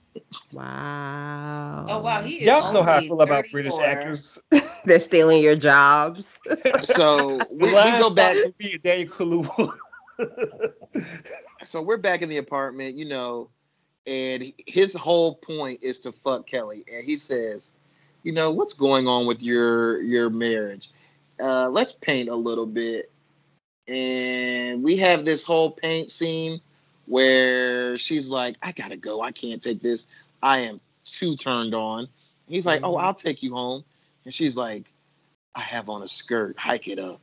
[0.53, 1.87] Wow.
[1.89, 4.39] Oh wow, he is Y'all know how I only feel about British actors.
[4.85, 6.41] They're stealing your jobs.
[6.83, 8.35] So we, we go back.
[8.35, 9.73] to be Daniel Kaluuya.
[11.63, 13.51] so we're back in the apartment, you know,
[14.07, 17.73] and his whole point is to fuck Kelly, and he says,
[18.23, 20.89] you know, what's going on with your your marriage?
[21.41, 23.11] Uh, let's paint a little bit,
[23.87, 26.61] and we have this whole paint scene
[27.09, 30.11] where she's like, I gotta go, I can't take this,
[30.43, 32.09] I am too turned on.
[32.47, 33.05] He's like, oh, mm-hmm.
[33.07, 33.85] I'll take you home,
[34.25, 34.85] and she's like,
[35.55, 37.21] I have on a skirt, hike it up.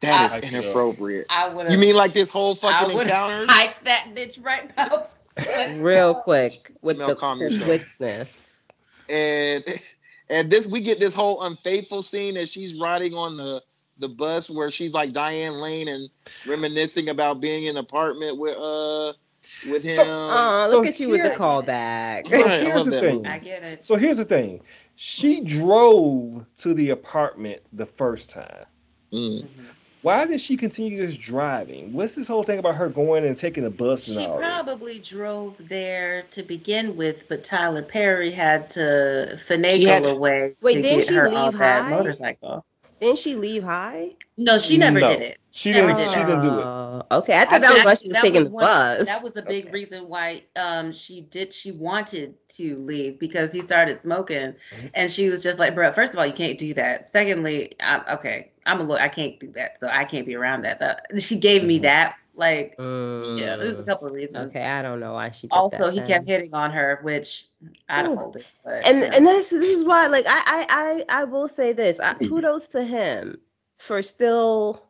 [0.00, 0.64] That I- is Hike it up.
[0.64, 1.26] inappropriate.
[1.30, 3.46] I would You mean like this whole fucking I encounter?
[3.48, 5.14] hike that bitch right out.
[5.80, 6.52] Real quick
[6.82, 8.58] with Smell the calm quickness.
[9.08, 9.64] and
[10.28, 13.62] and this we get this whole unfaithful scene that she's riding on the
[13.98, 16.08] the bus where she's like Diane Lane and
[16.46, 19.12] reminiscing about being in the apartment with uh
[19.68, 19.98] with him.
[20.00, 22.28] Oh, So look at you with the here- callback.
[22.28, 23.16] So Right, here's love the thing.
[23.16, 23.28] movie.
[23.28, 23.84] I get it.
[23.84, 24.60] So here's the thing.
[24.96, 28.64] She drove to the apartment the first time.
[29.12, 29.46] Mm.
[30.02, 31.92] Why did she continue just driving?
[31.92, 34.46] What's this whole thing about her going and taking the bus and She all this?
[34.64, 40.14] probably drove there to begin with, but Tyler Perry had to finagle She had- a
[40.14, 42.64] way Wait, to didn't get she her leave on that motorcycle.
[43.02, 44.10] Didn't she leave high?
[44.38, 45.08] No, she never No.
[45.08, 45.38] did it.
[45.50, 45.98] She Never didn't.
[45.98, 46.26] did She that.
[46.26, 46.64] didn't do it.
[46.64, 49.06] Oh, okay, I thought I that was why she was taking was the one- bus.
[49.06, 53.60] That was a big reason why um she did she wanted to leave because he
[53.60, 54.90] started smoking Mhm.
[54.94, 57.08] and she was just like, bro, first of all, you can't do that.
[57.10, 60.62] Secondly, I, okay, I'm a little I can't do that, so I can't be around
[60.62, 60.78] that.
[60.80, 61.82] That- she gave me Mhm.
[61.82, 64.46] that like Mm, yeah, there's a couple of reasons.
[64.46, 65.48] Okay, I don't know why she.
[65.48, 66.06] Did Also, that he then.
[66.06, 67.46] kept hitting on her, which
[67.88, 68.16] I don't Ooh.
[68.20, 68.46] hold it.
[68.64, 69.10] But and you know.
[69.16, 70.66] and that's this is why like I I
[71.10, 73.38] I, I will say this I, kudos to him
[73.78, 74.82] for still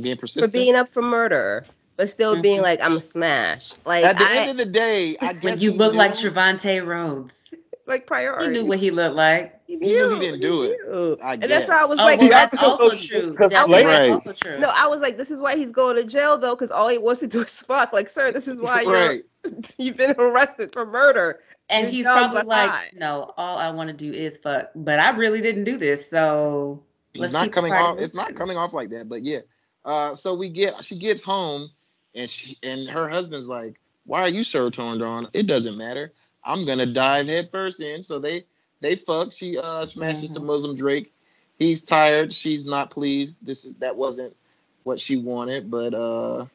[0.00, 0.52] Being persistent.
[0.52, 1.64] for being up for murder
[1.96, 2.62] but still being Mhm.
[2.64, 5.58] like I'm a smash like At the I end of the day, I guess when
[5.60, 7.52] you he look like knew- Trevante Rhodes,
[7.86, 9.60] like he priority knew what he looked like.
[9.80, 10.78] He knew he didn't do it.
[10.86, 11.16] knew.
[11.22, 13.30] I and that's why I was Oh, like well, he that's also also goes- true.
[13.30, 14.12] because That- later- that's Right.
[14.12, 14.58] also true.
[14.58, 16.98] no I was like this is why he's going to jail though because all he
[16.98, 19.24] wants to do is fuck like sir this is why you're right.
[19.78, 22.90] you've been arrested for murder And You're he's dumb, probably like, high.
[22.94, 24.70] no, all I want to do is fuck.
[24.74, 26.82] But I really didn't do this, so
[27.14, 27.98] He's not coming off.
[27.98, 29.08] It's not coming off like that.
[29.08, 29.40] But yeah.
[29.84, 30.82] Uh, so we get.
[30.84, 31.70] She gets home,
[32.14, 35.28] and she and her husband's like, "Why are you so turned on?
[35.32, 36.12] It doesn't matter.
[36.44, 38.44] I'm gonna dive head first in." So they
[38.82, 39.32] they fuck.
[39.32, 40.34] She uh smashes Mm-hmm.
[40.34, 41.12] to Muslim Drake.
[41.58, 42.32] He's tired.
[42.32, 43.38] She's not pleased.
[43.44, 44.36] This is that wasn't
[44.84, 45.70] what she wanted.
[45.70, 46.46] But uh,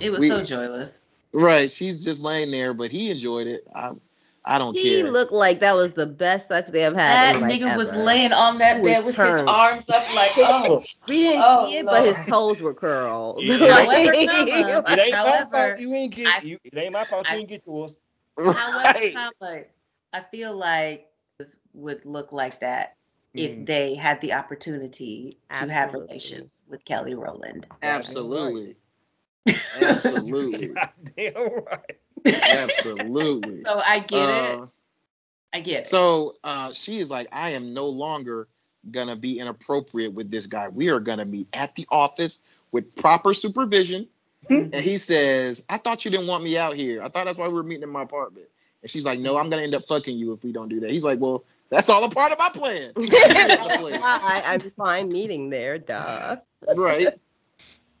[0.00, 1.04] It was We- so joyless.
[1.32, 1.70] right.
[1.70, 3.66] She's just laying there, but he enjoyed it.
[3.74, 3.92] I
[4.42, 5.04] I don't he care.
[5.04, 7.76] He looked like that was the best sex they have had That in, like, nigga
[7.76, 9.48] was laying on that He bed with turned.
[9.48, 13.42] his arms up, like, oh, we didn't Oh, see it but his toes were curled
[13.42, 13.56] Yeah.
[13.58, 15.78] However, Like- It ain't my fault.
[15.78, 16.26] You ain't get.
[16.26, 17.28] I- you, it ain't my fault.
[17.28, 17.96] You I- ain't get yours.
[18.38, 18.54] however,
[19.40, 19.68] Right.
[20.12, 21.09] I feel like this
[21.74, 22.96] would look like that
[23.34, 23.66] if Mm.
[23.66, 27.66] they had the opportunity to have relations with Kelly Rowland.
[27.82, 28.76] Absolutely.
[29.74, 30.68] Absolutely.
[31.16, 32.00] Goddamn right.
[32.26, 33.64] Absolutely.
[33.64, 34.54] So I get it.
[34.54, 34.66] Uh,
[35.52, 35.86] I get it.
[35.86, 38.48] So uh, she is like, I am no longer
[38.90, 40.68] gonna be inappropriate with this guy.
[40.68, 44.08] We are gonna meet at the office with proper supervision.
[44.48, 47.02] and he says, I thought you didn't want me out here.
[47.02, 48.46] I thought that's why we were meeting in my apartment.
[48.82, 50.90] And she's like, No, I'm gonna end up fucking you if we don't do that.
[50.90, 52.92] He's like, Well, that's all a part of my plan.
[52.98, 56.36] I, I'm fine meeting there, duh.
[56.74, 57.08] right.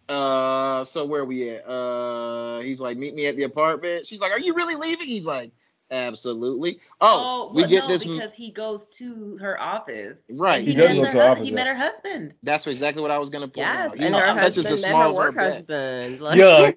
[0.08, 1.64] Uh, so where are we at?
[1.68, 4.04] Uh, he's like, meet me at the apartment.
[4.06, 5.06] She's like, are you really leaving?
[5.06, 5.52] He's like,
[5.88, 6.80] absolutely.
[7.00, 8.04] Oh, Oh, we well, get no, this.
[8.04, 10.20] because he goes to her office.
[10.28, 10.62] Right.
[10.62, 12.34] He, He does met go her to her office, He met her husband.
[12.42, 13.98] That's exactly what I was gonna point Yes, out.
[13.98, 16.20] He and her touches the met small of her work husband.
[16.20, 16.72] Like, Yeah.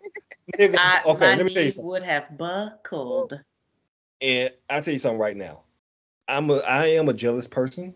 [0.77, 1.87] I, okay, let me tell you something.
[1.89, 3.39] would have buckled.
[4.23, 5.63] And I tell you something right now.
[6.29, 7.93] I'm a I am a jealous person.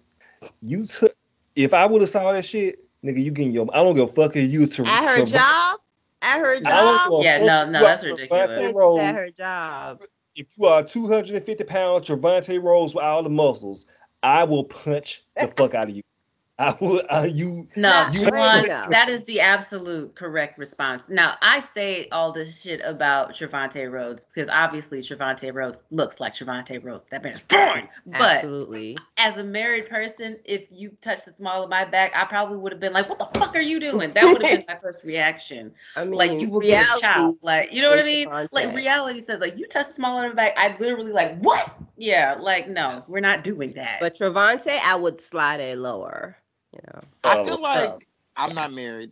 [0.61, 1.15] You took
[1.55, 4.11] if I would have saw that shit, nigga, you getting your I don't give a
[4.11, 5.79] fuck if you to at her job,
[6.21, 8.75] at her I don't job, give Yeah, no, no, that's Trevante ridiculous.
[8.75, 9.03] Rhodes.
[9.03, 10.01] at her job.
[10.35, 13.87] If you are 250 pounds Trevante Rhodes with all the muscles,
[14.21, 16.03] I will punch the fuck out of you.
[16.59, 21.07] I will uh, you No, you- Juwan, that is the absolute correct response.
[21.07, 26.34] Now, I say all this shit about Trevante Rhodes because obviously Trevante Rhodes looks like
[26.34, 27.05] Trevante Rhodes.
[27.11, 27.88] That man is fine.
[28.07, 28.97] But Absolutely.
[29.17, 32.71] as a married person, if you touched the small of my back, I probably would
[32.71, 35.03] have been like, "What the fuck are you doing?" That would have been my first
[35.03, 35.71] reaction.
[35.95, 37.35] I mean, Like you would get a child.
[37.43, 38.27] Like you know what I mean?
[38.27, 38.49] Trevante.
[38.51, 41.71] Like reality says, like you touch the small of my back, I literally like what?
[41.97, 43.97] Yeah, like no, we're not doing that.
[43.99, 46.35] But Trevante, I would slide it lower.
[46.77, 47.01] You know.
[47.23, 48.07] I Oh, feel like.
[48.35, 49.11] I'm not married.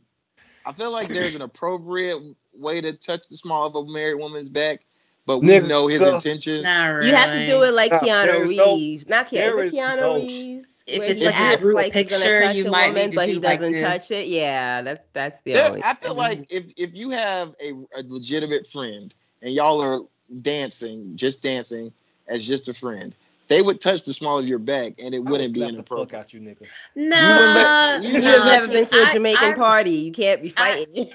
[0.65, 2.21] I feel like there's an appropriate
[2.53, 4.81] way to touch the small of a married woman's back,
[5.25, 5.67] but we Nigga.
[5.67, 6.65] know his intentions.
[6.65, 7.09] really.
[7.09, 9.07] You have to do it like No, Keanu there is no- Reeves.
[9.09, 10.71] Not Keanu, there is is Keanu no- Reeves.
[10.87, 12.87] If it's he like a acts group like he's gonna picture, touch you a might
[12.89, 13.81] woman, but he like doesn't this.
[13.81, 14.27] touch it.
[14.27, 15.83] Yeah, that's that's the There- only.
[15.83, 19.11] I feel like if if you have a, a legitimate friend
[19.41, 20.01] and y'all are
[20.41, 21.91] dancing, just dancing
[22.27, 23.15] as just a friend,
[23.47, 25.77] they would touch the small of your back and it I wouldn't be slap the
[25.83, 26.13] fuck inappropriate.
[26.19, 26.67] out you nigga.
[26.95, 29.91] No, You You Yeah, have never been to a Jamaican I- party.
[29.91, 31.05] You can't be fighting.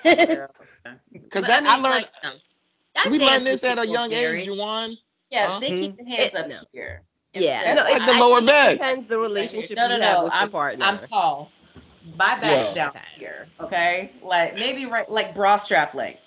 [1.13, 1.85] Because that I, mean, learned.
[1.85, 2.11] like,
[3.05, 4.41] um, we learned this at a young Gary.
[4.41, 4.97] age, Juwan.
[5.31, 5.61] Yeah, Huh?
[5.61, 6.11] they keep the mm-hmm.
[6.13, 6.57] hands It- up no.
[6.73, 7.03] here.
[7.35, 7.65] yeah, Instead.
[7.67, 8.73] no, That's it, like the I lower it back.
[8.73, 10.07] depends the relationship no, no, you no.
[10.07, 10.85] have with I'm, your partner.
[10.85, 11.51] I'm tall.
[12.17, 12.85] My back's Yeah.
[12.91, 13.47] down here.
[13.61, 16.21] Okay, like maybe right, like bra strap length.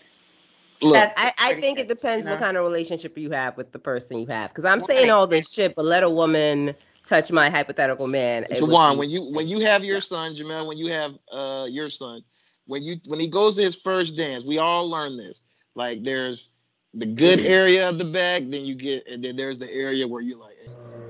[0.84, 3.72] Look, I, I think good, it depends you what kind of relationship you have with
[3.72, 4.52] the person you have.
[4.52, 4.88] Because I'm Right.
[4.88, 8.46] saying all this shit, but let a woman touch my hypothetical man.
[8.50, 11.14] it would Juwan, be- when you when you have your son, Jamel, when you have
[11.32, 12.24] uh your son,
[12.66, 15.46] when you when he goes to his first dance, we all learn this.
[15.76, 16.56] Like there's
[16.94, 20.22] the good area of the back, then you get, and then there's the area where
[20.22, 20.56] you like.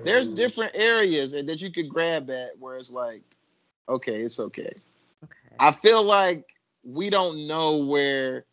[0.04, 3.24] There's different areas that you could grab at where it's like,
[3.90, 4.74] okay, it's okay.
[5.24, 5.56] Okay.
[5.60, 6.46] I feel like
[6.84, 8.46] we don't know where.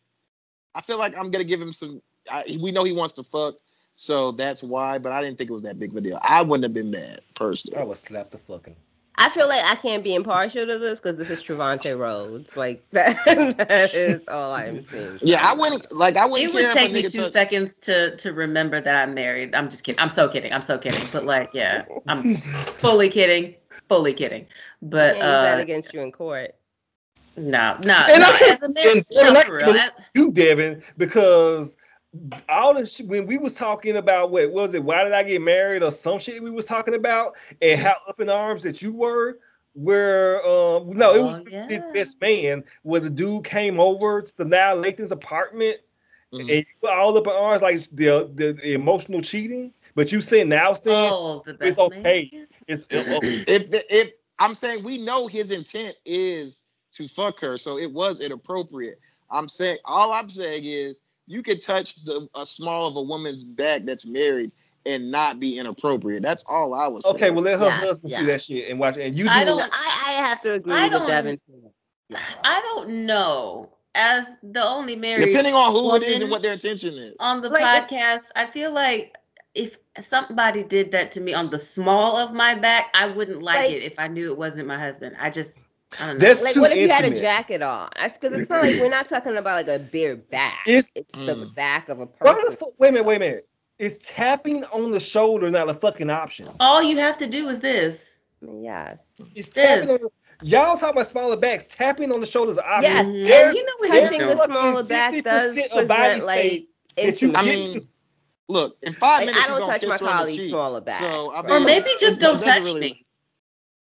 [0.73, 2.01] I feel like I'm gonna give him some.
[2.29, 3.55] I, we know he wants to fuck,
[3.95, 4.99] so that's why.
[4.99, 6.19] But I didn't think it was that big of a deal.
[6.21, 7.77] I wouldn't have been mad personally.
[7.77, 7.87] I personally.
[7.87, 8.75] would slap the fucking.
[9.15, 12.57] I feel like I can't be impartial to this because this is Trevante Rhodes.
[12.57, 13.17] Like that,
[13.57, 15.19] that is all I'm seeing.
[15.21, 16.15] Yeah, I wouldn't like.
[16.15, 16.49] I wouldn't.
[16.49, 19.53] It would care take me two touched- seconds to to remember that I'm married.
[19.53, 19.99] I'm just kidding.
[19.99, 20.53] I'm so kidding.
[20.53, 21.07] I'm so kidding.
[21.11, 23.55] But like, yeah, I'm fully kidding.
[23.89, 24.47] Fully kidding.
[24.81, 26.55] But Can't that uh, against you in court.
[27.37, 28.29] No, no, And no.
[28.31, 29.43] I can't- As a married, and Devin, no, I
[29.73, 31.77] can't you, Devin, because
[32.49, 34.83] all the shit when we was talking about what was it?
[34.83, 38.19] Why did I get married or some shit we was talking about, and how up
[38.19, 39.39] in arms that you were.
[39.73, 41.65] Where um no, it was Oh, yeah.
[41.69, 45.77] his best man where the dude came over to now Lathan's apartment
[46.33, 46.39] Mhm.
[46.41, 49.71] and you were all up in arms like the, the the emotional cheating.
[49.95, 52.29] But you saying now saying oh, it's okay.
[52.33, 52.47] man.
[52.67, 57.91] It's If if I'm saying we know his intent is to fuck her, so it
[57.91, 58.99] was inappropriate.
[59.29, 63.43] I'm saying all I'm saying is you could touch the a small of a woman's
[63.43, 64.51] back that's married
[64.85, 66.21] and not be inappropriate.
[66.23, 67.15] That's all I was saying.
[67.15, 67.29] okay.
[67.29, 69.05] Well, let her Yes, husband see that shit and watch it.
[69.05, 71.39] And you I do don't- I, I have to agree I with don't- Devin.
[72.43, 73.69] I don't know.
[73.93, 77.15] As the only married Depending on who it is and what their intention is.
[77.19, 79.17] on the Like, podcast, I feel like
[79.53, 83.57] if somebody did that to me on the small of my back, I wouldn't like,
[83.57, 85.17] Like- it if I knew it wasn't my husband.
[85.19, 85.59] I just,
[85.99, 86.19] I don't know.
[86.27, 87.89] That's Like, too what if you had a jacket on?
[88.01, 90.59] Because it's not like we're not talking about like a bare back.
[90.67, 91.55] It's- It's, the Mm.
[91.55, 92.51] back of a Why person.
[92.51, 92.69] the fuck?
[92.79, 93.05] Wait a minute.
[93.05, 93.47] Wait a minute.
[93.79, 96.47] Is tapping on the shoulder not a fucking option?
[96.59, 98.19] All you have to do is this.
[98.41, 99.19] Yes.
[99.35, 100.01] It's tapping This.
[100.01, 101.67] the, y'all talk about smaller backs.
[101.67, 102.83] Tapping on the shoulders is an option.
[102.83, 103.05] Yes.
[103.05, 104.47] And There's- you know what there's touching you're the doing.
[104.47, 107.35] smaller back 50% does of body present like space that you intimacy.
[107.35, 107.87] I mean, to.
[108.47, 110.81] look, in five Like, minutes I don't touch my kiss her on the colleagues' smaller
[110.81, 110.99] back.
[110.99, 113.05] So I mean, Or maybe just don't touch really- me.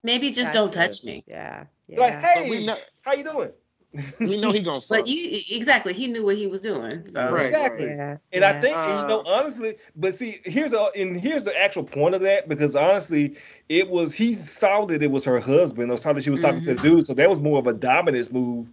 [0.01, 0.79] Maybe just Got don't to.
[0.79, 1.23] touch me.
[1.27, 1.65] Yeah.
[1.97, 3.49] Like, hey, we know how you doing?
[4.19, 4.99] we know he gonna fuck.
[4.99, 7.07] But you exactly, he knew what he was doing.
[7.07, 7.45] So Right.
[7.45, 7.87] exactly.
[7.87, 8.17] Yeah.
[8.31, 8.61] And I yeah.
[8.61, 12.13] think, and, you know, Uh, honestly, but see, here's a and here's the actual point
[12.13, 13.35] of that because honestly,
[13.67, 16.59] it was he saw that it was her husband or saw that she was talking
[16.61, 18.67] to the dude, so that was more of a dominance move.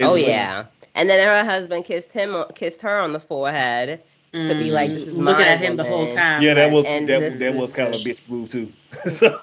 [0.00, 0.18] Oh well.
[0.18, 0.64] yeah.
[0.96, 4.02] And then her husband kissed him, kissed her on the forehead
[4.32, 5.22] to be like, "This is Mm-hmm.
[5.22, 6.42] looking my at him the whole time.
[6.42, 8.72] Yeah, that was and that, that was this- kind of a bitch move too.
[9.08, 9.40] so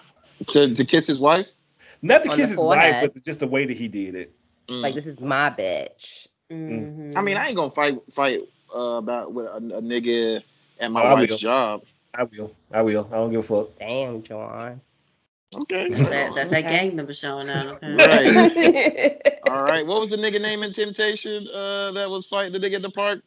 [0.49, 1.47] to to kiss his wife.
[2.03, 4.33] Not to kiss the his wife, but just the way that he did it.
[4.69, 4.81] Mm.
[4.83, 6.27] Like this is my bitch.
[6.51, 7.17] mhm.
[7.17, 8.41] I mean, I ain't gonna fight fight
[8.75, 10.43] uh, about with a, a nigga
[10.79, 11.37] at my Oh, wife's will.
[11.37, 11.81] job.
[12.13, 12.55] I will.
[12.71, 13.09] I will.
[13.11, 13.79] I don't give a fuck.
[13.79, 14.81] Damn, John.
[15.55, 15.89] Okay.
[15.89, 17.81] that, that's that gang member showing out.
[17.83, 17.93] Okay.
[17.93, 19.21] Right.
[19.43, 19.85] All right.
[19.85, 22.89] What was the nigga name in Temptation uh, that was fighting the nigga at the
[22.91, 23.21] park?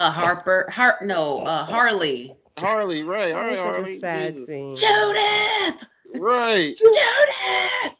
[0.00, 2.34] Uh, Harper, Har, no, uh, Harley.
[2.58, 3.02] Harley.
[3.04, 3.32] Right.
[3.32, 3.58] All That right.
[3.58, 4.00] Harley.
[4.00, 4.46] sad Jesus.
[4.48, 4.74] scene.
[4.74, 5.84] Judith,
[6.14, 6.76] Right.
[6.76, 7.96] Judith.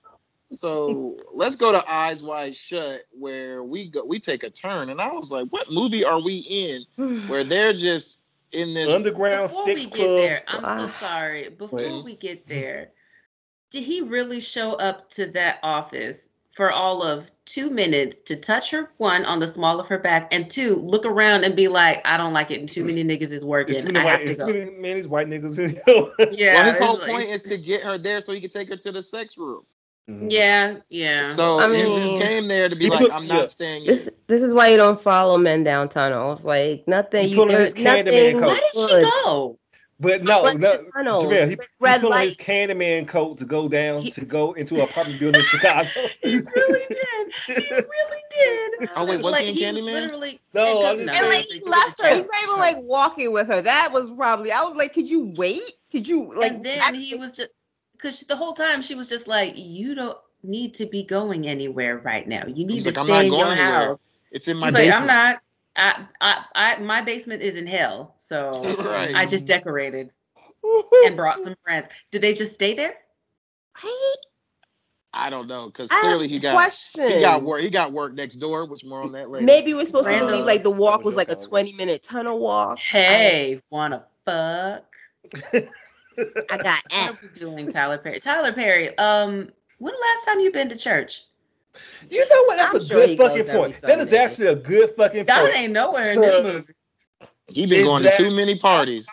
[0.52, 4.04] So let's go to Eyes Wide Shut, where we go.
[4.04, 6.36] We take a turn, and I was like, "What movie are we
[6.96, 8.22] in?" Where they're just
[8.52, 8.92] in this.
[8.94, 10.40] Underground Before six we get there.
[10.48, 10.96] I'm so Ah.
[11.00, 11.48] sorry.
[11.48, 12.04] Before Wait.
[12.04, 12.90] we get there,
[13.70, 18.70] did he really show up to that office for all of two minutes to touch
[18.72, 22.02] her one on the small of her back, and two look around and be like,
[22.06, 23.76] "I don't like it, and too many niggas is It's working.
[23.80, 25.56] too many I white, have to it's go." too many, man, these white niggas.
[26.38, 28.68] Yeah, well, his whole like- point is to get her there so he can take
[28.68, 29.64] her to the sex room.
[30.10, 30.28] Mm-hmm.
[30.30, 31.22] Yeah, yeah.
[31.22, 33.34] So I he- he mean- came there to be like, "I'm yeah.
[33.36, 34.12] not staying." This here.
[34.26, 36.44] this is why you don't follow men down tunnels.
[36.44, 37.22] Like nothing.
[37.22, 38.38] He's You pulling there's his Candyman nothing.
[38.40, 38.46] coat.
[38.48, 38.56] Where
[39.00, 39.58] did she go?
[40.00, 42.26] But no, But no, tunnels, Jamel, he, he red put on light.
[42.30, 45.88] his Candyman coat to go down He- to go into an apartment building in Chicago.
[46.22, 47.32] He really did.
[47.46, 48.22] He really
[48.80, 48.90] did.
[48.96, 49.92] Oh, wait, was like, he in was Candyman?
[50.02, 52.08] literally- No, and I'm just And saying- like he left her.
[52.16, 53.62] He's not even like walking with her.
[53.62, 54.50] That was probably.
[54.50, 55.62] I was like, could you wait?
[55.92, 56.50] Could you like?
[56.50, 57.50] and then he was just
[58.02, 61.98] because the whole time she was just like, "You don't need to be going anywhere
[61.98, 62.46] right now.
[62.46, 63.86] You need He's to like, "I'm stay not in your going anywhere.
[63.88, 63.98] house."
[64.32, 65.02] It's in my He's like, basement.
[65.02, 65.42] "I'm not.
[65.74, 68.50] I, I, I, my basement is in hell, so
[68.84, 69.14] Right.
[69.14, 70.10] I just decorated
[71.04, 71.86] and brought some friends.
[72.10, 72.94] Did they just stay there?
[73.82, 74.14] Right?
[75.14, 77.06] I don't know because clearly he got question.
[77.06, 79.44] he got work he got work next door, which more on that later.
[79.44, 80.30] Maybe we're supposed to Random.
[80.30, 82.78] believe like the walk was like a 20 minute tunnel walk.
[82.78, 84.84] Hey, wanna fuck?
[86.50, 87.38] I got What are X.
[87.38, 88.20] doing, Tyler Perry?
[88.20, 88.96] Tyler Perry.
[88.98, 91.22] Um, when the last time you been to church?
[92.10, 92.56] You know what?
[92.56, 93.80] That's I'm a sure good fucking point.
[93.80, 95.52] That is actually a good fucking God point.
[95.52, 96.64] God ain't nowhere in this movie.
[97.48, 99.08] he been going to too many parties.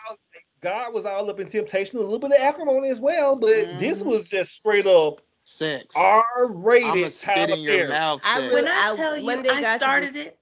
[0.60, 4.02] God was all up in temptation, a little bit of acrimony as well, but this
[4.02, 4.06] Mhm.
[4.06, 5.96] was just straight up Sex.
[5.96, 8.22] R I'm rated gonna spit in your mouth.
[8.26, 10.38] I When really- I I- tell you, when they I got started it.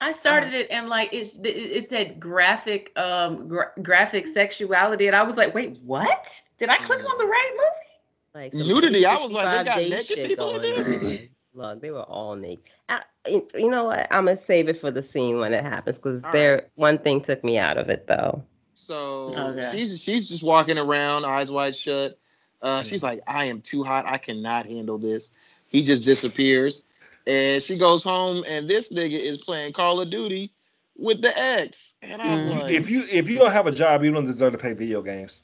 [0.00, 5.14] I started it and like it, it, it said graphic, um, gra- graphic sexuality, and
[5.14, 6.40] I was like, wait, what?
[6.58, 8.44] Did I click on the right movie?
[8.44, 11.28] Like Nudity, I was like, they got naked people in this?
[11.52, 12.72] Look, they were all naked.
[12.88, 14.06] I, you you know what?
[14.10, 17.20] I'm gonna save it for the scene when it happens because All there one thing
[17.20, 18.44] took me out of it though.
[18.74, 19.68] So Okay.
[19.70, 22.18] she's she's just walking around, eyes wide shut.
[22.62, 24.04] Uh, she's like, I am too hot.
[24.06, 25.32] I cannot handle this.
[25.66, 26.84] He just disappears.
[27.30, 30.52] And she goes home, and this nigga is playing Call of Duty
[30.96, 31.94] with the ex.
[32.02, 32.60] And I'm Mhm.
[32.60, 35.00] like, If you if you don't have a job, you don't deserve to play video
[35.02, 35.42] games.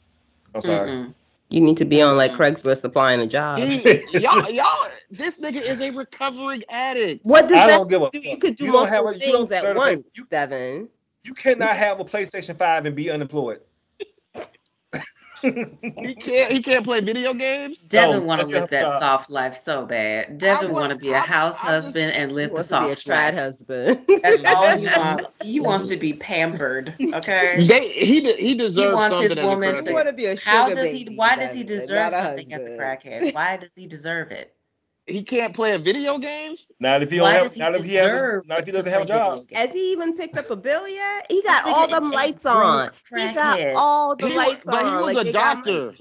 [0.55, 0.91] I'm sorry.
[0.91, 1.15] Mm-mm.
[1.49, 3.59] You need to be on like Craigslist applying a job.
[3.61, 3.79] he,
[4.19, 4.67] y'all, y'all,
[5.11, 7.21] this nigga is a recovering addict.
[7.25, 8.19] What does I that don't give a do?
[8.19, 10.27] You could do You don't have multiple a- things at deserve to pay- once, you-
[10.29, 10.89] Devin.
[11.23, 13.61] You cannot have a PlayStation 5 and be unemployed.
[15.43, 16.53] He can't.
[16.53, 17.89] He can't play video games.
[17.89, 19.01] Devin No, want to fuck live that up.
[19.01, 20.39] soft life so bad.
[20.39, 22.81] Devin want- want to be a house I just- husband and live the wants to
[22.81, 23.35] be a soft trad life.
[23.35, 24.01] husband.
[24.23, 25.25] That's all he wants.
[25.43, 26.95] He wants to be pampered.
[27.01, 27.65] Okay.
[27.67, 29.83] They, he de- he deserves wants his something as a woman crackhead.
[29.85, 31.05] to- You want to be a sugar How does he?
[31.05, 33.35] baby, Why does he deserve not a something as a crackhead?
[33.35, 34.53] Why does he deserve it?
[35.07, 36.57] He can't play a video game.
[36.81, 39.03] Not if you don't have he not if he has not if he doesn't have
[39.03, 39.41] a job.
[39.49, 39.61] video?
[39.61, 41.27] Has he even picked up a bill yet?
[41.31, 42.91] He got all nigga them lights on.
[43.15, 45.95] He got all the He wa- lights but he was like a doctor.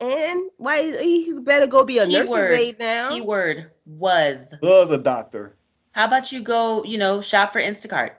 [0.00, 2.50] And why he better go be a nurse Keyword.
[2.52, 3.10] aide now?
[3.10, 4.52] Keyword was.
[4.60, 5.56] Was a doctor.
[5.92, 6.82] How about you go?
[6.84, 8.10] You know, shop for Instacart,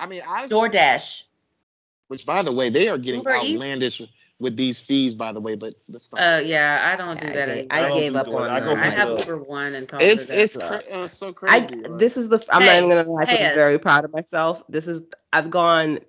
[0.00, 1.24] I mean, honestly, DoorDash.
[2.08, 4.00] which by the way, they are getting Uber Eats?
[4.38, 5.14] Outlandish with these fees.
[5.14, 6.20] By the way, but let's stop.
[6.20, 7.68] Uh, yeah, I don't do Yeah, I that gave- anymore.
[7.70, 8.34] I don't gave up DoorDash.
[8.40, 8.76] on I go that.
[8.78, 9.20] I have Look.
[9.26, 10.84] Uber One and call it's it's that.
[10.86, 11.74] cra- uh, so I crazy.
[11.88, 11.98] right?
[11.98, 13.26] this is the I'm Hey, not even gonna lie.
[13.26, 14.62] hey, I'm very proud of myself.
[14.68, 15.00] This is
[15.32, 16.00] I've gone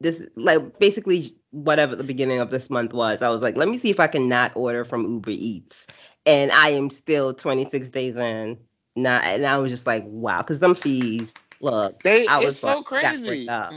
[0.00, 3.22] this like basically whatever the beginning of this month was.
[3.22, 5.86] I was like, let me see if I can not order from Uber Eats,
[6.26, 8.58] and I am still 26 days in.
[8.94, 11.34] Not and I was just like, wow, because them fees.
[11.60, 13.26] Look, They I it's was so like, got crazy.
[13.26, 13.72] bricked up.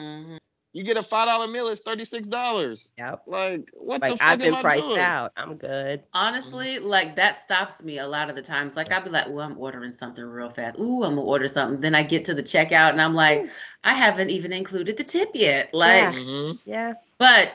[0.72, 2.92] You get a five dollar meal, it's thirty six dollars.
[2.98, 3.24] Yep.
[3.26, 5.00] Like what the Like fuck I've been am I priced doing?
[5.00, 5.32] out.
[5.36, 6.04] I'm good.
[6.14, 8.76] Honestly, like that stops me a lot of the times.
[8.76, 10.78] Like I'll be like, "Ooh, I'm ordering something real fast.
[10.80, 13.50] Ooh, I'm gonna order something." Then I get to the checkout and I'm like,
[13.84, 16.14] "I haven't even included the tip yet." Like, Yeah.
[16.14, 16.94] hmm Yeah.
[17.18, 17.52] but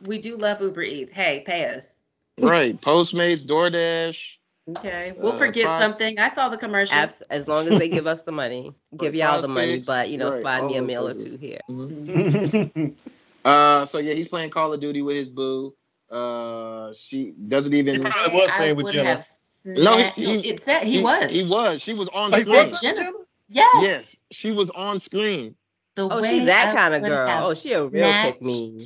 [0.00, 1.12] we do love Uber Eats.
[1.12, 2.02] Hey, pay us.
[2.38, 2.80] Right.
[2.80, 4.36] Postmates, DoorDash.
[4.68, 6.18] Okay, we'll Uh, forget pros- something.
[6.18, 6.96] I saw the commercial.
[6.96, 10.10] Abs- as long as they give us the money, give y'all the money, prospects, but
[10.10, 11.60] you know, right, slide all me a those meal or two here.
[11.70, 12.94] Mhm.
[13.44, 15.72] Uh, so yeah, he's playing Call of Duty with his boo.
[16.10, 17.94] Uh, she doesn't even.
[18.04, 19.08] He probably was I playing with would Jenna.
[19.08, 19.28] have
[19.64, 21.30] No, he- he- it said he, was.
[21.30, 21.80] He was.
[21.80, 22.66] She was on Oh, he screen.
[22.70, 22.80] was?
[22.80, 23.12] Jenna.
[23.48, 23.82] Yes.
[23.82, 25.54] Yes, she was on screen.
[25.94, 27.28] The Oh, way she's that I kind of girl.
[27.30, 28.80] Oh, she a real pick me.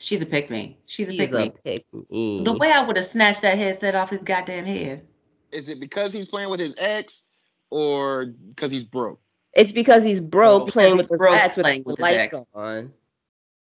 [0.00, 0.78] She's a pick me.
[0.86, 1.52] She's a She's pick a me.
[1.64, 2.42] pick me.
[2.42, 5.06] The way I would have snatched that headset off his goddamn head.
[5.52, 7.24] Is it because he's playing with his ex,
[7.70, 9.20] or because he's broke?
[9.54, 11.96] It's because he's broke Oh, playing because with he's the broke ex with playing the
[11.98, 12.46] lights ex.
[12.54, 12.92] on.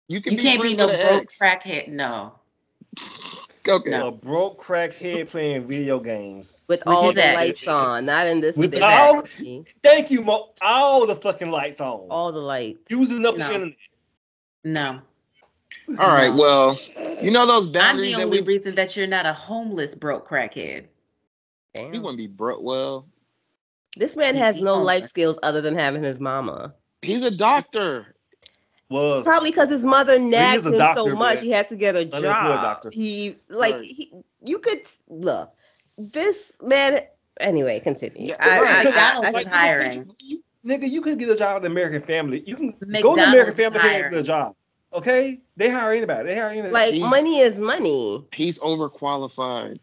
[0.09, 1.39] You can You be can't be friends no with broke ex.
[1.39, 1.89] crackhead.
[1.89, 2.33] No.
[3.69, 3.91] Okay.
[3.91, 4.07] No.
[4.07, 6.63] A broke crackhead playing video games.
[6.69, 7.35] With With all the ex.
[7.37, 9.23] lights on, not in this With this all-
[9.83, 10.51] Thank you, Mo.
[10.63, 12.07] All the fucking lights on.
[12.09, 12.79] all the lights.
[12.89, 13.49] Using up No.
[13.49, 13.77] the internet.
[14.63, 15.01] No.
[15.99, 16.31] All right.
[16.31, 16.37] No.
[16.37, 16.79] Well,
[17.21, 18.47] you know those I'm boundaries the that only we.
[18.47, 20.85] reason that you're not a homeless broke crackhead.
[21.77, 21.93] Damn.
[21.93, 22.63] He wouldn't be broke.
[22.63, 23.07] Well,
[23.97, 24.87] This man has no homeless.
[24.87, 26.75] life skills other than having his mama.
[27.03, 28.15] he's a doctor.
[28.89, 31.97] Was Probably because his mother nagged him doctor, so much but he had to get
[31.97, 32.63] a unemployed job.
[32.63, 32.91] doctor.
[32.93, 33.85] He like Right.
[33.85, 34.13] he
[34.45, 35.53] you could look.
[35.99, 37.01] This man
[37.41, 38.29] anyway, continue.
[38.29, 38.69] Yeah, I, right.
[38.77, 40.11] I, I, McDonald's I, is Like, hiring.
[40.21, 42.45] You, nigga, you could get a job at the American Family.
[42.47, 44.55] You can go to McDonald's American is Family and get a job.
[44.93, 45.41] Okay?
[45.57, 46.29] They hire anybody.
[46.29, 46.73] They hire anybody.
[46.73, 48.25] like He's- money is money.
[48.33, 49.81] He's overqualified.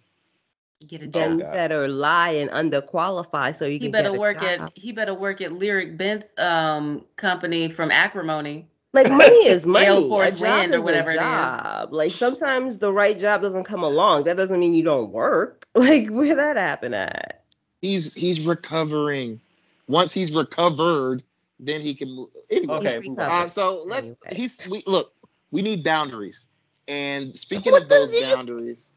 [0.84, 1.40] Get a Then job.
[1.40, 4.62] you better lie and underqualify so you He can better get a work job.
[4.62, 8.68] at he better work at Lyric Bent's um company from Acrimony.
[8.94, 9.86] Like money is money.
[9.86, 11.22] Gale a Force job Wind or whatever a it is.
[11.22, 11.94] job.
[11.94, 14.26] Like sometimes the right job doesn't come along.
[14.26, 15.68] That doesn't mean you don't work.
[15.76, 17.44] Like where that happen at?
[17.82, 19.42] He's he's recovering.
[19.88, 21.24] Once he's recovered,
[21.60, 22.30] then he can move.
[22.50, 24.06] Anyway, Okay, Uh, so let's.
[24.08, 24.18] Anyway.
[24.34, 25.12] He's we, look.
[25.52, 26.48] We need boundaries.
[26.88, 28.88] And speaking What of those does he- boundaries,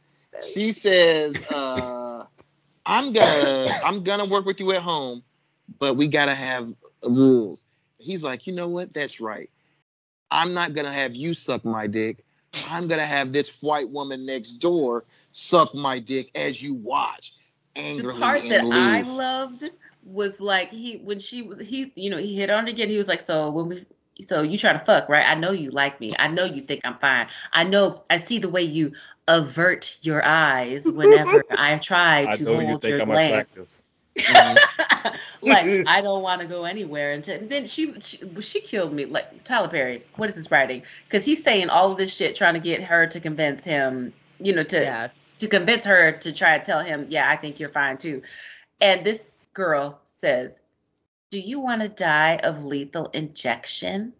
[0.43, 2.25] she says, uh,
[2.85, 5.23] "I'm gonna I'm gonna work with you at home,
[5.79, 6.73] but we gotta have
[7.03, 7.65] rules."
[7.99, 8.93] He's like, "You know what?
[8.93, 9.51] That's right.
[10.31, 12.25] I'm not gonna have you suck my dick.
[12.69, 17.35] I'm gonna have this white woman next door suck my dick as you watch."
[17.75, 19.65] The part that I loved
[20.03, 22.89] was like he when she was he you know he hit on it again.
[22.89, 23.87] He was like, so when we
[24.23, 25.29] so you try to fuck right?
[25.29, 26.15] I know you like me.
[26.19, 27.27] I know you think I'm fine.
[27.53, 28.93] I know I see the way you
[29.29, 33.53] avert your eyes whenever I try to know you hold think your I'm glance.
[33.53, 33.81] attractive.
[35.43, 39.45] like I don't want to go anywhere until then she, she she killed me like
[39.45, 40.05] Tyler Perry.
[40.17, 40.83] What is this writing?
[41.05, 44.55] Because he's saying all of this shit trying to get her to convince him, you
[44.55, 45.35] know, to Yes.
[45.37, 48.23] to convince her to try to tell him, yeah, I think you're fine too.
[48.81, 49.23] And this
[49.53, 50.61] girl says,
[51.31, 54.15] "Do you want to die of lethal injection?"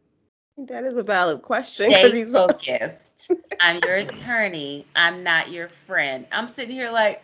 [0.59, 1.91] That is a valid question.
[1.91, 3.31] Stay he's so- focused.
[3.61, 4.87] I'm your attorney.
[4.95, 6.27] I'm not your friend.
[6.33, 7.23] I'm sitting here like,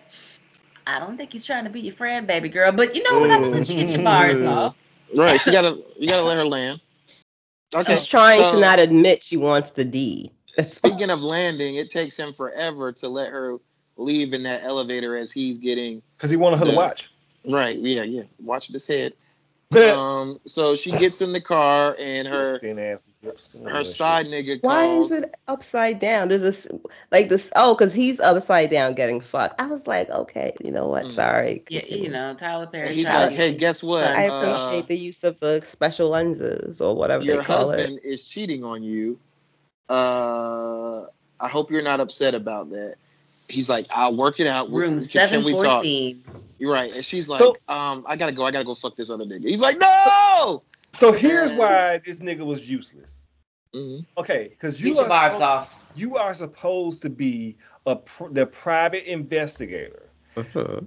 [0.86, 2.72] I don't think he's trying to be your friend, baby girl.
[2.72, 3.30] But you know what?
[3.30, 4.50] I'm gonna let you get your bars mm.
[4.50, 4.82] off.
[5.14, 5.40] Right.
[5.40, 6.80] She gotta you gotta let her land.
[7.74, 7.94] Okay.
[7.94, 10.32] She's trying so- to not admit she wants the D.
[10.60, 13.56] Speaking of landing, it takes him forever to let her
[13.96, 16.76] leave in that elevator as he's getting Because he wanted her to Yeah.
[16.76, 17.10] watch.
[17.48, 17.78] right.
[17.78, 18.24] Yeah, yeah.
[18.38, 19.14] Watch this head.
[19.72, 20.38] But Um.
[20.46, 23.10] So she gets in the car and her ass
[23.64, 26.28] her side nigga Why is it upside down?
[26.28, 26.68] There's this
[27.10, 27.50] like this.
[27.56, 29.60] Oh, because he's upside down getting fucked.
[29.60, 31.04] I was like, okay, you know what?
[31.06, 31.12] Mm.
[31.12, 31.64] Sorry.
[31.68, 32.04] Yeah, continue.
[32.04, 32.88] you know, Tyler Perry.
[32.88, 34.04] And he's tried like, "Hey, guess what?
[34.06, 38.00] I Uh, appreciate the use of the special lenses or whatever your they call husband
[38.04, 38.08] it.
[38.08, 39.18] is cheating on you.
[39.88, 41.06] Uh,
[41.40, 42.96] I hope you're not upset about that."
[43.52, 44.70] He's like, "I'll work it out.
[44.70, 45.84] room Can- seven Can we talk?"
[46.58, 46.92] You're right.
[46.92, 48.44] And she's like, So- um, I gotta go.
[48.44, 49.48] I gotta go fuck this other nigga.
[49.48, 50.62] He's like, no.
[50.92, 53.24] So here's why this nigga was useless.
[53.74, 54.04] Mhm.
[54.18, 55.84] Okay, because you Get your are barbs supposed- off.
[55.94, 57.56] you are supposed to be
[57.86, 60.08] a pr- the private investigator.
[60.36, 60.86] Mhm.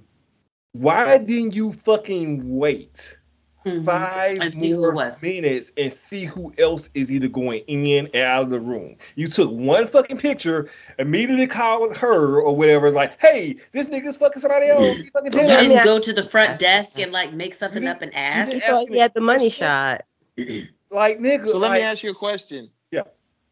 [0.73, 3.17] Why didn't you fucking wait
[3.65, 3.83] Mhm.
[3.83, 5.21] five And see who more it was.
[5.21, 8.97] minutes and see who else is either going in and out of the room?
[9.15, 10.69] You took one fucking picture,
[10.99, 14.99] immediately called her or whatever, like, hey, this nigga's fucking somebody else.
[14.99, 15.61] He fucking You did Yeah, I it.
[15.61, 18.51] mean, didn't go to the front desk and like make something up and ask.
[18.51, 20.05] didn't He thought he had the money shot.
[20.91, 21.47] Like, nigga.
[21.47, 22.69] So let me ask you a question.
[22.91, 23.01] Yeah.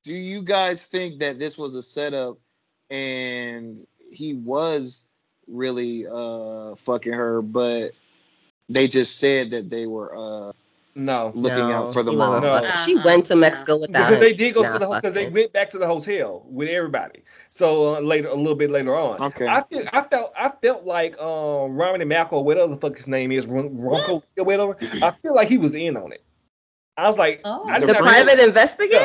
[0.03, 2.37] Do you guys think that this was a setup
[2.89, 3.75] and
[4.11, 5.09] he was
[5.47, 7.91] really uh fucking her, but
[8.73, 10.51] they just said that they were uh
[10.95, 11.31] no.
[11.33, 12.41] looking No, out for the he mom?
[12.43, 12.59] No.
[12.59, 12.77] fucking.
[12.85, 13.41] She Uh-uh, went to no.
[13.41, 16.43] Mexico without Because they did go to the because they went back to the hotel
[16.47, 17.23] with everybody.
[17.49, 19.21] So uh, later, a little bit later on.
[19.21, 19.47] Okay.
[19.47, 23.31] I feel I felt I felt like um Romany Malco, whatever the fuck his name
[23.31, 24.77] is, Ron- Ronco whatever.
[25.01, 26.23] I feel like he was in on it.
[26.95, 27.67] I was like, Oh.
[27.67, 28.99] I The did The private investigator?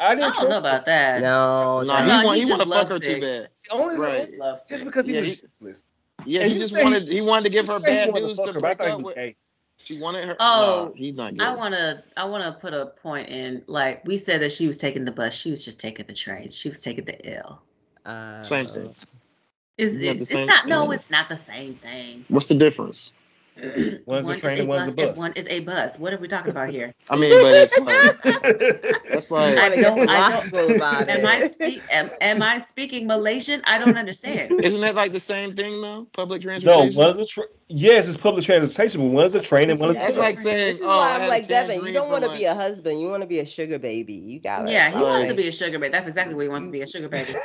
[0.00, 0.56] I I didn't don't know trust him.
[0.58, 1.22] about that.
[1.22, 3.48] No, Nah, he No, want he he want to fuck her too bad.
[3.70, 4.28] Only Right.
[4.68, 5.84] Just because he Yeah, was he- useless.
[6.26, 8.22] Yeah, And he just say he- wanted he wanted to give her say he bad
[8.22, 9.14] news to her, break up with.
[9.14, 9.36] gay.
[9.84, 10.36] She wanted her.
[10.38, 14.42] Oh, nah, he's not I wanna I wanna put a point in like we said
[14.42, 15.34] that she was taking the bus.
[15.34, 16.50] She was just taking the train.
[16.50, 17.62] She was taking the L.
[18.04, 18.90] Uh, Same thing.
[18.90, 19.06] It's,
[19.78, 22.24] Isn't it's, it's not no, it's not the same thing.
[22.28, 23.12] What's the difference?
[24.06, 25.18] One's a One is train and one's a and bus.
[25.18, 25.98] One is a bus.
[25.98, 26.94] What are we talking about here?
[27.10, 28.22] I mean, but it's like
[29.08, 30.08] that's like I don't.
[30.08, 30.76] I don't.
[30.76, 31.24] about Am it.
[31.24, 31.82] I speak?
[31.90, 33.60] Am, am I speaking Malaysian?
[33.64, 34.52] I don't understand.
[34.64, 36.06] Isn't that like the same thing though?
[36.12, 36.66] Public transportation.
[36.66, 37.18] no, transportation.
[37.18, 40.16] one's a tra- yes, it's public transportation, but one's a train and one's a That's
[40.16, 40.24] bus.
[40.24, 41.84] like saying, This is "Oh, I why I'm like Devin.
[41.84, 43.00] You don't want to be a husband.
[43.00, 44.14] You want to be a sugar baby.
[44.14, 44.72] You got it.
[44.72, 45.92] Yeah, he wants to be a sugar baby.
[45.92, 47.34] That's exactly what he wants to be a sugar baby.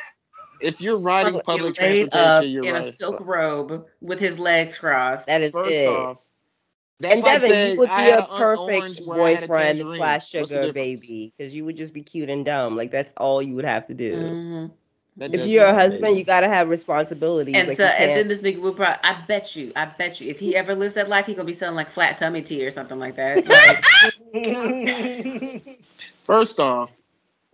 [0.59, 2.83] If you're riding public laid up transportation, you're in right.
[2.83, 5.27] a silk robe with his legs crossed.
[5.27, 5.87] That is First it.
[5.87, 6.23] off,
[6.99, 10.29] that's and like Devin, saying you would be had a perfect where a boyfriend slash
[10.29, 12.75] sugar baby because you would just be cute and dumb.
[12.75, 14.15] Like that's all you would have to do.
[14.15, 14.71] Mhm.
[15.17, 16.17] That If you're a husband, amazing.
[16.19, 17.55] you gotta have responsibilities.
[17.55, 20.29] And like so, and then this nigga would probably, I bet you, I bet you,
[20.29, 22.71] if he ever lives that life, he gonna be selling like flat tummy tea or
[22.71, 23.45] something like that.
[24.33, 25.79] Like,
[26.25, 26.95] First off,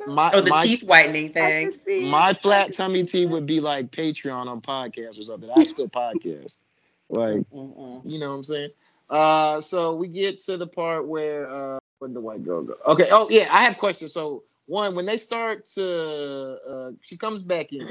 [0.06, 1.66] my or the my, teeth whitening thing.
[1.66, 2.12] can see it.
[2.12, 5.50] my flat tummy tea would be like Patreon on podcast or something.
[5.56, 6.62] I still podcast.
[7.10, 8.02] Like, Mm-mm.
[8.12, 8.70] you know what I'm saying?
[9.10, 12.76] Uh, so we get to the part where uh, where did the white girl go?
[12.88, 13.10] Okay.
[13.12, 14.14] Oh yeah, I have questions.
[14.14, 17.88] So one, when they start to, uh, she comes back in.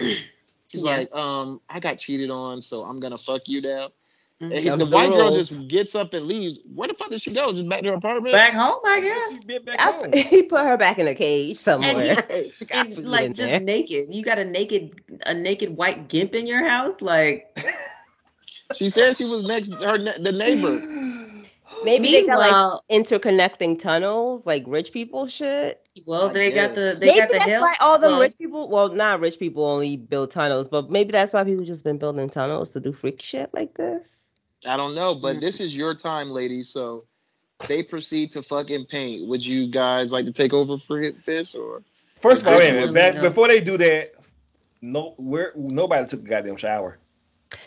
[0.68, 0.96] She's Yeah.
[0.96, 3.90] like, um, I got cheated on, so I'm gonna fuck you now.
[4.42, 6.58] And he- the the white girl just gets up and leaves.
[6.74, 7.52] Where the fuck did she go?
[7.52, 8.34] Just back to her apartment?
[8.34, 9.60] Back home, I guess.
[9.64, 10.12] Back I- home.
[10.12, 12.26] he put her back in a cage somewhere.
[12.30, 13.60] And She got And like just there.
[13.60, 14.14] naked.
[14.14, 17.00] You got a naked, a naked white gimp in your house.
[17.00, 17.56] Like,
[18.74, 20.80] She said she was next her the neighbor.
[21.84, 25.84] Maybe they got like interconnecting tunnels, like rich people shit.
[26.06, 27.60] well, they got the, they maybe got the that's hell.
[27.60, 31.10] why all the well, rich people, well, not rich people only build tunnels, but maybe
[31.12, 34.31] that's why people just been building tunnels to do freak shit like this.
[34.66, 35.40] I don't know, but Mm.
[35.40, 36.68] this is your time, ladies.
[36.68, 37.04] So
[37.68, 39.26] they proceed to fucking paint.
[39.28, 41.82] Would you guys like to take over for this or?
[42.20, 43.14] First of all, This wait minute.
[43.14, 44.14] was- before they do that,
[44.80, 46.98] no, where nobody took a goddamn shower.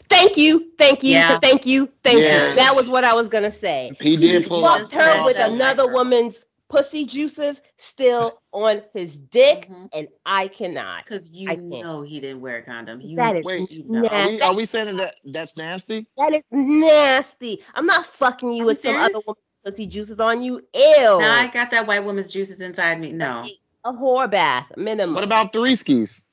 [0.10, 1.40] Thank you, thank you, Yeah.
[1.40, 2.50] thank you, thank Yeah.
[2.50, 2.56] you.
[2.56, 3.92] That was what I was gonna say.
[4.00, 4.80] He did pull Well.
[4.80, 6.38] Fucked her with another woman's
[6.70, 9.90] pussy juices still on his dick, Mhm.
[9.94, 11.06] and I cannot.
[11.06, 11.70] Cause you I can't.
[11.70, 13.02] know he didn't wear a condom.
[13.02, 14.08] You, That is Wait, you know.
[14.08, 16.08] Are we, are we saying that that's nasty?
[16.18, 17.64] That is nasty.
[17.74, 20.56] I'm not fucking you Are with you some other woman's pussy juices on you.
[20.74, 21.20] Ew.
[21.20, 23.12] Now I got that white woman's juices inside me.
[23.12, 23.44] No,
[23.84, 25.16] a whore bath minimum.
[25.16, 26.26] What about three skis?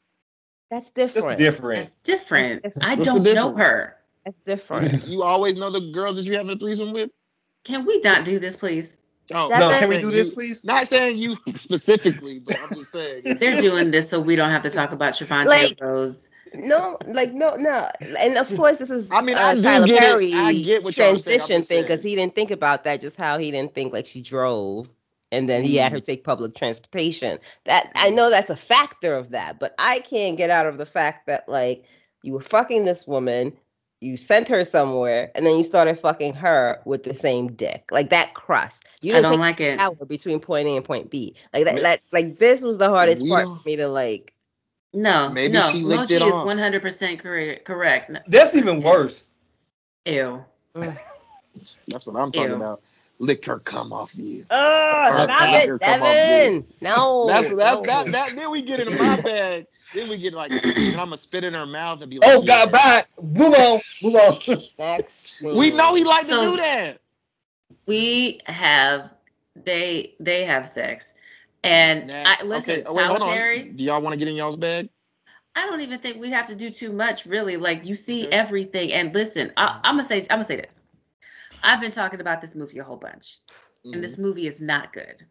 [0.71, 1.39] That's different.
[1.39, 1.77] That's different.
[1.77, 2.63] That's different.
[2.63, 3.01] that's different.
[3.01, 3.97] I don't know her.
[4.25, 5.07] That's different.
[5.07, 7.11] You always know the girls that you have a threesome with.
[7.65, 8.97] Can we not do this, please?
[9.33, 10.65] Oh, That no, can we do this, you- please?
[10.65, 13.23] Not saying you specifically, but I'm just saying.
[13.39, 16.29] They're doing this so we don't have to talk about Trevante Like- Rhodes.
[16.55, 17.89] No, like no, no,
[18.19, 20.07] and of course this is I mean, uh, I do Tyler get it.
[20.07, 21.83] Perry I get what y'all are transition thing saying.
[21.85, 23.01] because he didn't think about that.
[23.01, 24.91] Just how he didn't think like she drove,
[25.31, 27.39] and then he had her take public transportation.
[27.65, 30.85] That I know that's a factor of that, but I can't get out of the
[30.85, 31.85] fact that like
[32.21, 33.55] you were fucking this woman,
[34.03, 38.11] you sent her somewhere, and then you started fucking her with the same dick, like
[38.11, 38.85] that crust.
[39.01, 39.79] You I didn't don't take like it.
[39.79, 41.35] hour between point A and point B.
[41.55, 44.35] Like that, that like this was the hardest We part for me to like.
[44.93, 45.61] No, Maybe no.
[45.63, 46.47] she licked Moji it is off.
[46.47, 47.65] 100% correct.
[47.65, 48.19] correct.
[48.27, 49.33] That's even worse.
[50.05, 50.45] Ew.
[50.77, 50.99] Mm.
[51.89, 52.57] That's what I'm talking Ew.
[52.57, 52.83] about.
[53.19, 54.45] Lick her cum off you.
[54.51, 56.67] Oh, Or stop it, her come off Devin.
[56.81, 57.27] No.
[57.29, 57.83] That's that's no.
[57.85, 58.37] that that.
[58.37, 59.65] Then we get into my bag.
[59.95, 62.43] Then we get like, and I'm gonna spit in her mouth and be like, Oh
[62.43, 63.05] God, bye.
[63.23, 63.81] Move on.
[64.03, 64.63] Move on.
[64.79, 65.43] Next.
[65.43, 66.99] We know he liked So- to do that.
[67.87, 69.11] We have
[69.65, 71.13] they they have sex.
[71.65, 73.35] And Nah, I listen, okay, oh, wait, Tyler hold on.
[73.35, 74.89] Perry, Do y'all want to get in y'all's bag?
[75.55, 77.57] I don't even think we have to do too much, really.
[77.57, 78.37] Like you see Okay.
[78.37, 78.93] everything.
[78.93, 80.81] And listen, I, I'm gonna say I'm gonna say this.
[81.63, 83.39] I've been talking about this movie a whole bunch,
[83.85, 83.95] Mhm.
[83.95, 85.27] and this movie is not good.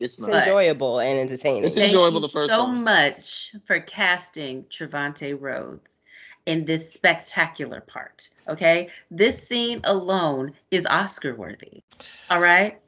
[0.00, 0.30] It's It's not.
[0.30, 1.64] But- enjoyable and entertaining.
[1.64, 2.84] It's Thank enjoyable the first so time.
[2.84, 5.98] much for casting Trevante Rhodes
[6.46, 8.28] in this spectacular part.
[8.48, 11.82] Okay, this scene alone is Oscar worthy.
[12.28, 12.78] All right,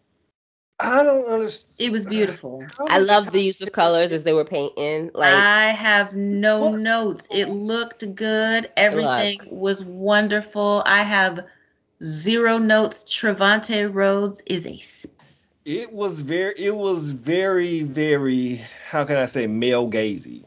[0.78, 1.74] I don't understand.
[1.78, 2.65] it was beautiful.
[2.78, 5.11] I love the use of colors as they were painting.
[5.15, 6.81] Like I have no What?
[6.81, 7.28] notes.
[7.31, 8.70] It looked good.
[8.77, 10.82] Everything was wonderful.
[10.85, 11.47] I have
[12.02, 13.05] zero notes.
[13.05, 15.06] Trevante Rhodes is a s-
[15.64, 16.55] It was very.
[16.56, 18.62] It was very, very.
[18.89, 20.44] How can I say male gazy?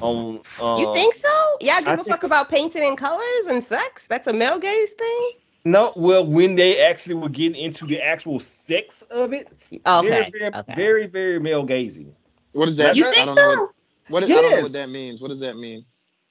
[0.00, 0.40] On.
[0.60, 1.28] Um, you think so?
[1.60, 4.06] Yeah, give I a think- fuck about painting and colors and sex.
[4.06, 5.30] That's a male gaze thing.
[5.64, 5.92] No.
[5.96, 9.48] Well, when they actually were getting into the actual sex of it,
[9.86, 10.08] Okay.
[10.08, 10.74] very, very, okay.
[10.74, 12.12] very, very male gazy.
[12.52, 12.94] What is that?
[12.96, 13.60] You I think don't know so?
[13.62, 13.70] what,
[14.08, 15.20] what is, I don't know what that means.
[15.20, 15.84] What does that mean?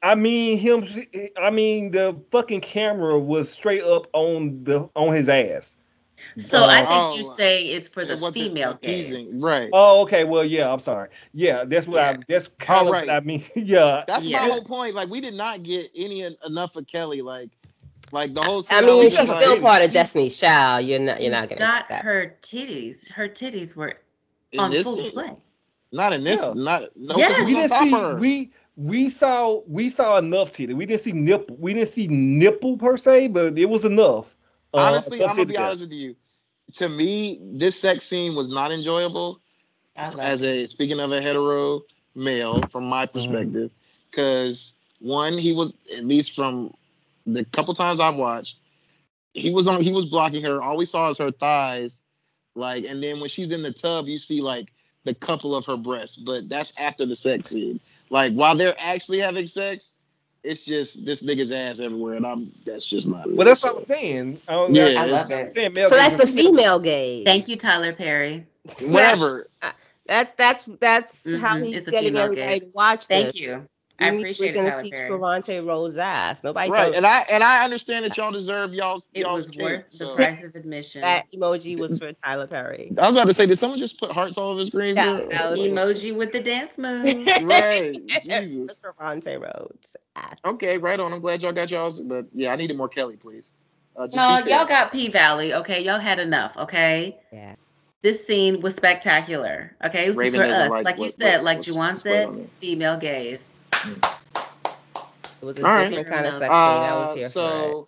[0.06, 0.88] I mean him.
[1.38, 5.77] I mean the fucking camera was straight up on the on his ass.
[6.38, 9.26] So I think Oh, you say it's for the It female appeasing.
[9.32, 9.40] gaze.
[9.41, 9.69] Right.
[9.72, 10.23] Oh, okay.
[10.26, 10.72] Well, yeah.
[10.72, 11.10] I'm sorry.
[11.34, 12.18] Yeah, that's what I.
[12.27, 13.07] That's kind of right.
[13.07, 13.44] what I mean.
[13.56, 14.03] yeah.
[14.07, 14.41] That's Yeah.
[14.41, 14.95] my whole point.
[14.95, 17.22] Like we did not get any enough of Kelly.
[17.22, 17.49] Like,
[18.11, 18.61] like the whole.
[18.69, 20.86] I mean, she's like- still like, part of Destiny's Child.
[20.86, 21.22] You're not.
[21.22, 22.03] You're not gonna got get that.
[22.03, 23.10] her titties.
[23.11, 23.94] Her titties were
[24.52, 25.32] in on this full display.
[25.91, 26.41] Not in this.
[26.44, 26.53] Yeah.
[26.56, 27.15] Not no.
[27.18, 27.38] Yes.
[27.38, 27.45] Yes.
[27.48, 28.18] we didn't see her.
[28.19, 30.74] we we saw we saw enough titty.
[30.74, 31.56] We didn't see nipple.
[31.58, 34.36] We didn't see nipple per se, but it was enough.
[34.74, 36.16] Uh, Honestly, enough I'm gonna be honest with you.
[36.74, 39.40] To me, this sex scene was not enjoyable.
[39.96, 41.84] As a speaking of a hetero
[42.16, 43.72] male from my perspective
[44.10, 46.74] because one he was at least from
[47.26, 48.58] the couple times i've watched
[49.34, 52.02] he was on he was blocking her all we saw is her thighs
[52.56, 54.72] like and then when she's in the tub you see like
[55.04, 59.19] the couple of her breasts but that's after the sex scene like while they're actually
[59.19, 59.99] having sex
[60.44, 63.76] it's just this nigga's ass everywhere and i'm that's just not Well, that's what I
[63.76, 64.40] was saying.
[64.48, 65.53] I don't- Yeah, I- I love I'm it.
[65.53, 67.23] saying male So that's the female gaze.
[67.26, 68.45] Thank you, Tyler Perry.
[68.82, 69.49] whatever
[70.07, 71.11] That's that's that's
[71.41, 72.61] how Mhm, he's it's getting female everybody gaze.
[72.61, 73.23] to watch this.
[73.23, 73.68] Thank you.
[73.98, 75.10] I We- appreciate we're it, gonna Tyler see Perry.
[75.10, 76.44] Trevante Rhodes' ass.
[76.44, 79.50] Nobody right thought and i and i understand that y'all deserve y'all's It y'all's was
[79.52, 81.02] cake, worth the so- price of admission.
[81.02, 82.92] that emoji was for Tyler Perry.
[82.98, 84.96] I was about to say, did someone just put hearts all over the screen?
[84.98, 87.06] Yeah, that was- Emoji with the dance move.
[87.44, 88.82] right, Jesus.
[88.82, 90.36] Trevante Rhodes' ass.
[90.44, 91.14] Okay, right on.
[91.14, 93.52] I'm glad y'all got y'all's, but yeah, I needed more Kelly, please.
[93.96, 95.54] Uh, No, y'all got P Valley.
[95.54, 96.58] Okay, y'all had enough.
[96.58, 97.18] Okay.
[97.32, 97.56] Yeah.
[98.02, 99.74] This scene was spectacular.
[99.84, 100.70] Okay, this Raven is for us.
[100.70, 103.50] like Like, you said, what- like what's- Juwan what's going on said, female gaze.
[105.41, 105.90] It was a All right.
[105.90, 106.52] different kind of sex scene.
[106.52, 107.88] I was Uh, here for so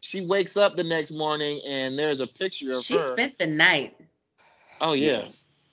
[0.00, 3.12] she wakes up the next morning and there's a picture of She her.
[3.12, 3.96] spent the night.
[4.80, 5.24] oh yeah,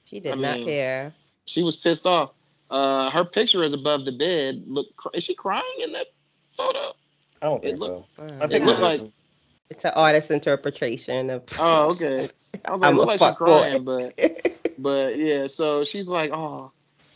[0.06, 1.14] She did I not mean, care.
[1.45, 2.31] she was pissed off.
[2.69, 4.64] Uh, her picture is above the bed.
[4.68, 6.07] Look, is she crying in that
[6.56, 6.93] photo?
[7.41, 8.06] I don't think It so.
[8.18, 9.11] Uh, I think It looked it was- like-
[9.69, 11.43] it's an artist's interpretation of.
[11.57, 12.27] Oh, okay.
[12.65, 13.45] I was like, I'm look like she's fuck boy.
[13.45, 14.19] crying, but
[14.77, 15.48] but yeah.
[15.48, 16.72] So she's like, oh,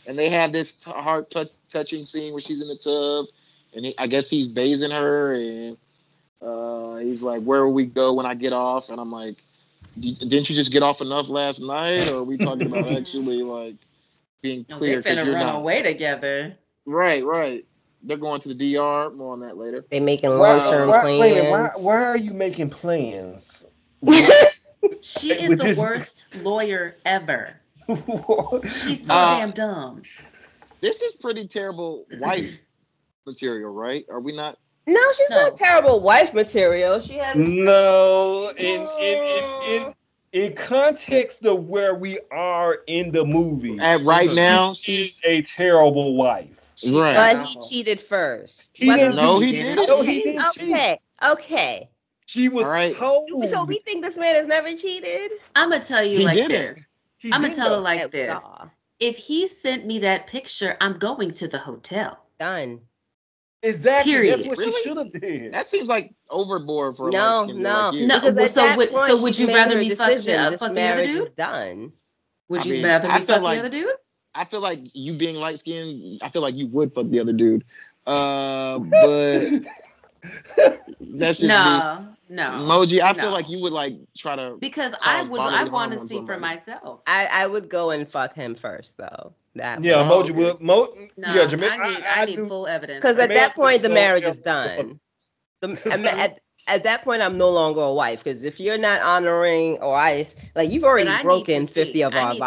[0.06, 3.26] and they have this t- heart touch- touching scene where she's in the tub,
[3.74, 5.76] and he, I guess he's bathing her, and
[6.42, 8.88] uh, he's like, where will we go when I get off?
[8.90, 9.42] And I'm like,
[9.98, 13.42] "D- didn't you just get off enough last night, or are we talking about actually
[13.42, 13.76] like
[14.42, 16.56] being No, clear they're because finna you're run not away together.
[16.84, 17.64] right, right.
[18.02, 19.10] They're going to the DR.
[19.10, 19.84] More on that later.
[19.90, 21.20] They making long term why, plans.
[21.20, 23.64] wait why, why are you making plans?
[25.02, 27.54] She is the this- worst lawyer ever.
[27.88, 30.02] She's so Uh, damn dumb.
[30.80, 32.58] This is pretty terrible wife
[33.26, 34.04] material, right?
[34.10, 34.56] Are we not?
[34.86, 35.36] no, she's No.
[35.36, 37.00] not terrible wife material.
[37.00, 37.36] She has.
[37.36, 38.66] no, in
[39.00, 39.44] in, in,
[39.86, 39.94] in
[40.32, 46.14] in context of where we are in the movie, At right now, she's a terrible
[46.14, 46.50] wife.
[46.84, 47.14] Right.
[47.14, 48.68] But he cheated first.
[48.74, 49.86] He didn't No, he didn't.
[49.88, 50.62] No, he didn't cheat.
[50.74, 51.88] Okay, okay.
[52.26, 52.94] She was All right.
[52.94, 53.30] told.
[53.48, 55.30] So we think this man has never cheated?
[55.54, 56.50] I'm gonna tell you He like didn't.
[56.50, 56.95] this.
[57.26, 57.76] He I'm gonna tell though.
[57.78, 58.32] it like this.
[58.32, 58.66] nah.
[58.98, 62.18] If he sent me that picture, I'm going to the hotel.
[62.40, 62.80] Done.
[63.62, 64.12] Exactly.
[64.12, 64.38] Period.
[64.38, 64.72] That's what Really?
[64.72, 65.52] she should have did.
[65.52, 67.70] That seems like overboard for No, light-skinned no.
[67.90, 68.06] like you.
[68.06, 70.74] No, Because so would- point, so would you rather her me fuck the- uh, fuck
[70.74, 71.16] the other dude?
[71.22, 71.92] is done.
[72.48, 73.94] Would I you mean, rather I me fuck like- the other dude?
[74.34, 77.32] I feel like you being light skinned, I feel like you would fuck the other
[77.32, 77.64] dude.
[78.06, 79.62] Uh, but
[81.00, 81.48] that's just me.
[81.48, 82.44] No, no.
[82.62, 84.56] Emoji, I feel like you would like try to.
[84.58, 87.00] because I would I want to see for myself.
[87.06, 89.32] I, I would go and fuck him first though.
[89.54, 90.32] That Yeah, Emoji okay.
[90.32, 90.60] would.
[90.60, 92.98] Mo, No, yeah, Jermaine, I need I, I, need do- full evidence.
[92.98, 95.00] because at that point the marriage is done.
[95.60, 99.78] The, at, at that point, I'm no longer a wife because if you're not honoring
[99.78, 102.40] or I like you've already But I need broken 50 of our need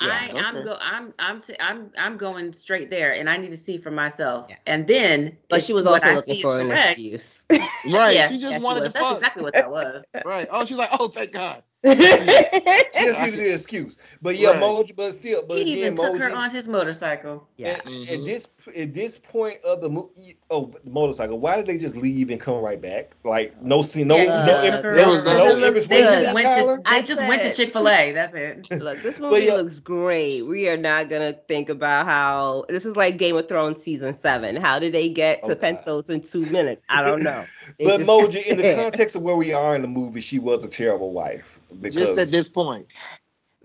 [0.00, 3.36] to I Yeah, I'm go I'm I'm t- I'm I'm going straight there, and I
[3.36, 4.46] need to see for myself.
[4.48, 4.56] Yeah.
[4.66, 7.44] And then, But she was also looking for is an excuse.
[7.92, 8.14] Right.
[8.14, 8.92] Yeah, she just yeah, wanted was.
[8.92, 9.16] to That's fuck.
[9.18, 10.04] exactly what that was.
[10.24, 10.48] Right.
[10.50, 11.62] Oh, she's like, oh, thank God.
[11.82, 13.96] She just needed the excuse.
[14.20, 14.60] But yeah, Right.
[14.62, 17.46] Emoji, but still, but he again, even took her on his motorcycle.
[17.56, 17.68] yeah.
[17.70, 18.10] At, Mhm.
[18.12, 21.38] at this at this point of the movie, oh, the motorcycle.
[21.38, 23.12] Why did they just leave and come right back?
[23.24, 25.32] Like no scene, no, Yeah, no, he just im- took her there was no
[25.70, 26.76] Because it They just of went to Tyler?
[26.76, 28.12] they I just went to Chick Fil A.
[28.12, 28.66] That's it.
[28.82, 29.54] Look, this movie yeah.
[29.54, 30.42] looks great.
[30.42, 34.56] We are not gonna think about how this is like Game of Thrones season seven.
[34.56, 35.84] How did they get to Oh, God.
[35.86, 36.82] Pentos in two minutes?
[36.88, 37.44] I don't know.
[37.78, 40.64] But just- Moji, in the context of where we are in the movie, she was
[40.64, 42.86] a terrible wife because Just at this point.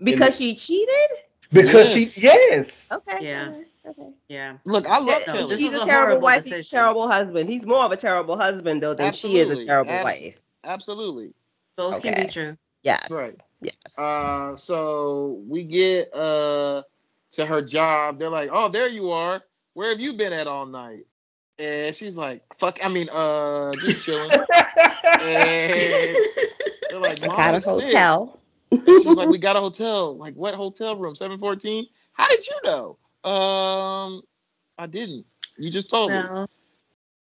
[0.02, 1.18] because she cheated.
[1.52, 2.12] because Yes.
[2.14, 2.88] she yes.
[2.92, 3.26] Okay.
[3.26, 3.48] Yeah.
[3.48, 4.14] okay, Okay.
[4.28, 4.56] Yeah.
[4.64, 6.44] Look, I love No, She's a a terrible horrible wife.
[6.44, 7.48] He's a terrible husband.
[7.48, 10.40] He's more of a terrible husband though than she is a terrible Abs- wife.
[10.64, 11.32] Absolutely.
[11.76, 12.56] Both can be true.
[12.82, 13.10] Yes.
[13.10, 13.32] Right.
[13.60, 13.98] Yes.
[13.98, 16.82] Uh, so we get uh
[17.32, 18.18] to her job.
[18.18, 19.42] They're like, "Oh, there you are.
[19.74, 21.06] Where have you been at all night?"
[21.58, 22.84] And she's like, "Fuck.
[22.84, 24.30] I mean, uh, just chilling."
[25.20, 26.16] and
[27.20, 28.40] they're like, I got a is sick." hotel.
[28.70, 30.16] And she's like, "We got a hotel.
[30.16, 31.14] Like, what hotel room?
[31.14, 31.86] Seven fourteen.
[32.12, 32.98] How did you know?"
[33.30, 34.22] Um,
[34.78, 35.26] I didn't.
[35.58, 36.18] You just told me.
[36.18, 36.50] Well,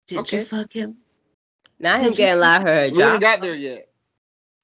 [0.07, 0.39] did Okay.
[0.39, 0.97] you fuck him?
[1.79, 3.87] Now him Did you- getting allowed her a We haven't got there yet.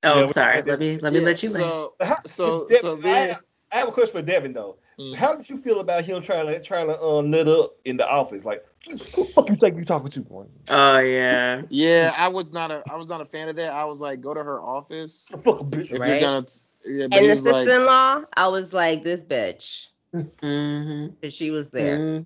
[0.04, 0.62] Oh, Yeah, sorry.
[0.64, 1.64] Let me let me Yeah, let you land.
[1.64, 3.38] So, How- so, Devin, so I, then.
[3.72, 4.78] I have a question for Devin though.
[5.00, 5.16] Mm.
[5.16, 8.08] How did you feel about him trying to trying to um nut up in the
[8.10, 8.46] office?
[8.46, 10.22] Like, who the fuck you think you talking to?
[10.22, 10.46] Boy?
[10.70, 11.62] Oh yeah.
[11.70, 13.72] Yeah, I was not a I was not a fan of that.
[13.74, 15.92] I was like, go to her office The fuck, bitch.
[15.92, 16.10] if Right.
[16.10, 16.42] you're gonna.
[16.44, 16.54] t-
[16.86, 21.14] Yeah, And he the sister-in-law, I was like, this bitch, Mm-hmm.
[21.20, 22.26] because she was there.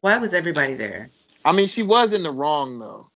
[0.00, 1.10] Why was everybody there?
[1.44, 3.10] I mean, she was in the wrong though.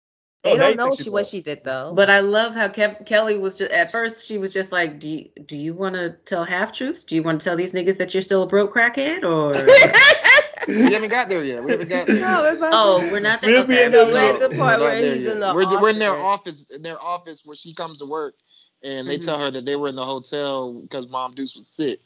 [0.44, 1.94] They Oh, don't you know she she what she did though.
[1.94, 4.26] But I love how Kev- Kelly was just at first.
[4.28, 7.04] She was just like, "Do you, do you want to tell half truths?
[7.04, 9.52] Do you want to tell these niggas that you're still a broke crackhead?" Or
[10.68, 11.64] We haven't got there yet.
[11.64, 12.20] We haven't got there.
[12.20, 12.72] no, it's not.
[12.74, 15.22] oh, we're not We'll be Okay, in the- we're at the We're part where he's
[15.22, 15.34] yet.
[15.34, 16.66] in the we're, we're in their office.
[16.66, 18.36] office in their office where she comes to work
[18.84, 19.26] and they Mhm.
[19.26, 22.00] tell her that they were in the hotel because mom Deuce was sick.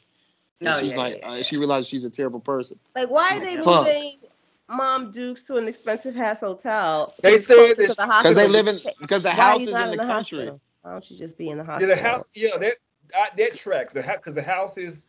[0.60, 1.42] And Oh, she's yeah, like yeah, uh, yeah.
[1.42, 2.78] she realizes she's a terrible person.
[2.94, 3.86] Like, why are they Fuck.
[3.86, 4.18] moving
[4.72, 7.14] Mom Dukes to an expensive ass hotel?
[7.22, 9.90] They said closer that the Because they live in because the Why house is not
[9.90, 10.38] in the country.
[10.38, 10.60] hospital?
[10.82, 11.96] Why don't you just be in the Yeah, hospital?
[11.96, 12.24] the house.
[12.34, 12.74] Yeah, that
[13.14, 13.92] I, that tracks.
[13.94, 15.06] The because the house is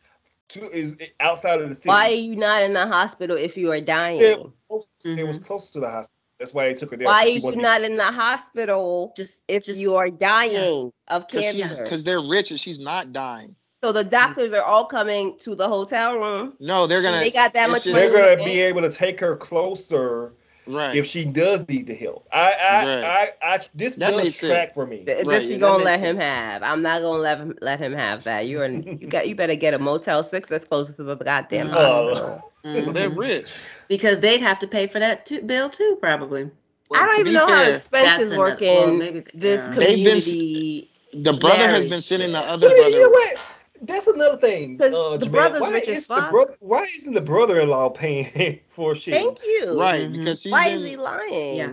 [0.50, 1.88] to, is outside of the city.
[1.88, 4.18] Why are you not in the hospital if you are It dying?
[4.18, 4.36] said
[4.68, 5.26] close- It Mhm.
[5.28, 6.14] was close to the hospital.
[6.38, 7.06] That's why they took her there.
[7.06, 10.10] Why are you wanted to be- not in the hospital just if just you are
[10.10, 11.82] dying of cancer?
[11.82, 13.56] Because they're rich and she's not dying.
[13.84, 16.54] So the doctors are all coming to the hotel room.
[16.58, 18.08] No, they're gonna they got that much just- money.
[18.08, 20.32] They're gonna be able to take her closer
[20.66, 20.96] right.
[20.96, 22.26] if she does need the help.
[22.32, 23.04] I, I, Right.
[23.42, 24.50] I, I, this That does makes sense.
[24.52, 25.04] track for me.
[25.04, 26.62] Th- Right, this yeah, you that gonna makes let him have.
[26.62, 28.46] I'm not gonna let him let him have that.
[28.46, 31.68] You're in, you got you better get a Motel Six that's closer to the goddamn
[31.68, 31.72] Mm.
[31.72, 32.50] hospital.
[32.64, 33.52] So they're rich.
[33.88, 36.50] because they'd have to pay for that too, bill too, probably.
[36.88, 39.60] Well, I don't even be know how fair, expenses another- work well, in maybe- this
[39.60, 39.68] yeah.
[39.74, 40.90] They've been community.
[41.12, 43.10] the brother has been sending the other But you know brother.
[43.10, 43.38] what?
[43.82, 44.80] That's another thing.
[44.80, 45.30] uh, the Jermaine.
[45.32, 46.30] brother's why rich as is the fuck.
[46.30, 49.14] brother- why isn't the brother-in-law paying for shit?
[49.14, 49.78] Thank you.
[49.78, 50.18] Right, Mhm.
[50.18, 51.56] because she's Why been, is he lying?
[51.56, 51.72] Yeah.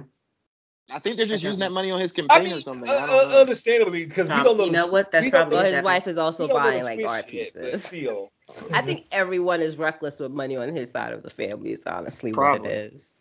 [0.93, 2.89] I think they're just I using that money on his I campaign mean, or something.
[2.89, 3.37] uh, I don't know.
[3.37, 4.65] uh, understandably, because we don't know.
[4.65, 5.09] you know what?
[5.11, 5.85] That's probably Well, his Definitely.
[5.91, 7.83] wife is also we don't know buying like twist art yet, pieces.
[7.85, 8.31] still.
[8.73, 11.71] I think everyone is reckless with money on his side of the family.
[11.71, 12.59] Is honestly Probably.
[12.61, 13.15] what it is.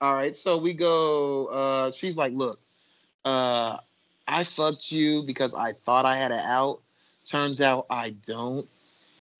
[0.00, 1.46] All right, so we go.
[1.46, 2.58] Uh, she's like, "Look,
[3.26, 3.76] uh,
[4.26, 6.80] I fucked you because I thought I had it out.
[7.24, 8.68] Turns out I don't,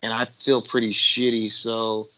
[0.03, 1.51] and I feel pretty shitty.
[1.51, 2.09] So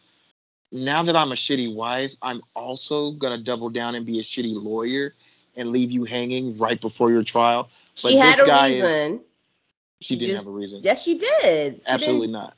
[0.71, 4.53] now that I'm a shitty wife, I'm also gonna double down and be a shitty
[4.55, 5.15] lawyer
[5.57, 7.71] and leave you hanging right before your trial.
[8.03, 9.21] But she had this a guy is reason.
[10.01, 10.81] She didn't just- have a reason.
[10.83, 11.77] Yes, she did.
[11.77, 12.57] She Absolutely didn't- not.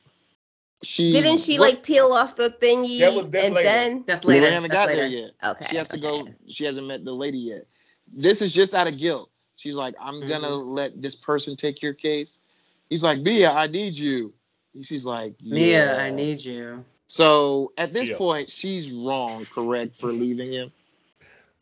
[0.83, 3.69] She Didn't she what- like peel off the thingy That was- that's and later.
[3.69, 4.05] then?
[4.07, 5.31] That's We haven't That's got there yet.
[5.43, 5.67] Okay.
[5.71, 6.29] She has to go.
[6.49, 7.67] She hasn't met the lady yet.
[8.13, 9.31] This is just out of guilt.
[9.57, 10.69] She's like, I'm gonna Mm-hmm.
[10.75, 12.41] let this person take your case.
[12.89, 14.33] He's like, Mea, I need you.
[14.81, 16.85] She's like, Mea, "Yeah." I need you.
[17.07, 18.17] So at this Yeah.
[18.17, 20.73] point, she's wrong, correct, for leaving him.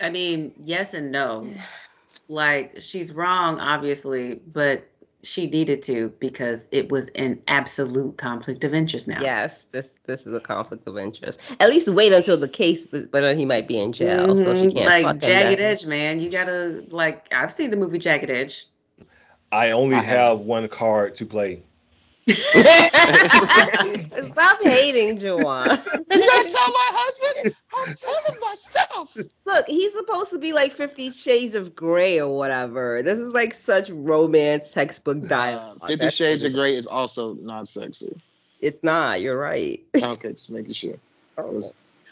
[0.00, 1.48] I mean, yes and no.
[2.28, 4.88] Like she's wrong, obviously, but
[5.22, 9.20] she needed to because it was an absolute conflict of interest now.
[9.20, 11.40] Yes, this this is a conflict of interest.
[11.60, 14.66] At least wait until the case, but but he might be in jail, so she
[14.66, 14.74] Mhm.
[14.74, 14.86] can't.
[14.86, 15.70] like fuck Jagged then.
[15.72, 16.18] Edge, man.
[16.20, 17.32] You gotta like.
[17.32, 18.66] I've seen the movie Jagged Edge.
[19.54, 20.46] I only I have haven't.
[20.46, 21.62] one card to play.
[22.26, 22.42] Stop
[24.62, 25.66] hating, Juwan.
[25.66, 27.54] You gotta tell my husband.
[27.76, 29.16] I'm telling myself.
[29.44, 33.02] Look, he's supposed to be like Fifty Shades of Grey or whatever.
[33.02, 35.80] This is like such romance textbook Uh, dialogue.
[35.80, 38.16] Fifty That's- Shades of Grey is also not sexy.
[38.60, 39.20] It's not.
[39.20, 39.80] You're right.
[39.94, 40.96] Okay, just making sure.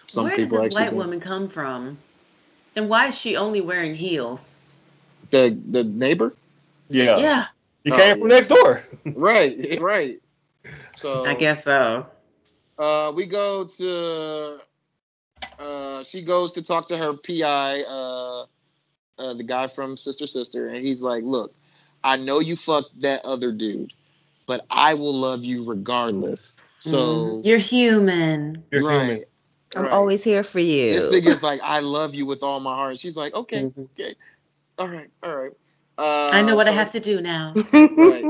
[0.06, 1.96] Some Where people did this white think- woman come from?
[2.76, 4.56] And why is she only wearing heels?
[5.30, 6.34] the the neighbor.
[6.92, 7.18] Yeah.
[7.18, 7.46] Yeah,
[7.84, 8.34] You Oh, came from yeah.
[8.34, 8.82] next door.
[9.14, 10.18] Right, right.
[10.96, 12.06] So I guess so.
[12.78, 14.58] Uh, we go to.
[15.58, 18.46] Uh, she goes to talk to her PI, uh,
[19.18, 21.54] uh, the guy from Sister Sister, and he's like, "Look,
[22.02, 23.92] I know you fucked that other dude,
[24.46, 27.44] but I will love you regardless." So Mhm.
[27.44, 28.64] you're human.
[28.70, 29.24] You're right, human.
[29.76, 29.92] I'm right.
[29.92, 30.92] always here for you.
[30.94, 33.88] This nigga's like, "I love you with all my heart." She's like, "Okay, Mhm.
[33.94, 34.16] okay,
[34.78, 35.52] all right, all right."
[35.98, 37.54] Uh, I know what I have to do now.
[37.72, 38.24] Right.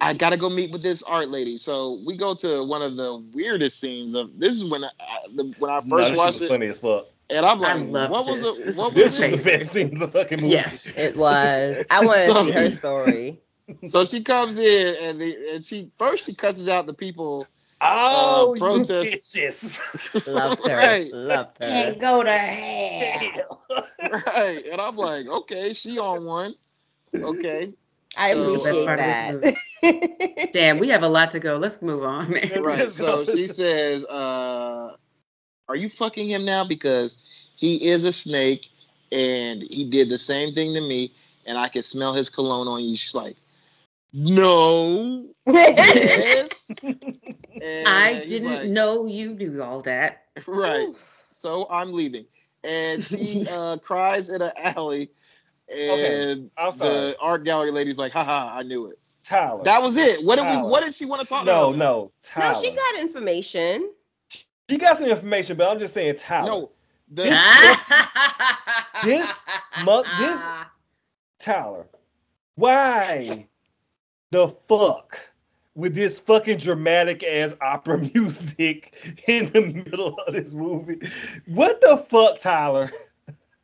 [0.00, 1.56] I gotta go meet with this art lady.
[1.56, 4.90] So we go to one of the weirdest scenes of this is when I,
[5.34, 7.06] the, when I first this shit watched was it, funny as fuck.
[7.30, 8.56] and I'm like, love what was this.
[8.58, 9.42] the This what is was This was this?
[9.44, 10.52] the best scene in the fucking movie.
[10.52, 10.84] Yes.
[10.86, 11.84] It was.
[11.90, 13.40] I want to So- see her story.
[13.84, 17.46] So she comes in and the and she first she cusses out the people.
[17.80, 19.34] Oh, Uh, you protest.
[19.34, 20.26] bitches.
[20.26, 20.76] Loved her.
[20.76, 21.10] Right.
[21.12, 21.94] Loved her.
[21.98, 23.62] go to hell.
[24.26, 26.54] Right, and I'm like, okay, she on one.
[27.14, 27.72] Okay,
[28.16, 28.98] I So- appreciate Best part
[29.42, 30.50] that.
[30.52, 31.56] Damn, we have a lot to go.
[31.56, 32.62] Let's move on, man.
[32.62, 32.90] right.
[32.92, 34.96] So she says, uh,
[35.68, 36.64] "Are you fucking him now?
[36.64, 37.22] Because
[37.56, 38.66] he is a snake,
[39.12, 41.12] and he did the same thing to me,
[41.46, 43.36] and I can smell his cologne on you." She's like,
[44.12, 50.24] "No, yes." And I didn't like, know you knew all that.
[50.46, 50.88] Right.
[51.30, 52.26] So I'm leaving,
[52.62, 55.10] and she uh, cries in an alley,
[55.72, 59.64] and I'm the art gallery lady's like, "Haha, I knew it." Tyler.
[59.64, 60.24] That was it.
[60.24, 60.68] What did we?
[60.68, 61.78] What did she want to talk no, about?
[61.78, 62.12] no.
[62.22, 62.54] Tyler.
[62.54, 63.90] no, she got information.
[64.68, 66.46] She got some information, but I'm just saying, Tyler.
[66.46, 66.70] no.
[67.12, 67.24] The,
[69.04, 69.46] this
[69.84, 70.42] mo- this-
[71.38, 71.86] Tyler,
[72.54, 73.46] why
[74.30, 75.18] the fuck
[75.74, 81.00] with this fucking dramatic ass opera music in the middle of this movie?
[81.46, 82.90] What the fuck, Tyler?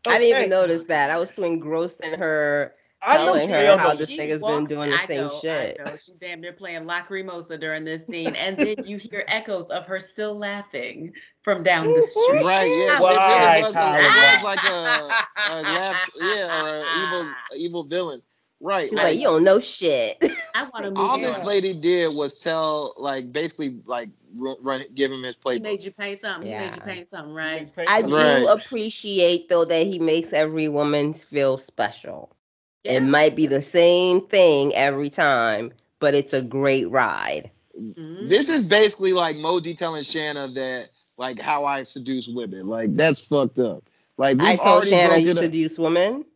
[0.07, 1.11] I didn't even notice that.
[1.11, 4.43] I was too engrossed in her I telling you her don't how this She nigga's
[4.43, 5.79] been doing the I same know, shit.
[5.81, 5.97] I know.
[5.97, 10.01] She's damn near playing Lacrimosa during this scene, and then you hear echoes of her
[10.01, 11.13] still laughing
[11.43, 12.01] from down the mm-hmm.
[12.03, 12.45] street.
[12.45, 14.01] Right, yeah, she Why, really was, a, Tyler?
[14.01, 18.23] it was like a, a laugh, yeah, or an evil, evil villain.
[18.63, 20.23] Right, She like, like, you don't know shit.
[20.55, 25.11] I want to all this lady did was tell, like, basically, like, run, run give
[25.11, 26.51] him his He made you pay something.
[26.51, 26.85] He made you Yeah.
[26.85, 27.73] paint something, right?
[27.89, 28.47] I do Right.
[28.51, 32.37] appreciate though that he makes every woman feel special.
[32.85, 32.93] Yeah.
[32.93, 37.51] It might be the same thing every time, but it's a great ride.
[37.81, 38.29] Mhm.
[38.29, 42.67] This is basically like Moji telling Shanna that, like, how I seduce women.
[42.67, 43.85] Like, that's fucked up.
[44.19, 46.27] Like, we've I told Shanna you seduce women.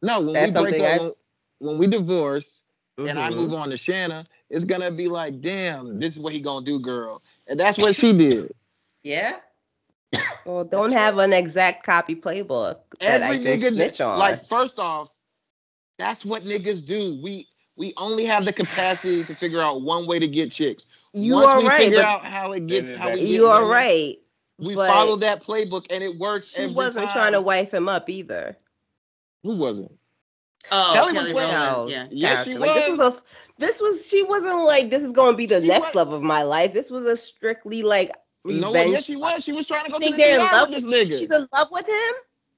[0.00, 1.12] No, when That's we break something up, I- when,
[1.64, 2.62] when we divorce,
[2.98, 3.62] and I move mm-hmm.
[3.62, 7.22] on to Shanna, it's gonna be like, damn, this is what he gonna do, girl.
[7.46, 8.54] And that's what she did.
[9.02, 9.36] Yeah.
[10.46, 14.18] Well, don't have an exact copy playbook that I Every can nigga, snitch on.
[14.18, 15.10] like, first off,
[15.98, 17.18] that's what niggas do.
[17.22, 20.86] We we only have the capacity to figure out one way to get chicks.
[21.14, 23.46] you Once are we right, figure out how it gets, how we actually- get you
[23.46, 24.16] are women, right.
[24.58, 27.14] We follow that playbook and it works She every wasn't time.
[27.14, 28.56] trying to wife him up either.
[29.42, 29.92] Who wasn't?
[30.72, 31.90] Oh, Kelly Kelly, was playing- Rowland.
[31.90, 32.06] Yeah.
[32.10, 32.66] Yes, she character.
[32.66, 32.98] Like, this was.
[32.98, 33.22] was a
[33.58, 36.22] this was she wasn't like this is gonna be the She next was- love of
[36.22, 36.72] my life.
[36.72, 38.12] This was a strictly like
[38.44, 38.92] No, revenge.
[38.92, 39.44] yes, she was.
[39.44, 41.18] She was trying to go You to the they're in love with this with nigga.
[41.18, 42.14] She's in love with him.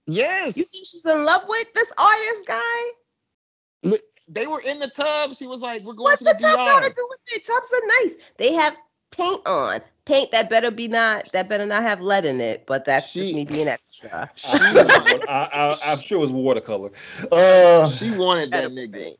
[0.06, 0.56] yes.
[0.56, 3.98] You think she's in love with this artist guy?
[4.28, 5.34] they were in the tub.
[5.36, 7.46] She was like, "We're going What's to the the, tub got to do with it?
[7.46, 8.14] Tubs are nice.
[8.38, 8.76] They have
[9.12, 9.80] paint on.
[10.06, 12.64] Paint that better be not that better not have lead in it.
[12.64, 14.30] But that's She- just me being extra.
[14.46, 16.92] I, I, I, am sure it was watercolor.
[17.30, 19.16] Uh, She wanted that Better nigga.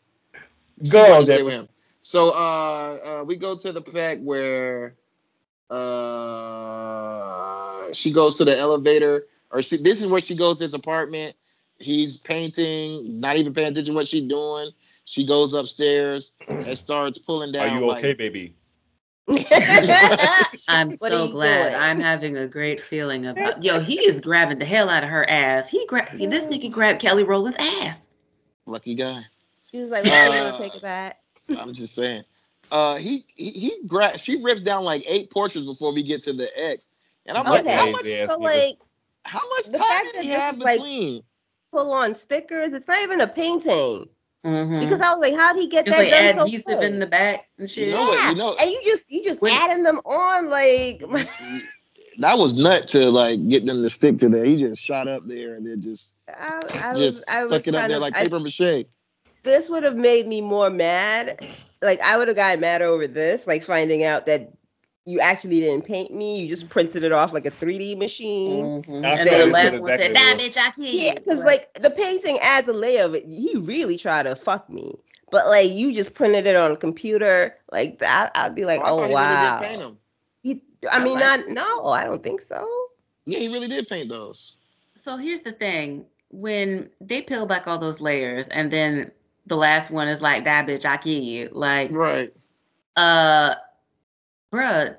[0.89, 1.69] go on, to stay with him.
[2.03, 4.95] So uh, uh, we go to the fact where
[5.71, 10.75] uh, she goes to the elevator, or she, this is where she goes to his
[10.75, 11.35] apartment.
[11.79, 14.71] He's painting, not even paying attention to what she's doing.
[15.05, 17.69] She goes upstairs and starts pulling down.
[17.69, 18.55] Are you like- okay, baby?
[20.69, 21.70] I'm What so glad.
[21.70, 21.74] doing?
[21.82, 23.65] I'm having a great feeling about.
[23.65, 25.69] Yo, he is grabbing the hell out of her ass.
[25.69, 28.07] He grabbed this nigga grabbed Kelly Rowland's ass.
[28.66, 29.23] Lucky guy.
[29.70, 31.20] She was like, "Let's Uh, take that."
[31.59, 32.23] I'm just saying.
[32.70, 36.32] Uh, he he, he gra- she rips down like eight portraits before we get to
[36.32, 36.90] the X,
[37.27, 38.78] and I'm like, how much so like
[39.24, 41.23] how much time fact did he have is, like, between?
[41.73, 42.73] pull on stickers.
[42.73, 44.09] It's not even a painting
[44.47, 44.81] Mm-hmm.
[44.81, 46.98] because I was like, "How'd he get it's that like done so adhesive quick?" in
[47.01, 47.89] the back and shit.
[47.89, 48.18] You know what?
[48.18, 51.01] Yeah, You know- and you just you just When- adding them on like
[52.18, 54.47] that was nut to like get them to stick to that.
[54.47, 57.66] He just shot up there and then just I, I was just I was stuck
[57.66, 58.86] it up there of, like I- paper mache.
[59.43, 61.39] this would have made me more mad.
[61.82, 64.51] Like I would have gotten mad over this, like finding out that
[65.07, 66.41] you actually didn't paint me.
[66.41, 68.73] You just printed it off like a 3D machine.
[68.85, 69.05] Mhm.
[69.05, 71.15] I And thought then the last gonna one said, exactly "Nah, bitch, I can't." Yeah,
[71.15, 73.24] because like the painting adds a layer of it.
[73.27, 74.95] He really tried to fuck me,
[75.31, 77.57] but like you just printed it on a computer.
[77.73, 79.51] Like that, I'd be like, I thought oh he really wow.
[79.59, 79.99] did paint 'em.
[80.43, 82.69] He, I mean, I not no, I don't think so.
[83.27, 84.57] Yeah, he really did paint those.
[84.95, 89.11] So here's the thing: when they peel back all those layers, and then
[89.47, 92.33] the last one is like, "That bitch, I kill you." Like, Right.
[92.97, 93.55] uh,
[94.52, 94.97] bruh,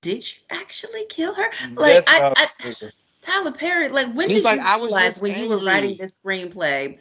[0.00, 1.50] did you actually kill her?
[1.50, 1.78] Mm-hmm.
[1.78, 2.74] Like, That's I, how- I,
[3.22, 5.62] Tyler Perry, like, when He's did like, you "I was realize just when you were
[5.62, 6.98] writing this screenplay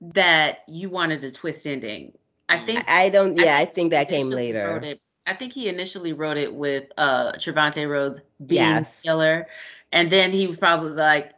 [0.00, 2.12] that you wanted a twist ending?
[2.48, 2.66] I mm.
[2.66, 3.36] think I, I don't.
[3.36, 4.80] Yeah, I, think think that came later.
[4.82, 9.02] it- I think he initially wrote it with uh Trevante Rhodes being Yes.
[9.02, 9.46] killer,
[9.92, 11.32] and then he was probably like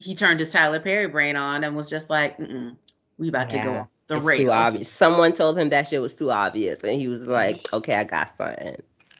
[0.00, 2.76] he turned his Tyler Perry brain on and was just like, Mm-mm,
[3.16, 4.88] "We about to go off the it's rails." too obvious.
[4.90, 7.30] Someone told him that shit was too obvious, and he was mm-hmm.
[7.30, 8.76] like, "Okay, I got something."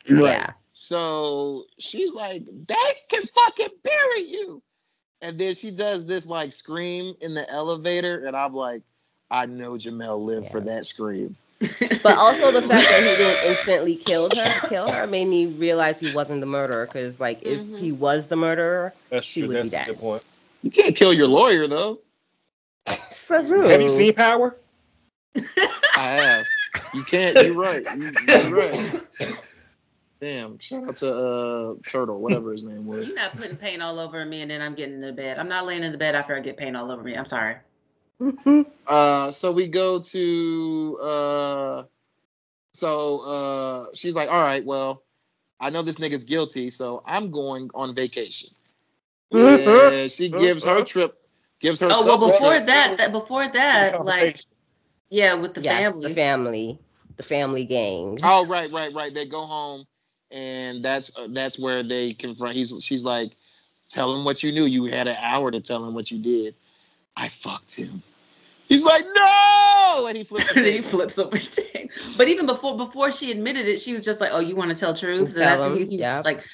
[0.08, 0.32] Right.
[0.32, 0.50] Yeah.
[0.72, 2.74] So she's like, they
[3.08, 4.62] can fucking bury you.
[5.20, 8.82] And then she does this like scream in the elevator, and I'm like,
[9.30, 11.36] I know Jamel lived for that scream.
[12.02, 16.00] But also the fact that he didn't instantly kill her, kill her, made me realize
[16.00, 16.86] he wasn't the murderer.
[16.86, 17.78] Because like, if Mhm.
[17.78, 19.48] he was the murderer, That's she true.
[19.48, 19.86] would be That's a dead.
[19.86, 20.24] good point.
[20.62, 22.00] You can't kill your lawyer though.
[22.86, 23.70] Sazu.
[23.70, 24.56] Have you seen Power?
[25.94, 26.46] I have.
[26.92, 27.38] You can't.
[27.38, 27.88] You're right.
[27.92, 28.92] You, you're right.
[30.22, 30.60] Damn.
[30.60, 33.08] Shout out to uh Turtle, whatever his name was.
[33.08, 35.36] You're not putting paint all over me, and then I'm getting into bed.
[35.36, 37.16] I'm not laying in the bed after I get paint all over me.
[37.16, 37.56] I'm sorry.
[38.84, 41.82] Uh, so we go to uh,
[42.74, 45.02] so uh, she's like, all right, well,
[45.60, 48.50] I know this nigga's guilty, so I'm going on vacation.
[49.30, 51.16] Yeah, she gives her trip,
[51.60, 51.88] gives her.
[51.90, 54.40] Oh well, before that, that before that, like
[55.10, 56.08] yeah, with the yes, family.
[56.08, 56.78] the family,
[57.16, 58.18] the family gang.
[58.22, 59.14] Oh right, right, right.
[59.14, 59.86] They go home,
[60.32, 62.54] and that's uh, that's where they confront.
[62.54, 63.32] He's she's like,
[63.88, 64.64] tell him what you knew.
[64.64, 66.54] You had an hour to tell him what you did.
[67.16, 68.02] I fucked him.
[68.68, 70.52] He's like, no, and he flips.
[70.52, 70.88] the and then he table.
[70.88, 71.90] flips over everything.
[72.16, 74.76] But even before before she admitted it, she was just like, "Oh, you want to
[74.76, 76.12] tell truth?" And that's he, he was yeah.
[76.12, 76.44] just like,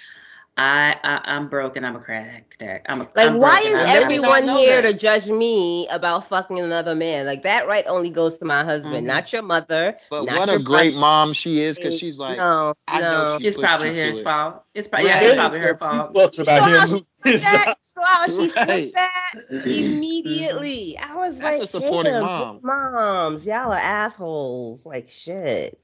[0.58, 1.84] I, "I I'm broken.
[1.84, 2.86] I'm a crack addict.
[2.88, 4.90] I'm a Like, I'm why broke is I'm I did a- not everyone here that.
[4.92, 7.26] to judge me about fucking another man?
[7.26, 9.08] Like that right only goes to my husband, Mhm.
[9.08, 9.96] not your mother.
[10.10, 11.00] But not what your a great brother.
[11.00, 14.18] mom she is, because she's like, no, I know she- It's probably you to her
[14.18, 14.24] it.
[14.24, 14.62] fault.
[14.74, 15.26] It's probably yeah, Right.
[15.26, 16.14] it's probably her She fault.
[16.14, 18.92] fucked about saw how she that, so how she Right.
[18.94, 20.98] that immediately.
[20.98, 22.60] I was like, That's like, a supporting mom.
[22.62, 24.84] moms, y'all are assholes.
[24.84, 25.78] Like shit.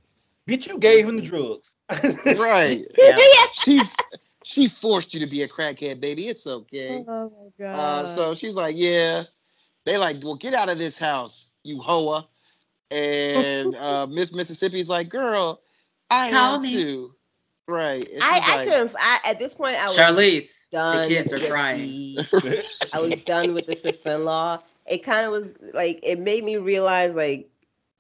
[0.49, 1.75] Bitch, you gave him the drugs.
[2.27, 2.85] right.
[2.99, 3.19] Yeah.
[3.55, 3.81] She
[4.45, 6.29] she forced you to be a crackhead, baby.
[6.29, 7.03] It's okay.
[7.09, 7.79] Oh my god.
[8.05, 9.25] Uh, so she's like, yeah.
[9.85, 12.27] They like, well, get out of this house, you hoa.
[12.91, 15.61] And uh, Miss Mississippi's like, girl,
[16.11, 16.73] I Call am me.
[16.73, 17.15] too.
[17.67, 18.07] Right.
[18.07, 18.93] And I, she's I couldn't.
[18.99, 21.09] I, at this point, I was Charlize, done.
[21.09, 21.81] the kids are with crying.
[22.17, 24.61] the- I was done with the sister-in-law.
[24.87, 27.49] It kind of was like it made me realize like,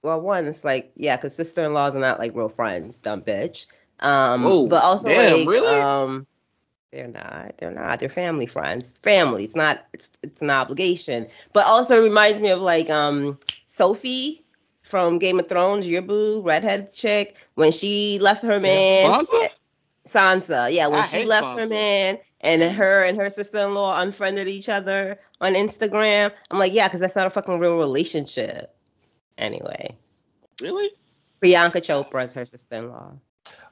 [0.02, 3.64] well, one, it's like yeah, because sister-in-laws are not like real friends, dumb bitch.
[4.00, 5.80] Um, Whoa, but also damn, like, really?
[5.80, 6.26] um,
[6.94, 7.58] they're not.
[7.58, 7.98] They're not.
[7.98, 8.90] They're family friends.
[8.90, 9.44] It's family.
[9.44, 9.84] It's not.
[9.92, 11.26] It's it's an obligation.
[11.52, 14.44] But also it reminds me of like um Sophie
[14.82, 19.10] from Game of Thrones, your boo, redhead chick, when she left her man.
[19.10, 19.48] Sansa?
[20.06, 24.68] Sansa, yeah, when I she left her man and her and her sister-in-law unfriended each
[24.68, 26.30] other on Instagram.
[26.50, 28.76] I'm like, yeah, because that's not a fucking real relationship.
[29.38, 29.96] Anyway,
[30.60, 30.90] Really?
[31.42, 33.14] Priyanka Chopra is her sister-in-law.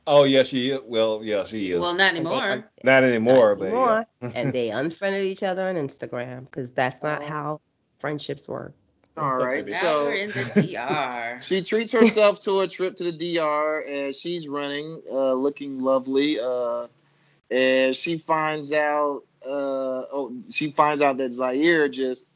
[0.06, 0.80] Oh yeah, she is.
[0.84, 1.80] Well, yeah, she is.
[1.80, 2.68] Well, not anymore.
[2.82, 4.06] Not anymore, Not but anymore.
[4.22, 4.30] yeah.
[4.34, 7.26] and they unfriended each other on Instagram because that's not Oh.
[7.26, 7.60] how
[8.00, 8.74] friendships work.
[9.16, 9.72] All right, baby.
[9.72, 11.38] Now so we're in the DR.
[11.42, 16.40] she treats herself to a trip to the DR and she's running, uh, looking lovely.
[16.40, 16.86] Uh,
[17.50, 19.48] and she finds out, uh,
[20.10, 22.30] oh, she finds out that Zyair just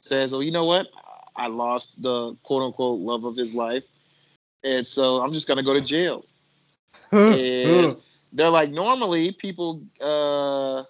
[0.00, 0.88] says, "Oh, you know what?
[1.34, 3.84] I lost the quote unquote love of his life,
[4.62, 6.24] and so I'm just gonna go to jail."
[7.12, 7.96] And
[8.32, 10.84] they're like, normally people uh,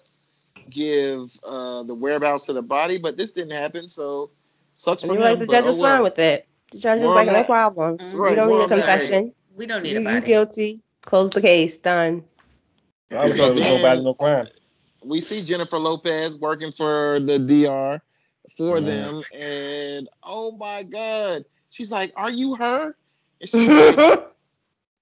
[0.69, 4.29] give uh, the whereabouts to the body, but this didn't happen, so
[4.73, 6.03] sucks And for you're like, the but judge oh was fine well.
[6.03, 6.47] with it.
[6.71, 8.01] The judge was Moral like, no ma- problems.
[8.01, 8.13] Mhm.
[8.13, 9.33] You Right, don't need a confession.
[9.55, 10.81] We don't need You, a you guilty.
[11.01, 11.77] Close the case.
[11.77, 12.23] Done.
[13.11, 14.47] I was So like, then- no body, no crime.
[15.03, 18.01] we see Jennifer Lopez working for the DR
[18.57, 18.85] for Mhm.
[18.85, 22.95] them, and oh my god, she's like, "Are you her?"
[23.41, 24.23] And she's like,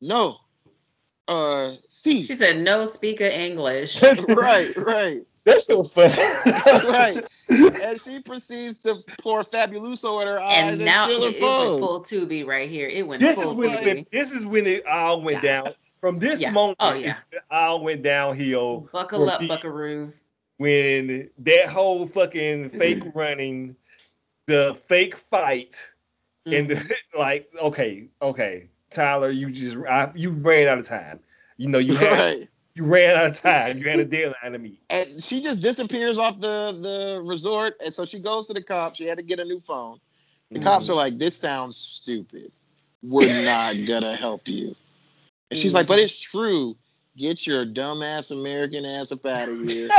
[0.01, 0.37] "No."
[1.29, 4.01] Uh, see, She said no speaker English.
[4.27, 6.15] right, right, That's so funny.
[6.17, 11.33] right, and she proceeds to pour Fabuloso in her eyes and and, now steal it,
[11.33, 12.87] her it went full Tubi right here.
[12.87, 13.85] It went this full is when Tubi.
[13.99, 15.63] it, this is when it all went Yes.
[15.63, 15.73] down.
[16.01, 16.49] From this Yeah.
[16.51, 17.15] moment, Oh, yeah.
[17.31, 18.89] it all went downhill.
[18.91, 20.25] Buckle up, me buckaroos.
[20.57, 23.75] When that whole fucking fake running,
[24.47, 25.87] the fake fight,
[26.47, 26.87] and Mhm.
[26.87, 31.19] the, like, okay, okay, Tyler, you just I, you ran out of time.
[31.57, 33.77] You know, you had right, you ran out of time.
[33.79, 34.79] You had a deadline to meet.
[34.89, 38.97] and she just disappears off the the resort, and so she goes to the cops.
[38.97, 39.99] She had to get a new phone.
[40.51, 40.91] The cops Mm-hmm.
[40.93, 42.51] are like, "This sounds stupid.
[43.03, 44.75] We're not gonna help you."
[45.51, 45.77] And she's Mm-hmm.
[45.77, 46.75] like, "But it's true.
[47.17, 49.89] Get your dumbass American ass up out of here,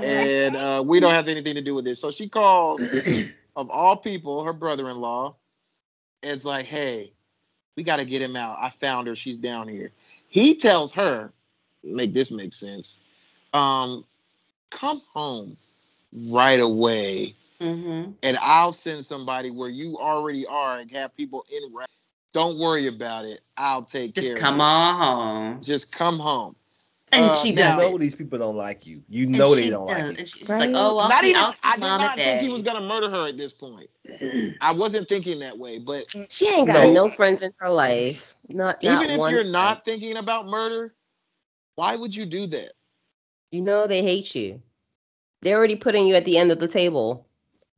[0.00, 2.82] and uh, we don't have anything to do with this." So she calls,
[3.56, 5.34] of all people, her brother-in-law,
[6.22, 7.12] and it's like, "Hey,
[7.76, 8.58] we got to get him out.
[8.60, 9.16] I found her.
[9.16, 9.90] She's down here."
[10.28, 11.32] He tells her,
[11.82, 13.00] "Make this make sense.
[13.52, 14.04] Um,
[14.70, 15.56] come home
[16.12, 18.10] right away." Mm-hmm.
[18.24, 21.72] and I'll send somebody where you already are and have people in.
[22.32, 23.40] Don't worry about it.
[23.56, 24.64] I'll take care Just of come it.
[24.64, 25.62] on home.
[25.62, 26.56] Just come home.
[27.12, 29.02] And Uh, she You now- know these people don't like you.
[29.08, 29.96] You know she they don't does.
[29.96, 30.18] like you.
[30.18, 30.60] And she's Right.
[30.60, 31.42] like, oh, I'll not see, even.
[31.42, 33.52] I'll see I did mom not and think he was gonna murder her at this
[33.52, 33.90] point.
[34.62, 35.78] I wasn't thinking that way.
[35.78, 36.92] But She ain't got No.
[36.92, 38.34] no friends in her life.
[38.48, 39.52] Not, even not even if one you're friend.
[39.52, 40.94] not thinking about murder,
[41.74, 42.72] why would you do that?
[43.50, 44.62] You know they hate you.
[45.42, 47.26] They're already putting you at the end of the table.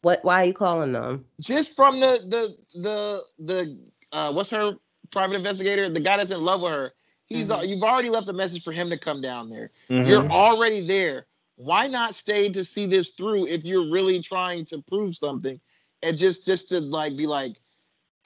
[0.03, 0.23] What?
[0.25, 1.25] Why are you calling them?
[1.41, 3.79] Just from the the the the
[4.13, 4.77] uh, what's her
[5.11, 5.89] private investigator?
[5.89, 6.93] The guy that's in love with her.
[7.27, 7.69] He's Mhm.
[7.69, 9.71] you've already left a message for him to come down there.
[9.89, 10.07] Mhm.
[10.09, 11.27] You're already there.
[11.57, 15.61] Why not stay to see this through if you're really trying to prove something?
[16.03, 17.57] And just just to like be like,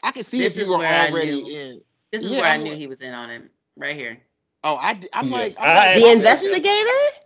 [0.03, 1.57] I can see This if you is were where I already knew.
[1.57, 1.81] in.
[2.11, 3.43] This is Yeah, where I knew he was in on it.
[3.77, 4.19] Right here.
[4.65, 5.37] Oh, I I'm Yeah.
[5.37, 7.17] like I- I'm like, The why- investigator?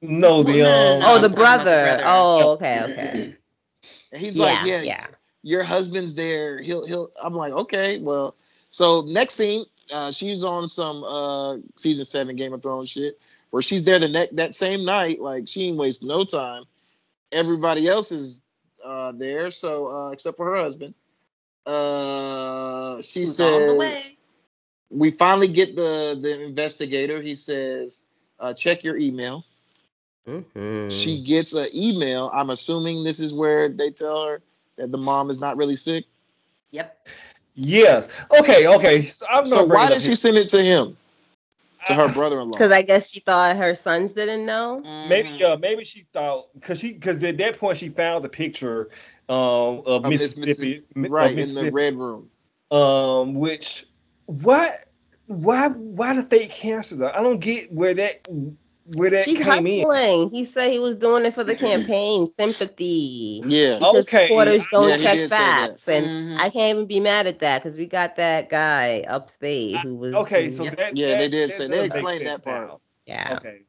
[0.00, 1.02] No, the No, no, um.
[1.04, 1.64] oh, the the brother.
[1.84, 2.02] brother.
[2.06, 3.36] Oh, okay, okay.
[4.12, 5.06] And he's yeah, like, yeah, yeah.
[5.42, 6.60] your husband's there.
[6.60, 7.10] He'll he'll.
[7.22, 8.34] I'm like, okay, well.
[8.70, 13.18] So next scene, uh, she's on some uh season seven Game of Thrones shit
[13.50, 15.20] where she's there the next that same night.
[15.20, 16.64] Like she ain't wasting no time.
[17.30, 18.42] Everybody else is
[18.84, 20.94] uh there, so uh except for her husband.
[21.64, 24.16] Uh, she Who's on the said way.
[24.90, 27.22] we finally get the the investigator.
[27.22, 28.04] He says,
[28.40, 29.44] uh, check your email.
[30.26, 30.90] Mhm.
[30.90, 32.30] She gets an email.
[32.32, 34.42] I'm assuming this is where they tell her
[34.76, 36.04] that the mom is not really sick.
[36.72, 37.08] Yep.
[37.54, 38.08] Yes.
[38.30, 38.66] Okay.
[38.66, 39.04] Okay.
[39.04, 40.96] So, I'm So why did she send it to him,
[41.86, 42.52] to her brother-in-law?
[42.52, 44.80] Because I guess she thought her sons didn't know.
[45.08, 45.42] Maybe Mhm.
[45.42, 48.88] uh, maybe she thought because she because at that point she found the picture
[49.28, 52.30] um, of Of Miss Mississippi, Missi- of right in the red room.
[52.70, 53.86] um, which
[54.26, 54.74] why
[55.26, 57.12] why why the fake cancer though?
[57.14, 58.26] I don't get where that
[58.86, 59.80] where that She's came in.
[59.86, 60.30] hustling.
[60.30, 63.42] He said he was doing it for the campaign, sympathy.
[63.44, 63.76] Yeah.
[63.78, 64.24] Because Okay.
[64.24, 65.68] reporters don't Yeah, check did say that.
[65.70, 66.38] facts, and Mhm.
[66.38, 70.14] I can't even be mad at that because we got that guy upstate who was
[70.14, 72.68] Okay, so that Yeah, that- they did that say- they explained that part.
[72.68, 72.80] now.
[73.06, 73.36] yeah.
[73.38, 73.60] Okay.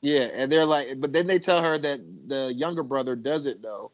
[0.00, 3.90] Yeah, and they're like, but then they tell her that the younger brother doesn't know,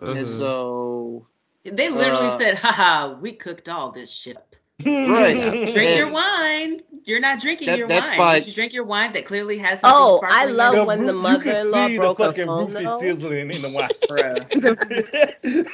[0.00, 0.26] and Mhm.
[0.26, 1.26] so
[1.64, 4.38] They literally Uh, said, haha, we cooked all this shit.
[4.80, 4.86] Up.
[4.86, 5.34] Right.
[5.72, 6.80] Drink And- your wine.
[7.04, 8.16] You're not drinking That- your that's wine.
[8.18, 8.42] fine.
[8.44, 10.74] You drink your wine that clearly has Oh, I love?
[10.74, 13.00] The when the roof- you mother-in-law broke the her fucking phone, roof is though.
[13.00, 13.88] sizzling in the wine.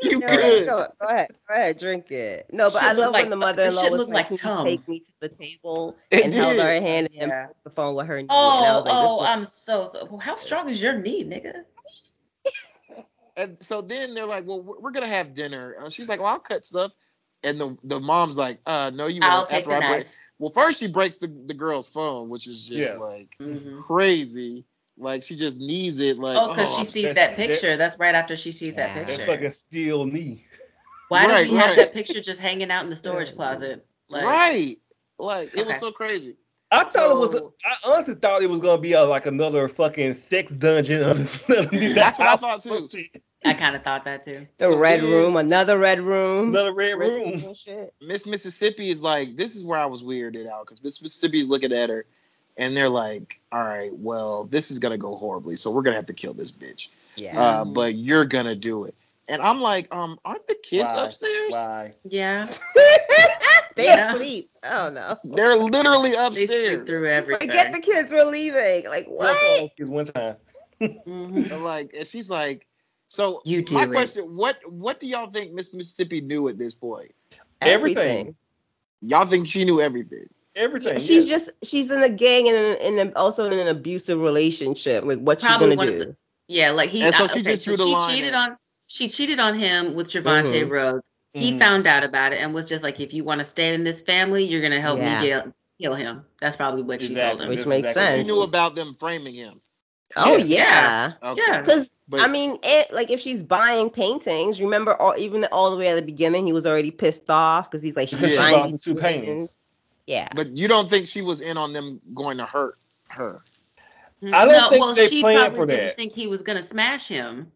[0.00, 0.66] you Yeah, could.
[0.66, 2.46] Go, go ahead, go ahead, drink it.
[2.52, 4.64] No, but Shit I look love like- when the mother-in-law shit was like, like "Can
[4.64, 7.46] take me to the table?" It and held her hand and Yeah.
[7.64, 8.28] the phone with her knee.
[8.30, 10.18] Oh, like, oh, I'm so, so.
[10.18, 11.64] How strong is your knee, nigga?
[13.36, 15.76] And so then they're like, well, we're we're gonna have dinner.
[15.80, 16.92] Uh, she's like, well, I'll cut stuff,
[17.42, 19.48] and the the mom's like, uh, no, you I'll won't.
[19.50, 20.06] take After the I break.
[20.38, 22.98] Well, first she breaks the, the girl's phone, which is just Yes.
[22.98, 23.82] like Mhm.
[23.86, 24.64] crazy.
[24.96, 26.18] Like she just needs it.
[26.18, 27.76] Like Oh, because she I'm sees that's- that that- picture.
[27.76, 28.94] That's right after she sees that Yeah.
[29.04, 29.26] That picture.
[29.26, 30.44] fucking steel knee.
[31.08, 33.86] Why Right, did we have that picture just hanging out in the storage closet?
[34.08, 34.78] Like, right.
[35.18, 36.36] Like it was so crazy.
[36.70, 37.32] I thought it was.
[37.32, 41.02] So- I honestly thought it was gonna be a, like another fucking sex dungeon.
[41.02, 41.46] underneath
[41.94, 42.88] That's what I thought, too.
[43.44, 43.56] Shit.
[43.56, 44.46] I kind of thought that too.
[44.58, 46.48] The So red then- room, another red room.
[46.50, 47.44] Another red Red room.
[47.46, 47.94] and shit.
[48.00, 51.48] Miss Mississippi is like, this is where I was weirded out because Miss Mississippi is
[51.48, 52.04] looking at her,
[52.56, 56.06] and they're like, all right, well, this is gonna go horribly, so we're gonna have
[56.06, 56.88] to kill this bitch.
[57.16, 57.40] Yeah.
[57.40, 58.94] Uh, but you're gonna do it.
[59.30, 61.04] And I'm like, um, aren't the kids Why?
[61.04, 61.50] upstairs?
[61.52, 61.92] Why?
[62.04, 62.48] Yeah,
[63.76, 64.14] they Yeah.
[64.14, 64.50] asleep.
[64.64, 65.18] Oh no.
[65.24, 66.34] They're literally upstairs.
[66.34, 66.74] they upstairs.
[66.76, 67.48] sleep through everything.
[67.48, 68.86] Forget the kids were leaving.
[68.86, 69.70] Like what?
[69.76, 70.36] Is one time.
[70.80, 71.60] Mhm.
[71.62, 72.66] Like, and she's like,
[73.08, 73.90] so You do my it.
[73.90, 77.12] question, what what do y'all think Miss Mississippi knew at this point?
[77.60, 78.36] Everything.
[79.02, 80.28] Y'all think she knew everything?
[80.54, 80.98] Everything.
[81.00, 81.46] She's yes.
[81.46, 85.04] just she's in a gang and in, in a, also in an abusive relationship.
[85.04, 86.16] Like what's Probably she one gonna of do?
[86.48, 87.02] Yeah, like he.
[87.02, 88.56] And so uh, she okay, just drew so the she line cheated at- on.
[88.86, 90.70] She cheated on him with Trevante Mhm.
[90.70, 91.08] Rhodes.
[91.34, 91.58] He Mhm.
[91.58, 94.00] found out about it and was just like, if you want to stay in this
[94.00, 95.20] family, you're gonna help Yeah.
[95.20, 96.24] me kill, kill him.
[96.40, 97.48] That's probably what she told him.
[97.48, 99.60] Which That's makes exactly She knew about them framing him.
[100.16, 100.48] Oh Yes.
[100.48, 101.12] yeah.
[101.22, 101.42] Okay.
[101.46, 101.60] Yeah.
[101.60, 105.76] Because But I mean, it, like if she's buying paintings, remember, all, even all the
[105.76, 108.38] way at the beginning, he was already pissed off because he's like, she's Yeah.
[108.38, 109.26] buying these two paintings.
[109.26, 109.56] paintings.
[110.06, 110.28] Yeah.
[110.34, 112.78] but you don't think she was in on them going to hurt
[113.08, 113.42] her?
[114.22, 114.34] Hmm.
[114.34, 115.96] I don't no, think well, they she planned probably for didn't that.
[115.98, 117.52] think he was gonna smash him.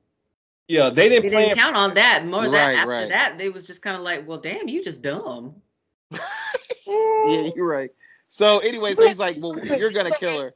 [0.68, 1.48] Yeah, they They didn't plan.
[1.48, 2.24] didn't count on that.
[2.24, 3.08] More that Right, after right.
[3.08, 5.56] that, they was just kind of like, well, damn, you just dumb.
[6.86, 7.90] Yeah, you're right.
[8.28, 10.54] So anyway, so he's like, well, you're gonna kill her,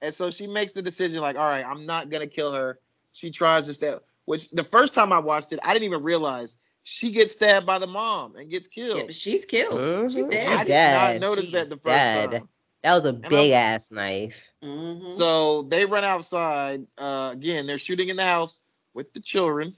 [0.00, 2.78] and so she makes the decision, like, all right, I'm not gonna kill her.
[3.16, 4.02] She tries to stab.
[4.26, 7.78] Which the first time I watched it, I didn't even realize she gets stabbed by
[7.78, 8.98] the mom and gets killed.
[8.98, 10.12] Yeah, but she's killed.
[10.12, 10.30] She's Mhm.
[10.30, 10.48] dead.
[10.48, 11.20] I She's did not dead.
[11.22, 12.30] notice that the first dead.
[12.32, 12.48] time.
[12.82, 14.34] That was a I'm- big ass knife.
[14.62, 15.10] Mhm.
[15.10, 16.86] So they run outside.
[16.98, 18.58] Uh, again, they're shooting in the house
[18.92, 19.74] with the children.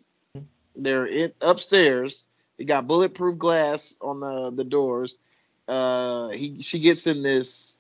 [0.75, 2.25] They're in, upstairs.
[2.57, 5.17] They got bulletproof glass on the the doors.
[5.69, 7.79] Uh, he she gets in this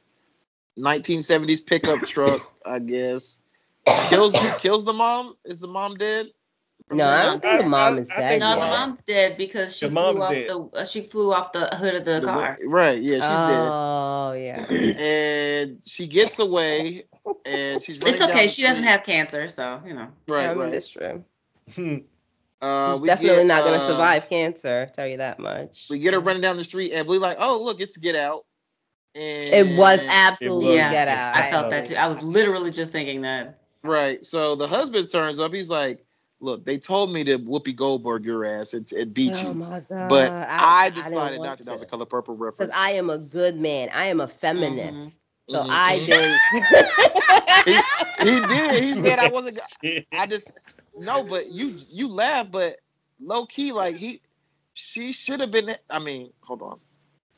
[0.76, 3.40] 1970s pickup truck, I guess.
[4.09, 5.36] Kills kills the mom.
[5.44, 6.27] Is the mom dead?
[6.90, 8.40] No, I don't think the mom I- is I dead.
[8.40, 10.48] no, the mom's dead because she flew off dead.
[10.48, 12.59] the uh, she flew off the hood of the, The- car.
[12.65, 13.02] Right.
[13.02, 13.69] Yeah, she's dead.
[13.70, 14.66] Oh yeah.
[14.98, 17.05] And she gets away,
[17.44, 17.98] and she's.
[17.98, 18.47] running It's okay.
[18.48, 20.09] She doesn't have cancer, so you know.
[20.27, 20.47] Right.
[20.47, 20.73] I mean, right.
[20.73, 21.24] that's true.
[22.60, 24.86] Uh, She's definitely get, not gonna uh, survive cancer.
[24.89, 25.86] i Tell you that much.
[25.90, 28.47] We get her running down the street, and we're like, "Oh, look, it's Get Out."
[29.15, 31.36] And It was absolutely Yeah, get out.
[31.36, 31.97] I felt that too.
[31.97, 33.57] I was literally just thinking that.
[33.84, 34.24] Right.
[34.24, 35.52] So the husband turns up.
[35.55, 36.05] He's like,
[36.40, 39.80] "Look, they told me to Whoopi Goldberg your ass and, and beat Oh you, my
[39.80, 39.90] god.
[40.02, 42.74] but I, didn't decided want not to." That was a color purple reference.
[42.74, 42.74] Because.
[42.74, 43.90] I am a good man.
[43.92, 45.20] I am a feminist.
[45.48, 46.00] So Mhm, I mhm.
[46.00, 46.42] didn't.
[48.20, 48.82] he did.
[48.82, 49.60] He said I wasn't.
[50.16, 50.52] I just
[50.96, 52.76] no, but you you laugh, but
[53.20, 54.22] low key, like he,
[54.74, 55.70] she should have been.
[55.90, 56.80] I mean, hold on.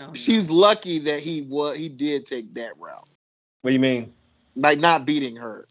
[0.00, 3.08] Oh, She's lucky that he was he did take that route,
[3.62, 4.12] What do you mean?
[4.56, 5.66] like not beating her.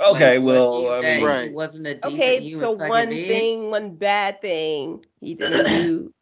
[0.00, 1.50] Okay, Like, well, I that mean, he Right.
[1.50, 6.12] wasn't a decent okay, human so one thing, one bad thing he didn't do.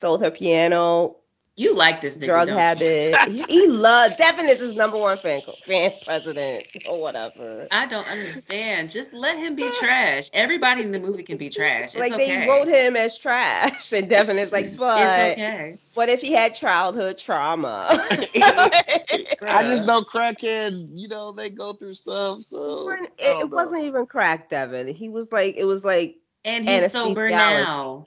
[0.00, 1.16] Sold her piano,
[1.56, 3.14] You like this nigga, drug don't habit.
[3.30, 4.16] he, he loves.
[4.16, 7.66] Devin is his number one fan, fan president or whatever.
[7.70, 8.90] I don't understand.
[8.90, 10.30] Just let him be trash.
[10.32, 11.94] Everybody in the movie can be trash.
[11.94, 12.40] It's like okay.
[12.40, 15.76] they wrote him as trash, and Devin is like, but It's okay.
[15.94, 17.86] what if he had childhood trauma?
[17.90, 22.42] I just know crackheads, you know, they go through stuff.
[22.42, 24.88] So it, it wasn't even crack, Devin.
[24.88, 28.06] He was like, it was like, And he's sober now.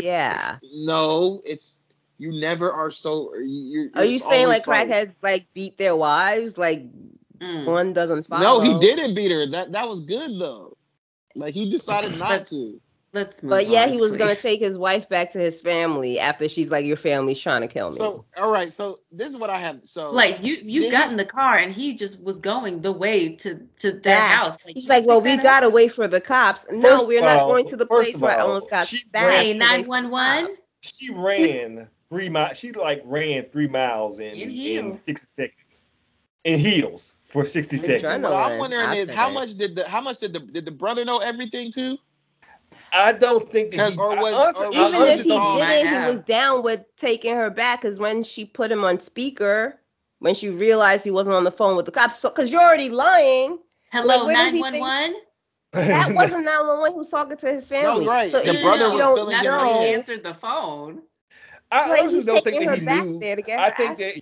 [0.00, 0.58] yeah.
[0.62, 1.80] No, it's
[2.32, 3.34] you never are so.
[3.36, 6.56] You, Are you saying like crackheads like beat their wives?
[6.58, 6.84] Like
[7.40, 7.66] Mm.
[7.66, 8.60] one doesn't like- follow.
[8.64, 9.46] No, he didn't beat her.
[9.50, 10.76] That that was good though.
[11.34, 12.80] Like he decided not to.
[13.12, 16.18] Let's move But yeah, on, he was gonna take his wife back to his family
[16.18, 19.36] after she's like, "Your family's trying to kill me." So all right, so this is
[19.36, 19.80] what I have.
[19.84, 22.90] So like you you got he- in the car and he just was going the
[22.92, 24.36] way to to their That.
[24.38, 24.56] house.
[24.64, 25.72] Like, He's like, "Well, we gotta up?
[25.72, 28.32] wait for the cops." No, First we're not all- going to the place of where
[28.38, 29.14] I almost got stabbed.
[29.14, 30.50] Hey, ran- to wait for the 911.
[30.80, 32.58] she ran three miles.
[32.58, 35.00] She like ran three miles in In in, heels.
[35.00, 35.86] sixty seconds.
[36.44, 38.02] In heels for sixty In seconds.
[38.02, 38.30] general.
[38.32, 39.34] what No, I'm wondering I is how that.
[39.34, 41.96] much did the how much did the did the brother know everything too?
[42.92, 45.30] I don't think that Because- he, or was- I honestly- or Even was if he
[45.30, 47.80] didn't, he was down with taking her back.
[47.82, 49.80] Because when she put him on speaker,
[50.20, 52.90] when she realized he wasn't on the phone with the cops, so because you're already
[52.90, 53.58] lying.
[53.90, 55.14] Hello, Like, where does he nine one one.
[55.72, 56.92] That wasn't 911.
[56.92, 58.04] He was talking to his family.
[58.04, 58.30] No, right.
[58.30, 61.02] So The brother if you was don't feeling Not your that he answered the phone.
[61.74, 63.18] I Like, honestly don't think that he back knew.
[63.20, 64.20] there to get I think that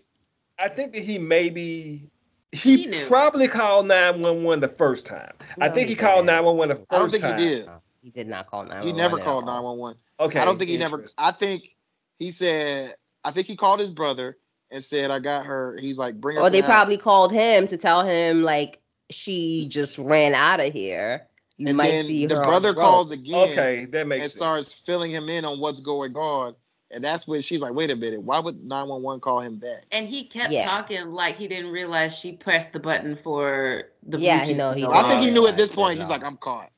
[0.59, 2.11] I think that he maybe
[2.53, 5.33] He, He probably called 911 the first time.
[5.61, 6.45] I think he he called didn't.
[6.45, 7.39] 911 the first I don't think time.
[7.39, 7.69] he did.
[8.03, 8.89] He did not call 911.
[8.89, 9.99] He never called 911.
[10.21, 10.39] Okay.
[10.41, 11.07] I don't think he never.
[11.19, 11.77] I think
[12.19, 12.95] he said.
[13.25, 14.37] I think he called his brother
[14.71, 17.33] and said, "I got her." He's like, "Bring her." Or they the house." probably called
[17.33, 18.81] him to tell him like
[19.11, 21.27] she just ran out of here.
[21.59, 23.51] You And might then see the her on brother calls again.
[23.51, 24.41] Okay, that makes and sense.
[24.41, 26.55] starts filling him in on what's going on.
[26.93, 30.07] And that's when she's like, "Wait a minute, why would 911 call him back?" And
[30.07, 30.65] he kept Yeah.
[30.67, 34.73] talking like he didn't realize she pressed the button for the Yeah, Bluetooth he know
[34.73, 35.99] to he I think he knew at this point.
[35.99, 36.71] He's like, "I'm caught."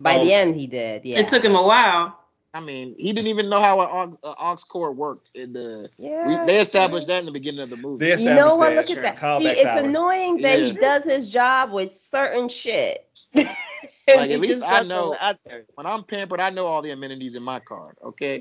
[0.00, 0.24] By Oh.
[0.24, 1.04] the end, he did.
[1.04, 1.20] Yeah.
[1.20, 2.18] It took him a while.
[2.52, 5.90] I mean, he didn't even know how an aux, aux cord worked in the.
[5.98, 6.26] Yeah.
[6.26, 8.04] We, they established that in the beginning of the movie.
[8.14, 8.74] They You know what?
[8.74, 9.42] Look at that.
[9.42, 9.84] See, it's hour.
[9.84, 13.06] annoying that he does his job with certain shit.
[14.06, 15.66] Like, at least I know- with others.
[15.74, 17.96] when I'm pampered, I know all the amenities in my card.
[18.02, 18.40] Okay.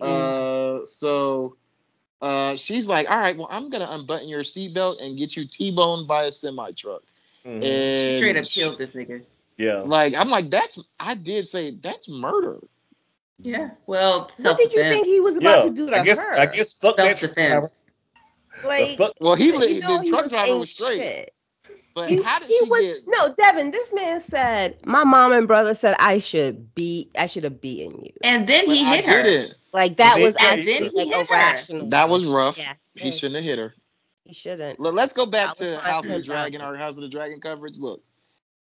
[0.00, 1.56] Uh, so
[2.20, 6.08] uh, she's like, "All right, well, I'm gonna unbutton your seatbelt and get you T-boned
[6.08, 7.02] by a semi truck."
[7.44, 7.62] Mhm.
[7.62, 9.22] And She straight up killed this nigga.
[9.56, 9.80] Yeah.
[9.84, 10.78] Like, I'm like, that's.
[10.98, 12.58] I did say that's murder.
[13.40, 13.70] Yeah.
[13.86, 15.64] Well, what did you think he was about Yeah.
[15.64, 16.34] to do to I guess her?
[16.34, 17.82] I guess fuck Self that truck defense.
[18.64, 21.34] like, Well, he you know the truck was driver ain't was straight, shit.
[21.94, 23.02] But He, how did he she was get?
[23.06, 23.70] no Devin.
[23.70, 28.04] This man said my mom and brother said I should be I should have beaten
[28.04, 28.12] you.
[28.22, 29.22] And then But he I hit her.
[29.22, 29.54] didn't.
[29.72, 31.84] Like that was yeah, actually then he like hit her.
[31.90, 32.58] That was rough.
[32.58, 33.74] Yeah, He shouldn't have hit her.
[34.24, 34.80] He shouldn't.
[34.80, 37.40] Let- Let's go back to House of the Dragon, not our House of the Dragon
[37.40, 37.78] coverage.
[37.78, 38.02] Look,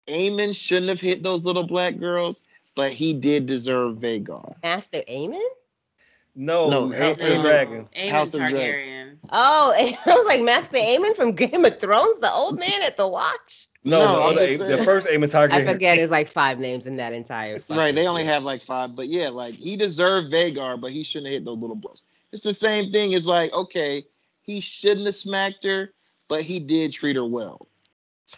[0.07, 2.44] Eamon shouldn't have hit those little black girls,
[2.76, 4.56] but he did deserve Vhagar.
[4.61, 5.41] Master Aemon?
[6.38, 7.90] No, No, House of Dragon.
[7.98, 9.18] Aemon House of Targaryen.
[9.32, 13.08] Oh, I was like Master Aemon from Game of Thrones, the old man at the
[13.08, 13.68] watch.
[13.84, 14.84] No, No, the, other, just the saying.
[14.84, 15.52] first Aemon Targaryen.
[15.54, 17.64] I forget it's like five names in that entire.
[17.68, 21.32] Right, they only have like five, but yeah, like he deserved Vhagar, but he shouldn't
[21.32, 22.04] have hit those little blows.
[22.32, 23.14] It's the same thing.
[23.14, 24.04] It's like, okay,
[24.44, 25.92] he shouldn't have smacked her,
[26.28, 27.68] but he did treat her well.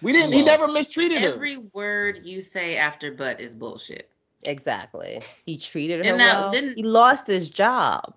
[0.01, 0.31] We didn't.
[0.33, 1.33] He never mistreated her.
[1.33, 4.08] Every word you say after but is bullshit.
[4.43, 5.21] Exactly.
[5.45, 6.51] He treated her And now, well.
[6.51, 8.13] didn't- he lost his job,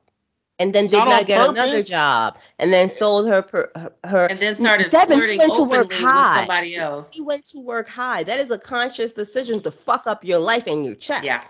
[0.58, 3.92] and then did Not not, on get another job, and then sold her per, her.
[4.04, 7.08] her And then started Devin, flirting went to openly work with somebody else.
[7.12, 8.22] He went to work high.
[8.22, 11.24] That is a conscious decision to fuck up your life and your check.
[11.24, 11.42] Yeah.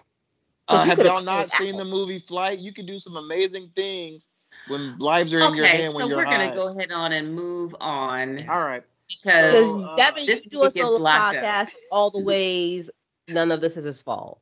[0.68, 1.78] Uh, 'Cause have y'all not seen out.
[1.78, 2.58] the movie Flight?
[2.60, 4.28] You can do some amazing things
[4.68, 6.46] when lives are in your Okay, hand when so you're we're high.
[6.46, 8.84] gonna go ahead on and move on All right.
[9.08, 11.44] because Because So, uh, Devin, this you do a nigga solo locked up.
[11.44, 12.88] podcast all the ways.
[13.28, 14.40] None of this is his fault.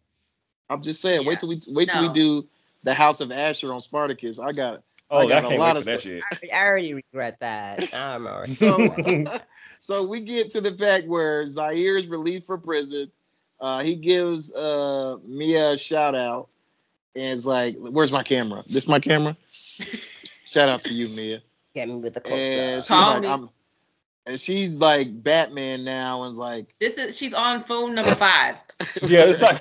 [0.71, 1.23] I'm just saying.
[1.23, 1.29] Yeah.
[1.29, 2.47] Wait till we wait till we do
[2.85, 4.39] the House of Usher on Spartacus.
[4.39, 4.83] I got it.
[5.11, 6.03] oh, I I, got a can't lot of that stuff.
[6.03, 6.23] shit.
[6.33, 7.93] I, I already regret that.
[7.93, 8.53] I'm already.
[8.55, 9.41] So,
[9.81, 13.11] so we get to the fact where Zyair is relieved from prison.
[13.61, 16.49] Uh, he gives uh, Mea a shout out
[17.15, 18.63] and is like, "Where's my camera?
[18.67, 19.37] This my camera."
[20.47, 21.43] shout out to you, Mea.
[21.75, 23.29] Get me with the close And she's like, me.
[23.29, 23.49] "I'm,"
[24.27, 28.57] and she's like Batman now, and's like, this is she's on phone number five.
[29.03, 29.61] yeah, it's like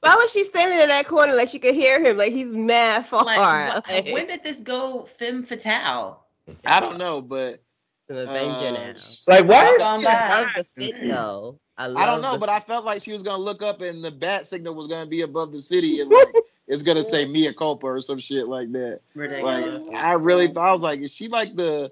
[0.00, 2.16] Why was she standing in that corner like she could hear him?
[2.16, 3.24] Like he's mad far.
[3.24, 3.38] Like,
[3.88, 6.24] Like, when did this go femme fatale?
[6.64, 7.62] I don't know, but
[8.08, 8.94] an Avenger uh,
[9.26, 10.06] like why I've is she.
[10.06, 11.58] I love the fit though.
[11.76, 14.04] I, I don't know, the but I felt like she was gonna look up and
[14.04, 16.34] the bat signal was gonna be above the city and like
[16.66, 19.00] it's gonna say Mea Culpa or some shit like that.
[19.14, 19.88] Like Ridiculous.
[19.94, 21.90] I really thought I was like, is she like the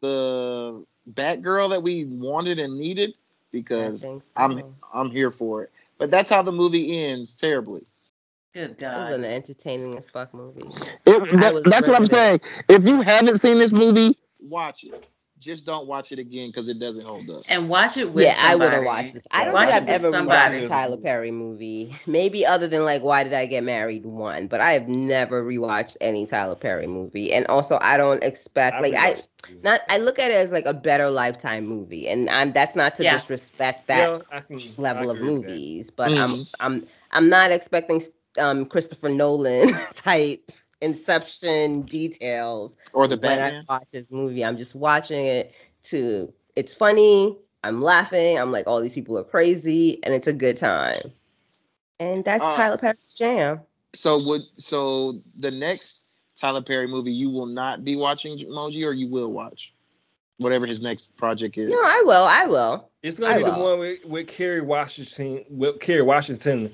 [0.00, 3.14] the Batgirl that we wanted and needed?
[3.50, 4.74] Because think I'm.
[4.92, 5.70] I'm here for it.
[5.98, 7.86] But that's how the movie ends terribly.
[8.54, 8.94] Good God.
[8.96, 10.62] It was an entertaining as fuck movie.
[11.06, 12.40] It- I was that's what I'm saying.
[12.68, 15.06] If you haven't seen this movie, watch it.
[15.38, 17.42] Just don't watch it again because it doesn't hold up.
[17.48, 19.26] And watch it with yeah, I would have watched this.
[19.30, 20.58] I don't Watch think I've ever somebody.
[20.58, 21.94] rewatched a Tyler Perry movie.
[22.06, 25.96] Maybe other than like Why Did I Get Married one, but I have never rewatched
[26.00, 27.32] any Tyler Perry movie.
[27.32, 29.16] And also, I don't expect like I
[29.62, 29.80] not.
[29.88, 33.04] I look at it as like a better Lifetime movie, and I'm that's not to
[33.04, 33.12] Yeah.
[33.14, 35.48] disrespect that Yeah, can- level of agree with that.
[35.48, 36.18] movies, but Mhm.
[36.18, 38.02] I'm I'm I'm not expecting
[38.38, 40.50] um Christopher Nolan type
[40.80, 43.64] Inception details Or the when I Batman.
[43.68, 44.44] watch this movie.
[44.44, 47.36] I'm just watching it to it's funny.
[47.64, 48.38] I'm laughing.
[48.38, 51.12] I'm like, all these people are crazy, and it's a good time.
[52.00, 53.60] And that's Uh, Tyler Perry's jam.
[53.94, 56.06] So would so the next
[56.36, 59.72] Tyler Perry movie you will not be watching Moji or you will watch
[60.36, 61.70] whatever his next project is.
[61.70, 62.24] No, I will.
[62.24, 62.88] I will.
[63.02, 66.70] It's gonna I be the one with, with Kerry Washington, with Kerry Washington,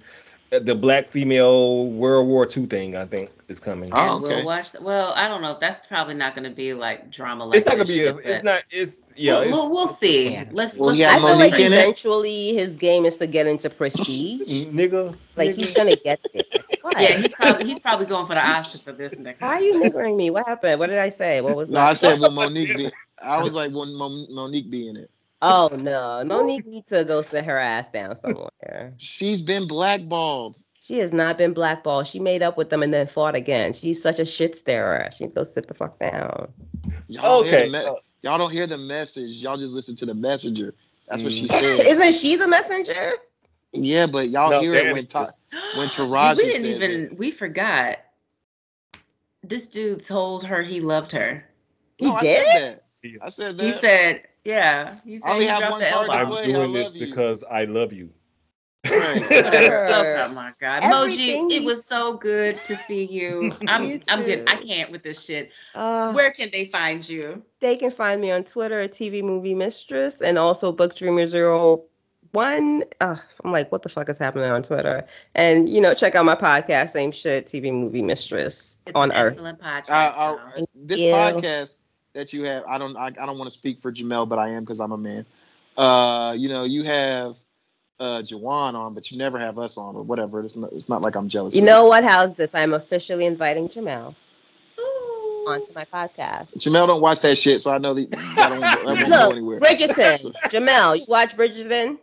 [0.61, 2.97] the black female World War II thing.
[2.97, 3.91] I think is coming.
[3.93, 4.37] Oh, okay.
[4.37, 4.75] we'll watch.
[4.81, 5.57] Well, I don't know.
[5.61, 7.45] That's probably not going to be like drama.
[7.45, 8.05] Like it's not gonna be.
[8.05, 8.63] A, it's not.
[8.71, 9.33] It's yeah.
[9.33, 10.33] we'll, it's, we'll, we'll see.
[10.33, 10.45] Yeah.
[10.53, 10.77] Let's.
[10.77, 11.79] Will let's he have I feel Mo'Nique like in it?
[11.79, 14.67] eventually his game is to get into prestige.
[14.67, 15.17] nigga.
[15.37, 15.57] like nigga.
[15.57, 16.43] he's gonna get there.
[16.97, 19.41] Yeah, he's probably he's probably going for the Oscar for this next.
[19.41, 20.31] Why are you niggering me?
[20.31, 20.79] What happened?
[20.79, 21.41] What did I say?
[21.41, 24.89] What was No, I said will Mo'Nique be I was like, when Mon- Mo'Nique be
[24.89, 25.11] in it?
[25.47, 28.95] Oh no, Mo'Nique needs to go sit her ass down somewhere.
[28.97, 30.57] She's been blackballed.
[30.81, 32.07] She has not been blackballed.
[32.07, 33.73] She made up with them and then fought again.
[33.75, 35.09] She's such a shit stirrer.
[35.17, 36.49] She needs to go sit the fuck down.
[37.09, 37.69] Y'all don't hear Okay.
[37.71, 39.43] the me- y'all don't hear the message.
[39.43, 40.75] Y'all just listen to the messenger.
[41.09, 41.51] That's what she Mm.
[41.79, 41.81] said.
[41.87, 43.13] Isn't she the messenger?
[43.73, 45.41] yeah, but y'all No, hear it Danny when ta- was-
[45.77, 47.19] when Dude, Taraji we didn't says even it.
[47.19, 47.99] we forgot.
[49.43, 51.45] This dude told her he loved her.
[51.99, 52.47] He No, I did?
[52.47, 53.23] said that.
[53.23, 53.65] I said that.
[53.65, 54.97] He said, yeah.
[55.05, 57.07] He said I only he have one card to I'm doing this you.
[57.07, 58.11] because I love you.
[58.89, 59.23] Right.
[59.31, 61.53] Oh my god, Everything Moji!
[61.53, 63.53] It was so good to see you.
[63.61, 64.45] You I'm, I'm good.
[64.47, 65.51] I can't with this shit.
[65.75, 67.43] Uh, Where can they find you?
[67.61, 71.85] they can find me on Twitter at TV Movie Mistress and also Book Dreamer Zero
[72.33, 72.83] One.
[73.01, 75.07] Uh, I'm like, what the fuck is happening on Twitter?
[75.35, 79.17] And you know, check out my podcast, same shit, TV Movie Mistress It's on an
[79.17, 79.33] Earth.
[79.35, 79.91] excellent podcast.
[79.91, 81.13] Uh, uh, this you.
[81.13, 81.79] podcast
[82.15, 84.51] that you have, I don't, I, I don't want to speak for Jamel, but I
[84.51, 85.27] am because I'm a man.
[85.77, 87.37] Uh, you know, you have
[88.01, 90.41] uh Juwan on, but you never have us on or whatever.
[90.41, 91.55] It's not, it's not like I'm jealous.
[91.55, 92.05] You of know what?
[92.05, 92.55] How's this?
[92.55, 94.15] I'm officially inviting Jamel
[95.47, 96.57] onto my podcast.
[96.59, 99.33] Jamel don't watch that shit, so I know that that won't, that won't go Look,
[99.33, 99.61] anywhere.
[99.61, 100.33] Bridgerton.
[100.47, 101.99] Jamel, you watch Bridgerton?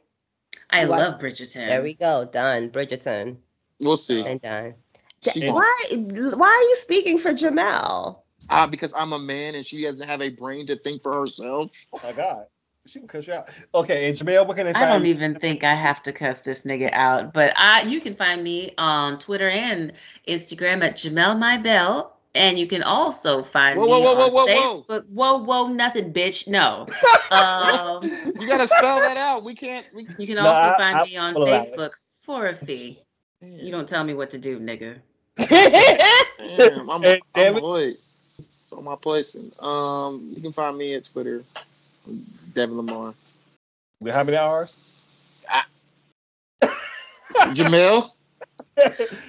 [0.70, 1.68] I you watch- love Bridgerton.
[1.68, 2.26] There we go.
[2.26, 2.70] Done.
[2.70, 3.38] Bridgerton.
[3.80, 4.24] We'll see.
[4.26, 4.76] And done.
[5.30, 5.86] She- Why?
[5.92, 8.20] Why are you speaking for Jamel?
[8.52, 11.72] Uh, because I'm a man and she doesn't have a brain to think for herself.
[11.94, 12.46] Oh my god.
[12.88, 13.50] She can cuss you out.
[13.76, 16.64] Okay, and Jamel, what can they I don't even think I have to cuss this
[16.64, 19.94] nigga out, but I you can find me on Twitter and
[20.28, 24.32] Instagram at Jamel My Bell, and you can also find Whoa, me whoa, whoa, on
[24.32, 25.06] whoa, whoa, Facebook.
[25.10, 26.48] Whoa, whoa, nothing, bitch.
[26.48, 26.88] No.
[27.32, 28.02] um,
[28.40, 29.44] You gotta spell that out.
[29.44, 29.86] We can't.
[29.94, 31.36] We, you can No, also I- find I me on.
[31.36, 31.92] Facebook
[32.22, 33.00] for a fee.
[33.42, 34.98] You don't tell me what to do, nigga.
[35.38, 37.64] Damn, I'm, Hey, I'm David.
[37.64, 37.98] Lloyd.
[38.62, 39.52] So my person.
[39.60, 41.44] Um, you can find me at Twitter,
[42.54, 43.14] Devin Lamar.
[44.08, 44.78] How many hours?
[47.54, 48.12] Jamel.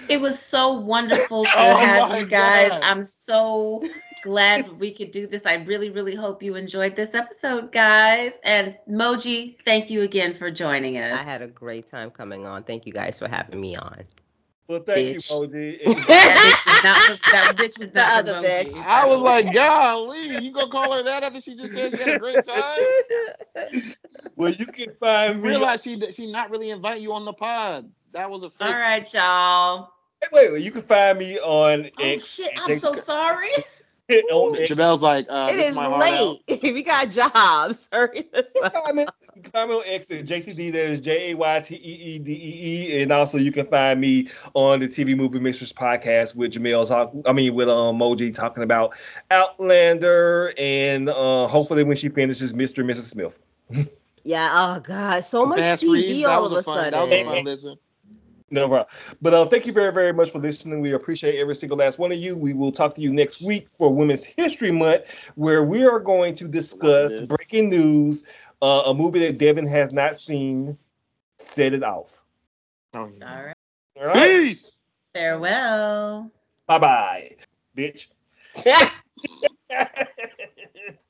[0.09, 2.70] It was so wonderful to Oh have you guys.
[2.70, 2.80] God.
[2.82, 3.82] I'm so
[4.22, 5.46] glad we could do this.
[5.46, 8.38] I really, really hope you enjoyed this episode, guys.
[8.44, 11.18] And Moji, thank you again for joining us.
[11.18, 12.62] I had a great time coming on.
[12.62, 14.04] Thank you guys for having me on.
[14.68, 15.12] Well, thank Bitch.
[15.12, 16.06] you, Moji.
[16.06, 18.76] that bitch was not that bitch was The other for bitch.
[18.76, 22.10] I was like, golly, you gonna call her that after she just said she had
[22.10, 22.78] a great time?
[24.36, 25.48] well, you can find me.
[25.48, 27.90] Realize she she not really inviting you on the pod.
[28.12, 28.68] That was a fake.
[28.68, 29.90] All right, y'all.
[30.32, 32.26] Wait, wait, you can find me on Oh X.
[32.36, 33.48] shit, I'm so sorry.
[34.30, 36.62] On Jamel's like, uh, it this is my late.
[36.62, 37.89] we got jobs.
[37.93, 38.74] Hurry this up.
[38.86, 41.60] I mean, you can find me on X at JTD, that is J A Y
[41.60, 43.02] T E E D E E.
[43.02, 47.12] And also, you can find me on the TV Movie Mistress podcast with Jamel talk.
[47.26, 48.94] I mean, with um, Moji talking about
[49.30, 52.78] Outlander, and uh, hopefully, when she finishes, Mr.
[52.78, 53.10] and Mrs.
[53.10, 53.39] Smith.
[54.24, 54.48] Yeah.
[54.52, 55.24] Oh God.
[55.24, 56.24] So much TV reads.
[56.24, 56.76] All of a a fun.
[56.76, 56.90] sudden.
[56.93, 57.78] That was a fun listen.
[58.62, 58.86] No problem.
[59.22, 60.82] But uh, thank you very, very much for listening.
[60.82, 62.36] We appreciate every single last one of you.
[62.36, 65.04] We will talk to you next week for Women's History Month,
[65.36, 68.26] where we are going to discuss breaking news,
[68.60, 70.76] uh, a movie that Devin has not seen.
[71.38, 72.10] Set it off.
[72.92, 73.00] Oh.
[73.00, 73.56] All right.
[73.98, 74.42] All right.
[74.42, 74.76] Peace.
[75.14, 76.30] Farewell.
[76.66, 77.36] Bye bye,
[77.74, 78.08] bitch.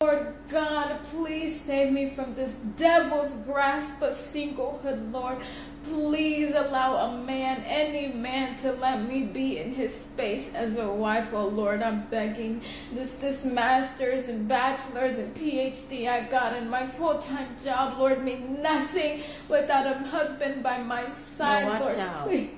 [0.01, 5.39] Lord God, please save me from this devil's grasp of singlehood, Lord.
[5.85, 10.89] Please allow a man, any man, to let me be in his space as a
[10.89, 11.83] wife, oh Lord.
[11.83, 12.63] I'm begging.
[12.93, 18.61] This this masters and bachelors and PhD I got and my full-time job, Lord, mean
[18.61, 21.99] nothing without a husband by my side, watch Lord.
[21.99, 22.27] out.
[22.27, 22.51] Please.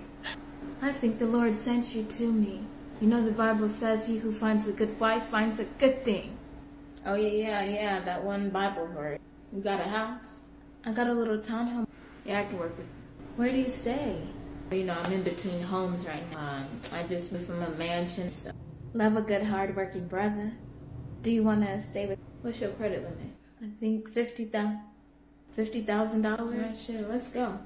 [0.83, 2.63] I think the Lord sent you to me.
[3.01, 6.37] You know the Bible says he who finds a good wife finds a good thing.
[7.05, 8.01] Oh yeah, yeah, yeah.
[8.05, 9.19] That one Bible verse.
[9.53, 10.43] You got a house?
[10.85, 11.87] I got a little townhome.
[12.25, 12.87] Yeah, I can work with.
[12.87, 12.93] You.
[13.37, 14.21] Where do you stay?
[14.71, 16.39] You know, I'm in between homes right now.
[16.39, 18.31] Um, I just moved from a mansion.
[18.31, 18.51] So.
[18.95, 20.53] Love a good, hard-working brother.
[21.23, 22.19] Do you want to stay with?
[22.43, 23.35] What's your credit limit?
[23.63, 24.81] I think fifty thousand.
[25.57, 26.51] Fifty thousand dollars.
[26.51, 27.09] right, shit.
[27.09, 27.59] Let's go.